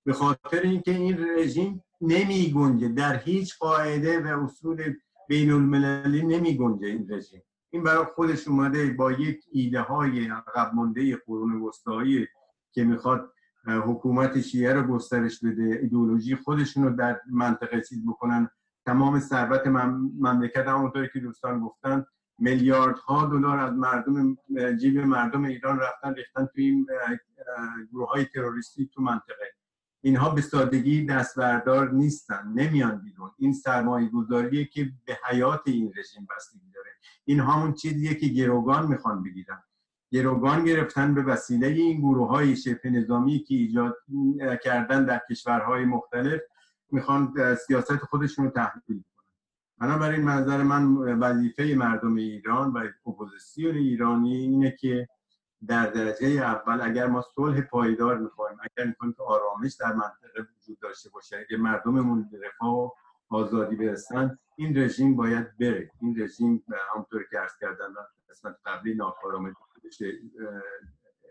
به 0.04 0.12
خاطر 0.12 0.60
اینکه 0.60 0.90
این 0.90 1.26
رژیم 1.38 1.84
نمی 2.00 2.52
گنجه 2.52 2.88
در 2.88 3.18
هیچ 3.18 3.58
قاعده 3.58 4.20
و 4.20 4.44
اصول 4.44 4.94
بین 5.28 5.50
المللی 5.50 6.22
نمی 6.22 6.56
گنجه 6.56 6.86
این 6.86 7.06
رژیم. 7.10 7.42
این 7.70 7.82
برای 7.82 8.04
خودش 8.04 8.48
اومده 8.48 8.90
با 8.90 9.12
یک 9.12 9.44
ایده 9.52 9.80
های 9.80 10.28
عقب 10.28 10.74
مونده 10.74 11.16
قرون 11.26 11.62
وسطایی 11.62 12.26
که 12.72 12.84
می‌خواد 12.84 13.32
حکومت 13.66 14.40
شیعه 14.40 14.72
رو 14.72 14.82
گسترش 14.82 15.44
بده 15.44 15.78
ایدئولوژی 15.82 16.36
خودشون 16.36 16.84
رو 16.84 16.96
در 16.96 17.20
منطقه 17.30 17.80
چیز 17.80 18.06
بکنن. 18.06 18.48
تمام 18.86 19.20
ثروت 19.20 19.66
مملکت 19.66 20.66
همونطوری 20.66 21.08
که 21.12 21.20
دوستان 21.20 21.60
گفتن 21.60 22.04
میلیاردها 22.38 23.26
دلار 23.26 23.58
از 23.58 23.72
مردم 23.72 24.36
جیب 24.80 24.98
مردم 24.98 25.44
ایران 25.44 25.78
رفتن 25.78 26.14
ریختن 26.14 26.46
توی 26.46 26.64
این 26.64 26.86
گروه 27.92 28.08
های 28.08 28.24
تروریستی 28.24 28.90
تو 28.94 29.02
منطقه. 29.02 29.52
اینها 30.02 30.30
به 30.30 30.40
سادگی 30.40 31.04
دستبردار 31.06 31.92
نیستن 31.92 32.52
نمیان 32.54 33.02
بیرون. 33.02 33.30
این 33.38 33.52
سرمایه 33.52 34.08
گذاریه 34.08 34.64
که 34.64 34.92
به 35.06 35.18
حیات 35.28 35.60
این 35.66 35.92
رژیم 35.96 36.28
بستگی 36.36 36.70
داره. 36.74 36.90
این 37.24 37.40
همون 37.40 37.72
چیزیه 37.72 38.14
که 38.14 38.26
گروگان 38.26 38.86
می‌خوان 38.86 39.22
بگیرن. 39.22 39.62
گروگان 40.12 40.64
گرفتن 40.64 41.14
به 41.14 41.22
وسیله 41.22 41.66
این 41.66 42.00
گروه 42.00 42.28
های 42.28 42.56
شبه 42.56 42.90
نظامی 42.90 43.38
که 43.38 43.54
ایجاد 43.54 43.96
کردن 44.64 45.04
در 45.04 45.20
کشورهای 45.30 45.84
مختلف 45.84 46.40
می‌خوان 46.90 47.34
سیاست 47.66 47.96
خودشون 47.96 48.44
رو 48.44 48.50
تحمیل 48.50 48.82
کنن. 48.88 49.02
بنابراین 49.80 50.22
منظر 50.22 50.62
من 50.62 50.96
وظیفه 50.96 51.74
مردم 51.74 52.14
ایران 52.14 52.72
و 52.72 52.88
اپوزیسیون 53.06 53.76
ایرانی 53.76 54.36
اینه 54.36 54.76
که 54.80 55.08
در 55.66 55.86
درجه 55.86 56.26
اول 56.26 56.80
اگر 56.80 57.06
ما 57.06 57.24
صلح 57.34 57.60
پایدار 57.60 58.18
می‌خوایم 58.18 58.58
اگر 58.60 58.88
می‌خوایم 58.88 59.12
که 59.12 59.22
آرامش 59.22 59.74
در 59.74 59.92
منطقه 59.92 60.46
وجود 60.56 60.78
داشته 60.80 61.10
باشه 61.10 61.46
اگر 61.48 61.58
مردممون 61.58 62.30
رفاه 62.44 62.76
و 62.76 62.90
آزادی 63.28 63.76
برسن 63.76 64.38
این 64.56 64.78
رژیم 64.78 65.16
باید 65.16 65.58
بره. 65.58 65.90
این 66.00 66.22
رژیم 66.22 66.64
همونطور 66.92 67.24
که 67.30 67.38
عرض 67.38 67.52
کردن 67.60 67.94
قسمت 68.30 68.56
قبلی 68.66 68.94
ناکارآمدی 68.94 69.54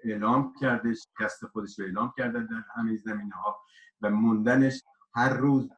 اعلام 0.04 0.54
کرده 0.62 0.94
شکست 0.94 1.46
خودش 1.46 1.80
رو 1.80 1.86
اعلام 1.86 2.14
کرده 2.18 2.40
در 2.40 2.64
همه 2.76 2.98
زمینه 2.98 3.36
ها 3.36 3.62
و 4.02 4.10
موندنش 4.10 4.84
هر 5.16 5.34
روز 5.34 5.70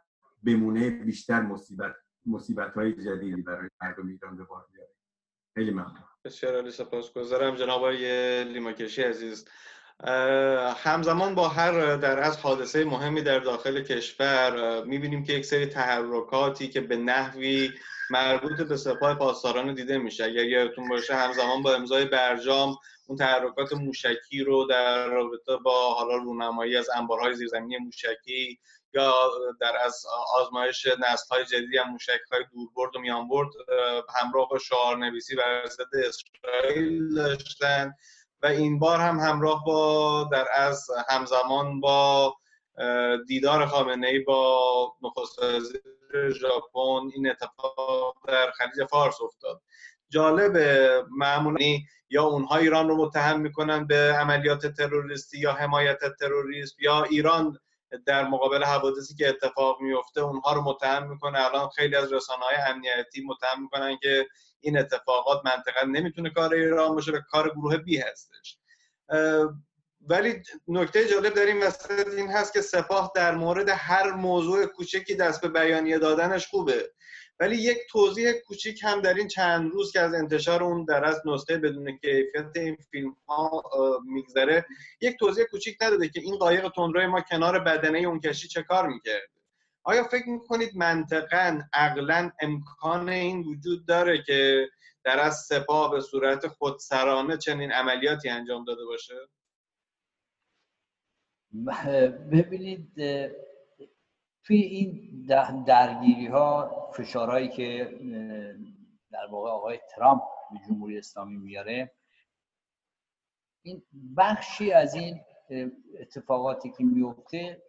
بمونه 0.44 0.90
بیشتر 0.90 1.42
مصیبت 1.42 1.96
مصیبت 2.26 2.74
های 2.74 2.94
جدیدی 2.94 3.42
برای 3.42 3.70
مردم 3.82 4.08
ایران 4.08 4.38
به 4.38 4.44
بار 4.44 4.68
بیاره 4.72 4.90
خیلی 5.54 5.72
ممنون. 5.72 6.13
بسیار 6.26 6.56
عالی 6.56 6.72
سپاسگزارم 6.72 7.56
جناب 7.56 7.70
آقای 7.70 8.44
لیماکشی 8.44 9.02
عزیز. 9.02 9.46
همزمان 10.76 11.36
با 11.36 11.48
هر 11.48 11.96
در 11.96 12.20
از 12.20 12.38
حادثه 12.38 12.86
مهمی 12.86 13.22
در 13.22 13.40
داخل 13.40 13.82
کشور 13.82 14.84
می‌بینیم 14.84 15.24
که 15.24 15.34
یک 15.34 15.46
سری 15.46 15.66
تحرکاتی 15.66 16.68
که 16.68 16.82
به 16.82 16.98
نحوی 16.98 17.72
مربوط 18.10 18.62
به 18.62 18.78
سپاه 18.78 19.16
پاسداران 19.18 19.74
دیده 19.74 19.98
میشه. 19.98 20.24
اگر 20.24 20.44
یادتون 20.44 20.90
باشه 20.90 21.16
همزمان 21.16 21.62
با 21.62 21.76
امضای 21.76 22.06
برجام 22.06 22.76
اون 23.08 23.18
تحرکات 23.18 23.74
موشکی 23.74 24.44
رو 24.44 24.66
در 24.66 25.08
رابطه 25.08 25.58
با 25.58 25.94
حالا 25.94 26.16
رونمایی 26.16 26.78
از 26.78 26.90
انبارهای 26.90 27.36
زیرزمینی 27.36 27.78
موشکی 27.78 28.60
یا 28.94 29.14
در 29.62 29.78
از 29.86 30.06
آزمایش 30.34 30.88
نسل 30.88 31.36
های 31.36 31.46
جدیدی 31.46 31.78
هم 31.78 31.90
موشک 31.90 32.20
های 32.32 32.44
دوربرد 32.54 32.96
و 32.96 33.00
میانبرد 33.00 33.50
همراه 34.16 34.50
با 34.50 34.60
شعار 34.60 34.98
نویسی 34.98 35.36
بر 35.36 35.66
ضد 35.66 35.96
اسرائیل 35.96 37.16
داشتن 37.16 37.94
و 38.42 38.46
این 38.46 38.80
بار 38.80 39.00
هم 39.00 39.20
همراه 39.20 39.64
با 39.66 40.30
در 40.32 40.48
از 40.54 40.88
همزمان 41.10 41.80
با 41.80 42.36
دیدار 43.28 43.66
خامنه 43.66 44.08
ای 44.08 44.20
با 44.20 44.96
نخست 45.02 45.40
ژاپن 46.30 47.12
این 47.14 47.30
اتفاق 47.30 48.16
در 48.28 48.52
خلیج 48.52 48.88
فارس 48.90 49.22
افتاد. 49.22 49.62
جالب 50.10 50.58
معمولی 51.12 51.86
یا 52.10 52.24
اونها 52.24 52.56
ایران 52.56 52.88
رو 52.88 53.06
متهم 53.06 53.42
می‌کنن 53.42 53.88
به 53.88 54.16
عملیات 54.20 54.68
تروریستی 54.68 55.40
یا 55.40 55.54
حمایت 55.54 56.00
تروریست 56.20 56.80
یا 56.80 57.04
ایران 57.04 57.60
در 58.06 58.28
مقابل 58.28 58.64
حوادثی 58.64 59.16
که 59.16 59.30
اتفاق 59.30 59.82
میفته 59.82 60.22
اونها 60.22 60.54
رو 60.54 60.62
متهم 60.62 61.10
می‌کنه. 61.10 61.46
الان 61.46 61.70
خیلی 61.70 61.96
از 61.96 62.14
رسانه 62.14 62.46
های 62.46 62.56
امنیتی 62.56 63.26
متهم 63.28 63.62
می‌کنن 63.62 63.98
که 64.02 64.28
این 64.60 64.78
اتفاقات 64.78 65.42
منطقا 65.46 65.82
نمی‌تونه 65.82 66.30
کار 66.30 66.54
ایران 66.54 66.96
باشه 66.96 67.12
به 67.12 67.22
کار 67.30 67.50
گروه 67.50 67.78
بی 67.78 67.98
هستش. 67.98 68.58
ولی 70.08 70.44
نکته 70.68 71.08
جالب 71.08 71.34
در 71.34 71.46
این 71.46 71.64
وسط 71.64 72.08
این 72.08 72.32
هست 72.32 72.54
که 72.54 72.62
سپاه 72.62 73.12
در 73.16 73.36
مورد 73.36 73.70
هر 73.70 74.12
موضوع 74.12 74.66
کوچکی 74.66 75.16
دست 75.16 75.42
به 75.42 75.48
بیانیه 75.48 76.00
دادنش 76.00 76.48
خوبه. 76.48 76.92
ولی 77.40 77.56
یک 77.56 77.78
توضیح 77.90 78.32
کوچیک 78.32 78.84
هم 78.84 79.02
در 79.02 79.14
این 79.14 79.28
چند 79.28 79.72
روز 79.72 79.92
که 79.92 80.00
از 80.00 80.14
انتشار 80.14 80.64
اون 80.64 80.86
در 80.86 81.06
از 81.06 81.22
نسخه 81.26 81.58
بدون 81.58 81.98
کیفیت 81.98 82.52
این 82.56 82.78
فیلم 82.92 83.16
ها 83.28 83.64
میگذره 84.06 84.66
یک 85.02 85.18
توضیح 85.20 85.46
کوچیک 85.46 85.78
نداده 85.82 86.10
که 86.10 86.20
این 86.20 86.38
قایق 86.38 86.70
تندروی 86.70 87.06
ما 87.06 87.22
کنار 87.22 87.60
بدنه 87.60 88.00
اون 88.00 88.20
کشی 88.20 88.48
چه 88.48 88.64
کار 88.64 88.88
می‌کرده 88.88 89.28
آیا 89.84 90.04
فکر 90.04 90.30
می‌کنید 90.30 90.76
منطقا 90.76 91.62
عقلا 91.74 92.32
امکان 92.42 93.10
این 93.10 93.40
وجود 93.40 93.86
داره 93.86 94.24
که 94.24 94.70
در 95.04 95.20
از 95.20 95.46
سپاه 95.48 95.92
به 95.92 96.02
صورت 96.02 96.48
خودسرانه 96.48 97.38
چنین 97.38 97.72
عملیاتی 97.72 98.30
انجام 98.30 98.66
داده 98.66 98.86
باشه؟ 98.86 99.16
ببینید 102.32 102.92
توی 104.44 104.58
این 104.58 105.26
درگیری 105.68 106.28
ها 106.28 106.72
فشارهایی 106.94 107.48
که 107.50 108.00
در 109.12 109.26
واقع 109.32 109.50
آقای 109.50 109.80
ترامپ 109.96 110.22
به 110.52 110.60
جمهوری 110.68 110.98
اسلامی 110.98 111.38
میاره 111.38 111.92
این 113.64 113.84
بخشی 114.18 114.72
از 114.72 114.96
این 114.96 115.22
اتفاقاتی 116.00 116.70
که 116.70 116.84
میفته 116.84 117.64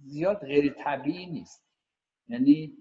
زیاد 0.00 0.46
غیر 0.46 0.72
طبیعی 0.72 1.26
نیست. 1.26 1.66
یعنی 2.28 2.76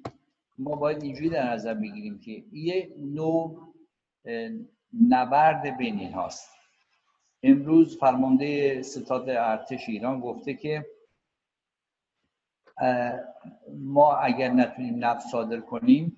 ما 0.57 0.75
باید 0.75 1.03
اینجوری 1.03 1.29
در 1.29 1.53
نظر 1.53 1.73
بگیریم 1.73 2.19
که 2.19 2.43
یه 2.51 2.93
نوع 2.97 3.73
نبرد 5.09 5.77
بین 5.77 5.99
این 5.99 6.13
هاست 6.13 6.49
امروز 7.43 7.97
فرمانده 7.97 8.81
ستاد 8.81 9.29
ارتش 9.29 9.89
ایران 9.89 10.19
گفته 10.19 10.53
که 10.53 10.85
ما 13.67 14.15
اگر 14.15 14.51
نتونیم 14.51 15.05
نفت 15.05 15.27
صادر 15.27 15.59
کنیم 15.59 16.17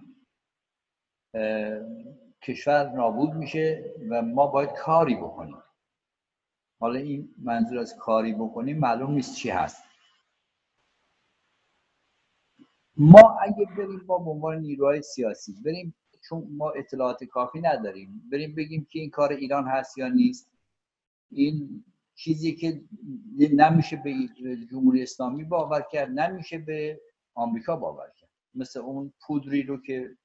کشور 2.41 2.89
نابود 2.89 3.33
میشه 3.33 3.93
و 4.09 4.21
ما 4.21 4.47
باید 4.47 4.69
کاری 4.71 5.15
بکنیم. 5.15 5.57
حالا 6.79 6.99
این 6.99 7.35
منظور 7.37 7.79
از 7.79 7.95
کاری 7.95 8.33
بکنیم 8.33 8.79
معلوم 8.79 9.11
نیست 9.11 9.35
چی 9.35 9.49
هست. 9.49 9.83
ما 12.97 13.37
اگه 13.41 13.65
بریم 13.77 14.01
ما 14.05 14.17
به 14.17 14.29
عنوان 14.29 14.59
نیروهای 14.59 15.01
سیاسی 15.01 15.53
بریم 15.65 15.95
چون 16.29 16.47
ما 16.51 16.71
اطلاعات 16.71 17.23
کافی 17.23 17.61
نداریم 17.61 18.29
بریم 18.31 18.55
بگیم 18.55 18.87
که 18.89 18.99
این 18.99 19.09
کار 19.09 19.31
ایران 19.31 19.67
هست 19.67 19.97
یا 19.97 20.07
نیست. 20.07 20.51
این 21.31 21.85
چیزی 22.15 22.55
که 22.55 22.83
نمیشه 23.37 24.01
به 24.03 24.13
جمهوری 24.71 25.03
اسلامی 25.03 25.43
باور 25.43 25.81
کرد 25.91 26.09
نمیشه 26.09 26.57
به 26.57 27.01
آمریکا 27.33 27.75
باور 27.75 28.09
کرد. 28.15 28.29
مثل 28.55 28.79
اون 28.79 29.13
پودری 29.27 29.63
رو 29.63 29.81
که 29.81 30.17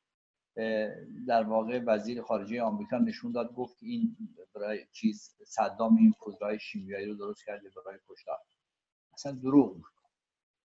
در 1.26 1.42
واقع 1.42 1.80
وزیر 1.86 2.22
خارجه 2.22 2.62
آمریکا 2.62 2.98
نشون 2.98 3.32
داد 3.32 3.54
گفت 3.54 3.82
این 3.82 4.16
برای 4.54 4.86
چیز 4.92 5.36
صدام 5.46 5.96
این 5.96 6.14
پودرهای 6.20 6.58
شیمیایی 6.58 7.06
رو 7.06 7.14
درست 7.14 7.44
کرده 7.46 7.70
برای 7.86 7.98
کشتار. 8.08 8.38
اصلا 9.12 9.32
دروغ 9.32 9.76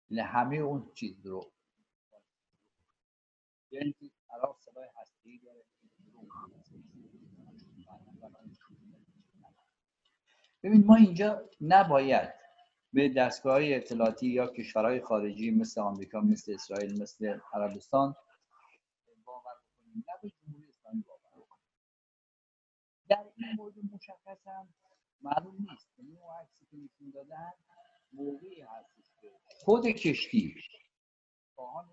یعنی 0.09 0.30
همه 0.30 0.55
اون 0.55 0.91
چیز 0.93 1.22
دروغ. 1.22 1.51
یعنی 3.72 3.95
عراق 4.30 4.59
صدای 4.59 4.88
هستی 5.01 5.41
داره. 5.45 5.64
ببین 10.64 10.86
ما 10.86 10.95
اینجا 10.95 11.49
نباید 11.62 12.34
به 12.93 13.09
دستگاه 13.09 13.53
های 13.53 13.76
اطلاعاتی 13.76 14.28
یا 14.28 14.47
کشورهای 14.47 15.01
خارجی 15.01 15.51
مثل 15.51 15.82
آمریکا 15.82 16.22
مثل 16.22 16.53
اسرائیل 16.53 17.01
مثل 17.01 17.39
عربستان 17.53 18.16
باور 19.26 19.53
بکنیم. 19.64 20.03
نه 20.07 20.14
به 20.22 20.30
جمهوری 20.30 20.68
اسلامی 20.70 21.03
باور 21.07 21.43
بکنیم. 21.45 21.66
در 23.09 23.26
این 23.36 23.55
مورد 23.57 23.74
مشخص 23.93 24.47
هم 24.47 24.68
معلوم 25.22 25.55
نیست. 25.70 25.99
یعنی 25.99 26.18
اون 26.18 26.36
عکسی 26.41 26.66
که 26.66 26.78
نشون 26.78 27.12
دادن 27.14 27.51
موقعی 28.14 28.62
هستش 28.62 29.12
که 29.22 29.28
خود 29.66 29.88
کشتی 29.88 30.55
خواهان 31.55 31.86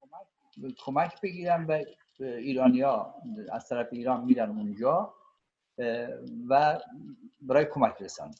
کمک 0.00 0.26
کمک 0.78 1.20
بگیرن 1.20 1.66
به 1.66 1.96
ایرانیا 2.20 3.14
از 3.52 3.68
طرف 3.68 3.88
ایران 3.92 4.24
میرن 4.24 4.50
اونجا. 4.50 5.14
و 6.48 6.80
برای 7.40 7.66
کمک 7.70 7.94
رسانی 8.00 8.34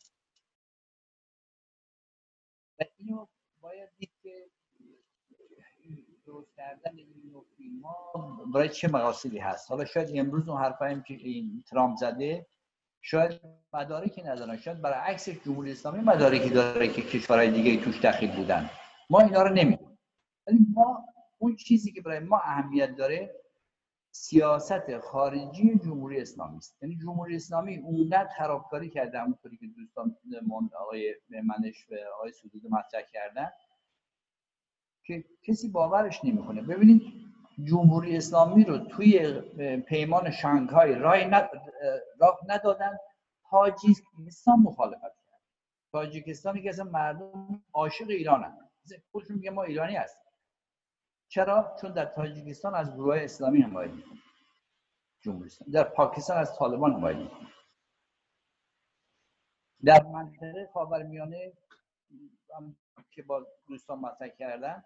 و 2.80 2.85
اینو 2.97 3.26
باید 3.61 3.89
دید 3.99 4.11
که 4.22 4.47
درست 6.26 6.55
کردن 6.57 6.97
این 6.97 7.22
نوع 7.32 7.45
فیلم 7.57 7.82
ها 7.82 8.45
برای 8.55 8.68
چه 8.68 8.89
مقاصدی 8.89 9.39
هست 9.39 9.70
حالا 9.70 9.85
شاید 9.85 10.18
امروز 10.18 10.49
اون 10.49 10.61
حرفایی 10.61 11.03
که 11.07 11.14
این 11.14 11.64
ترامپ 11.70 11.97
زده 11.97 12.47
شاید 13.01 13.41
مدارکی 13.72 14.22
ندارن 14.22 14.57
شاید 14.57 14.82
برای 14.82 15.12
عکس 15.12 15.28
جمهوری 15.28 15.72
اسلامی 15.72 16.01
مدارکی 16.01 16.51
داره 16.51 16.89
که 16.89 17.03
کشورهای 17.03 17.51
دیگه 17.51 17.85
توش 17.85 18.01
دخیل 18.01 18.37
بودن 18.37 18.70
ما 19.11 19.20
اینا 19.20 19.43
رو 19.43 19.49
نمی‌دونیم 19.49 19.99
ولی 20.47 20.59
ما 20.74 21.05
اون 21.39 21.57
چیزی 21.57 21.93
که 21.93 22.01
برای 22.01 22.18
ما 22.18 22.39
اهمیت 22.39 22.97
داره 22.97 23.44
سیاست 24.17 24.99
خارجی 24.99 25.79
جمهوری 25.85 26.21
اسلامی 26.21 26.57
است. 26.57 26.83
یعنی 26.83 26.97
جمهوری 26.97 27.37
اسلامی 27.37 27.77
اونقدر 27.77 28.29
خرابکاری 28.29 28.91
کرده 28.91 29.19
همونطوری 29.19 29.57
که 29.57 29.67
دوستان 29.67 30.17
آقای 30.81 31.15
منش 31.31 31.91
و 31.91 31.95
آقای 32.15 32.33
سدود 32.33 32.62
مطرح 32.71 33.03
کردن 33.12 33.51
که 35.07 35.25
کسی 35.43 35.69
باورش 35.69 36.25
نمی‌کنه. 36.25 36.62
ببینید 36.62 37.03
جمهوری 37.65 38.17
اسلامی 38.17 38.65
رو 38.65 38.79
توی 38.79 39.41
پیمان 39.81 40.31
شانگهای 40.31 40.95
رای 40.95 41.31
راه 42.21 42.39
ندادن. 42.49 42.97
تاجیکستان 43.51 44.59
مخالفت 44.59 45.01
کرد. 45.03 45.41
تاجیکستانی 45.93 46.62
که 46.62 46.69
اصلا 46.69 46.85
مردم 46.85 47.62
عاشق 47.73 48.09
ایرانن. 48.09 48.59
خودشون 49.12 49.37
میگه 49.37 49.51
ما 49.51 49.62
ایرانی 49.62 49.97
هستیم. 49.97 50.24
چرا؟ 51.35 51.76
چون 51.80 51.93
در 51.93 52.05
تاجیکستان 52.05 52.74
از 52.74 52.95
گروه 52.95 53.16
اسلامی 53.16 53.62
حمایت 53.62 53.91
می‌کنه. 53.91 55.49
در 55.72 55.85
پاکستان 55.85 56.37
از 56.37 56.59
طالبان 56.59 56.93
حمایت 56.93 57.16
می‌کنه. 57.16 57.49
در 59.85 60.03
منطقه 60.03 60.70
خاورمیانه 60.72 61.53
که 63.11 63.22
با 63.22 63.47
دوستان 63.68 63.99
مطرح 63.99 64.28
کردن 64.28 64.85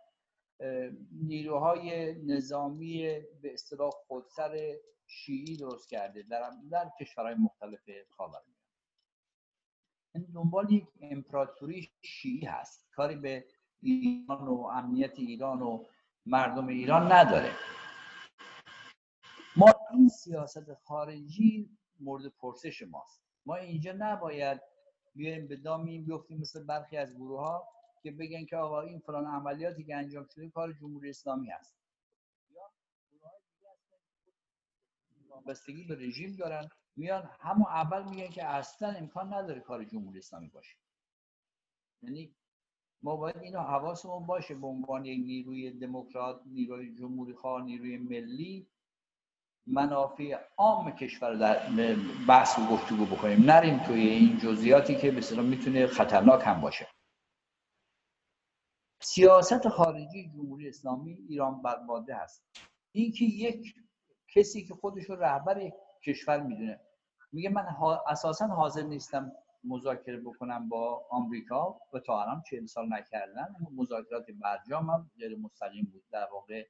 نیروهای 1.13 2.15
نظامی 2.15 3.03
به 3.43 3.53
اصطلاح 3.53 3.91
خودسر 3.91 4.77
شیعی 5.07 5.57
درست 5.57 5.89
کرده 5.89 6.23
در, 6.23 6.51
در 6.71 6.91
کشورهای 7.01 7.35
مختلف 7.35 7.91
خاورمیانه. 8.11 8.59
این 10.15 10.25
دنبال 10.35 10.73
یک 10.73 10.89
امپراتوری 11.01 11.91
شیعی 12.03 12.45
هست. 12.45 12.89
کاری 12.93 13.17
به 13.17 13.45
ایران 13.83 14.49
و 14.49 14.55
امنیت 14.73 15.19
ایران 15.19 15.63
و 15.63 15.85
مردم 16.29 16.67
ایران 16.67 17.13
نداره. 17.13 17.53
ما 19.57 19.75
این 19.93 20.09
سیاست 20.09 20.75
خارجی 20.75 21.71
مورد 22.01 22.27
پرسش 22.27 22.83
ماست. 22.83 23.23
ما 23.47 23.55
اینجا 23.57 23.95
نباید 23.99 24.61
بیایم 25.15 25.49
به 25.49 25.57
دامی 25.57 25.99
بیفتیم 25.99 26.39
مثل 26.41 26.65
برخی 26.65 26.97
از 26.97 27.15
گروه 27.15 27.41
ها 27.41 27.69
که 28.03 28.11
بگن 28.11 28.45
که 28.45 28.57
آقا 28.57 28.81
این 28.81 28.99
فلان 28.99 29.27
عملیاتی 29.27 29.85
که 29.85 29.97
انجام 29.97 30.27
شده 30.35 30.51
کار 30.51 30.73
جمهوری 30.73 31.11
اسلامی 31.11 31.47
یا 31.47 31.57
وابستگی 35.29 35.85
به 35.85 35.95
رژیم 35.95 36.37
دارن 36.37 36.69
میان 36.97 37.31
همون 37.41 37.67
اول 37.67 38.09
میگن 38.09 38.29
که 38.29 38.45
اصلا 38.45 38.89
امکان 38.89 39.35
نداره 39.35 39.61
کار 39.61 39.85
جمهوری 39.85 40.19
اسلامی 40.19 40.49
باشه. 40.49 40.77
یعنی 42.03 42.35
ما 43.03 43.17
باید 43.17 43.37
اینو 43.37 43.59
حواسمون 43.59 44.27
باشه 44.27 44.55
به 44.55 44.67
عنوان 44.67 45.05
یک 45.05 45.27
نیروی 45.27 45.71
دموکرات 45.71 46.41
نیروی 46.47 46.95
جمهوری 46.95 47.35
خواه 47.35 47.65
نیروی 47.65 47.99
ملی 47.99 48.67
منافع 49.67 50.39
عام 50.57 50.91
کشور 50.91 51.35
در 51.35 51.57
بحث 52.29 52.59
و 52.59 52.67
گفتگو 52.67 53.07
بکنیم. 53.07 53.51
نریم 53.51 53.79
توی 53.79 54.01
این 54.01 54.39
جزئیاتی 54.39 54.95
که 54.95 55.11
به 55.11 55.43
می‌تونه 55.43 55.87
خطرناک 55.87 56.43
هم 56.45 56.61
باشه. 56.61 56.89
سیاست 59.01 59.69
خارجی 59.69 60.31
جمهوری 60.35 60.69
اسلامی 60.69 61.19
ایران 61.29 61.63
برباده 61.63 62.17
هست. 62.17 62.45
اینکه 62.93 63.25
یک 63.25 63.75
کسی 64.35 64.65
که 64.65 64.75
خودش 64.75 65.05
رو 65.05 65.17
رهبر 65.17 65.71
کشور 66.03 66.43
می‌دونه. 66.43 66.81
میگه 67.33 67.51
من 67.51 67.67
اساسا 68.07 68.47
حاضر 68.47 68.83
نیستم 68.83 69.33
مذاکره 69.65 70.21
بکنم 70.21 70.69
با 70.69 71.07
آمریکا 71.11 71.81
و 71.93 71.99
تا 71.99 72.23
الان 72.23 72.43
چهل 72.51 72.67
سال 72.67 72.93
نکردن 72.93 73.55
مذاکرات 73.77 74.27
برجام 74.31 74.91
هم 74.91 75.11
غیر 75.19 75.37
مستقیم 75.37 75.85
بود. 75.93 76.05
در 76.11 76.29
واقع 76.33 76.67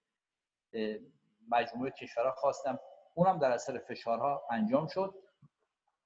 مجموعه 1.48 1.90
کشورها 1.90 2.32
خواستم 2.32 2.78
اونم 3.14 3.38
در 3.38 3.50
اثر 3.50 3.78
فشارها 3.78 4.42
انجام 4.50 4.86
شد. 4.86 5.14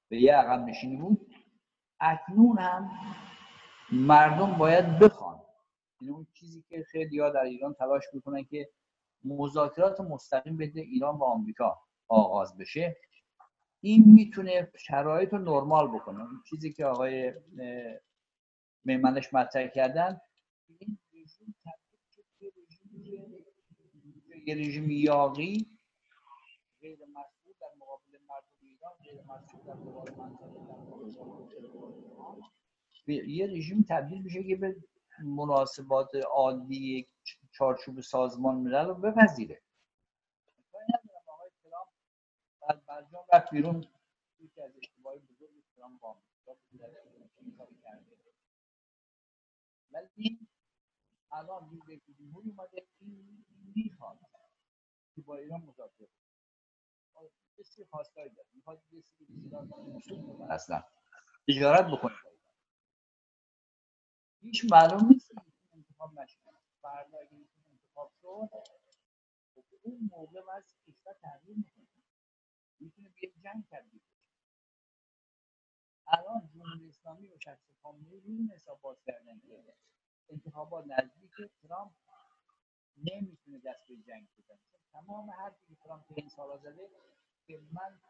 به 0.08 0.20
یه 0.20 0.34
عقب 0.34 0.64
نشینی 0.64 0.96
بود. 0.96 1.34
اکنون 2.00 2.58
هم 2.58 2.90
مردم 3.92 4.52
باید 4.52 4.98
بخوان. 4.98 5.40
این 6.00 6.10
اون 6.10 6.26
چیزی 6.32 6.64
که 6.68 6.84
خیلی 6.90 7.20
ها 7.20 7.30
در 7.30 7.40
ایران 7.40 7.74
تلاش 7.74 8.04
می‌کنن 8.12 8.44
که 8.44 8.68
مذاکرات 9.24 10.00
مستقیم 10.00 10.56
بین 10.56 10.78
ایران 10.78 11.16
و 11.16 11.24
آمریکا 11.24 11.78
آغاز 12.08 12.56
بشه. 12.56 12.96
این 13.84 14.04
می‌تونه 14.06 14.72
شرایط 14.78 15.32
رو 15.32 15.38
نرمال 15.38 15.88
بکنه. 15.88 16.20
این 16.20 16.42
چیزی 16.50 16.72
که 16.72 16.86
آقای 16.86 17.32
میمنش 18.84 19.34
مطرح 19.34 19.66
کردن 19.66 20.20
این 20.78 20.98
رژیم 21.14 21.54
یه 24.46 24.54
رژیم 24.54 24.90
یاقی 24.90 25.78
غیر 26.80 26.98
مسئول 26.98 27.52
در 27.60 27.66
مقابل 27.80 28.18
مردم 28.28 28.46
ایران 28.60 28.92
غیر 29.04 29.20
مسئول 29.22 29.60
در 29.66 29.74
مقابل 29.74 30.12
یه 33.06 33.46
رژیم 33.46 33.86
تبدیل 33.88 34.22
میشه 34.22 34.44
که 34.44 34.56
به 34.56 34.76
مناسبات 35.24 36.14
عادی 36.14 37.08
چارچوب 37.52 38.00
سازمان 38.00 38.54
ملل 38.56 38.86
رو 38.86 38.94
بپذیره. 38.94 39.62
بعد 42.68 42.86
برجام 42.86 43.24
رفت 43.32 43.50
بیرون. 43.50 43.86
یکی 44.40 44.62
از 44.62 44.72
اشتباهی 44.78 45.18
بزرگ 45.18 45.64
ترامپ 45.76 46.00
با 46.00 46.16
ولی 49.92 50.48
الان 51.32 51.70
روز 51.70 51.90
جمهوری 52.18 52.50
اومده 52.50 52.86
این 53.00 53.44
می‌خواد 53.74 54.18
که 55.14 55.22
با 55.22 55.36
ایران 55.36 55.60
مذاکره 55.62 56.08
کسی 57.58 57.84
خواستایی 57.84 58.30
داره. 58.30 58.48
می‌خواد 58.54 58.82
یه 58.92 59.02
سری 59.02 59.50
اصلا 60.50 60.84
تجارت 61.48 61.86
بکنه 61.86 62.14
هیچ 64.42 64.66
معلوم 64.72 65.08
نیست 65.08 65.32
انتخاب 65.74 66.20
نشه. 66.20 66.40
فردا 66.82 67.18
اگه 67.18 67.36
انتخاب 67.72 68.12
شد 68.22 68.48
خب 69.54 69.64
اون 69.82 70.08
موقع 70.10 70.40
وضع 70.48 70.76
کشور 70.86 71.12
تغییر 71.22 71.56
می‌کنه 71.56 71.81
می‌تونه 72.82 73.10
به 73.10 73.28
جنگ 73.44 73.64
تبدیل 73.72 74.02
الان 76.08 76.50
جمهوری 76.54 76.88
اسلامی 76.88 77.28
و 77.28 77.38
شخص 77.38 77.70
خامنه‌ای 77.82 78.20
روی 78.20 78.36
این 78.36 78.50
حساب 78.50 78.80
باز 78.80 79.02
کردن 79.06 79.40
که 79.40 79.74
انتخابات 80.30 80.86
نزدیک 80.86 81.32
ترامپ 81.62 81.92
نمی‌تونه 82.96 83.58
دست 83.58 83.88
به 83.88 83.96
جنگ 83.96 84.28
بزنه. 84.38 84.58
تمام 84.92 85.30
حرفی 85.30 85.66
که 85.68 85.74
ترامپ 85.84 86.04
این 86.16 86.28
سالا 86.28 86.58
زده 86.58 86.90
که 87.46 87.62
من 87.72 88.00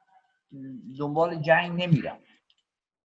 دنبال 0.99 1.43
جنگ 1.43 1.83
نمیرم. 1.83 2.19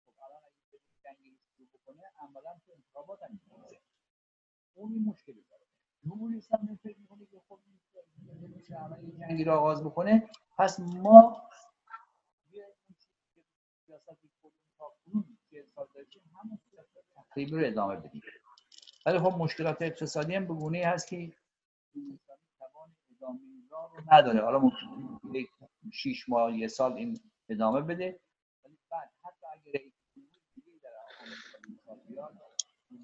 خب 0.06 0.20
الان 0.24 0.42
اگه 0.44 0.80
جنگی 1.04 1.38
شروع 1.56 1.68
بکنه 1.74 2.02
عملا 2.18 2.60
تو 2.66 2.72
انتخابات 2.72 3.22
هم 3.22 3.40
اون 4.74 4.92
مشکلی 5.04 5.42
داره. 5.50 5.66
جمهوری 6.04 6.38
اسلامی 6.38 6.76
فکر 6.76 6.98
می‌کنه 6.98 7.26
که 7.26 7.40
خب 7.48 7.58
این 7.66 9.18
جنگی 9.20 9.44
رو 9.44 9.52
آغاز 9.52 9.84
بکنه 9.84 10.30
پس 10.58 10.80
ما 10.80 11.42
سیاست 17.36 17.52
رو 17.52 17.66
ادامه 17.66 17.96
بدیم. 17.96 18.22
ولی 19.06 19.18
خب 19.18 19.34
مشکلات 19.38 19.82
اقتصادی 19.82 20.34
هم 20.34 20.44
بگونه 20.44 20.86
هست 20.86 21.08
که 21.08 21.32
نداره. 24.12 24.40
حالا 24.44 24.70
یک 25.32 25.48
شیش 25.92 26.28
ماه 26.28 26.56
یه 26.56 26.68
سال 26.68 26.92
این 26.92 27.20
ادامه 27.48 27.80
بده. 27.80 28.20
ولی 28.64 28.78
بعد 28.90 29.10
حتی 29.24 29.46
اگر 29.52 29.80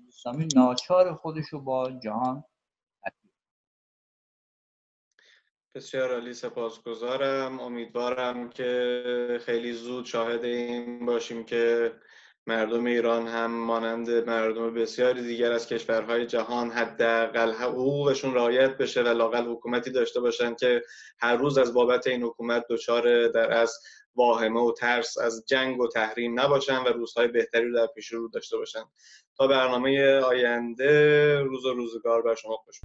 اسلامی 0.09 0.49
ناچار 0.55 1.15
خودش 1.15 1.49
رو 1.49 1.61
با 1.61 1.91
جهان 1.91 2.45
بسیار 5.77 6.13
عالی 6.13 6.35
سپاسگزارم. 6.35 7.61
امیدوارم 7.61 8.51
که 8.51 9.41
خیلی 9.45 9.73
زود 9.73 10.05
شاهد 10.05 10.45
این 10.45 11.07
باشیم 11.07 11.45
که 11.45 11.93
مردم 12.47 12.85
ایران 12.85 13.27
هم 13.27 13.51
مانند 13.51 14.11
مردم 14.11 14.75
بسیاری 14.75 15.23
دیگر 15.23 15.53
از 15.53 15.69
کشورهای 15.69 16.27
جهان 16.27 16.71
حداقل 16.71 17.53
حقوقشون 17.53 18.35
رعایت 18.35 18.77
بشه 18.77 19.03
و 19.03 19.09
لاقل 19.09 19.47
حکومتی 19.47 19.91
داشته 19.91 20.21
باشن 20.21 20.55
که 20.55 20.83
هر 21.19 21.37
روز 21.37 21.59
از 21.59 21.75
بابت 21.75 22.07
این 22.07 22.23
حکومت 22.23 22.65
دچار 22.71 23.29
در 23.29 23.53
از 23.53 23.79
واهمه 24.15 24.61
و 24.61 24.73
ترس 24.73 25.19
از 25.19 25.45
جنگ 25.47 25.81
و 25.81 25.89
تحریم 25.89 26.41
نباشن 26.41 26.79
و 26.79 26.89
روزهای 26.89 27.29
بهتری 27.29 27.69
رو 27.69 27.75
در 27.75 27.87
پیش 27.87 28.13
رو 28.13 28.29
داشته 28.29 28.57
باشن. 28.57 28.85
تا 29.37 29.47
برنامه 29.47 30.19
آینده 30.19 31.41
روز 31.41 31.65
و 31.65 31.75
روزگار 31.75 32.23
بر 32.23 32.35
شما 32.35 32.57
خوش 32.57 32.81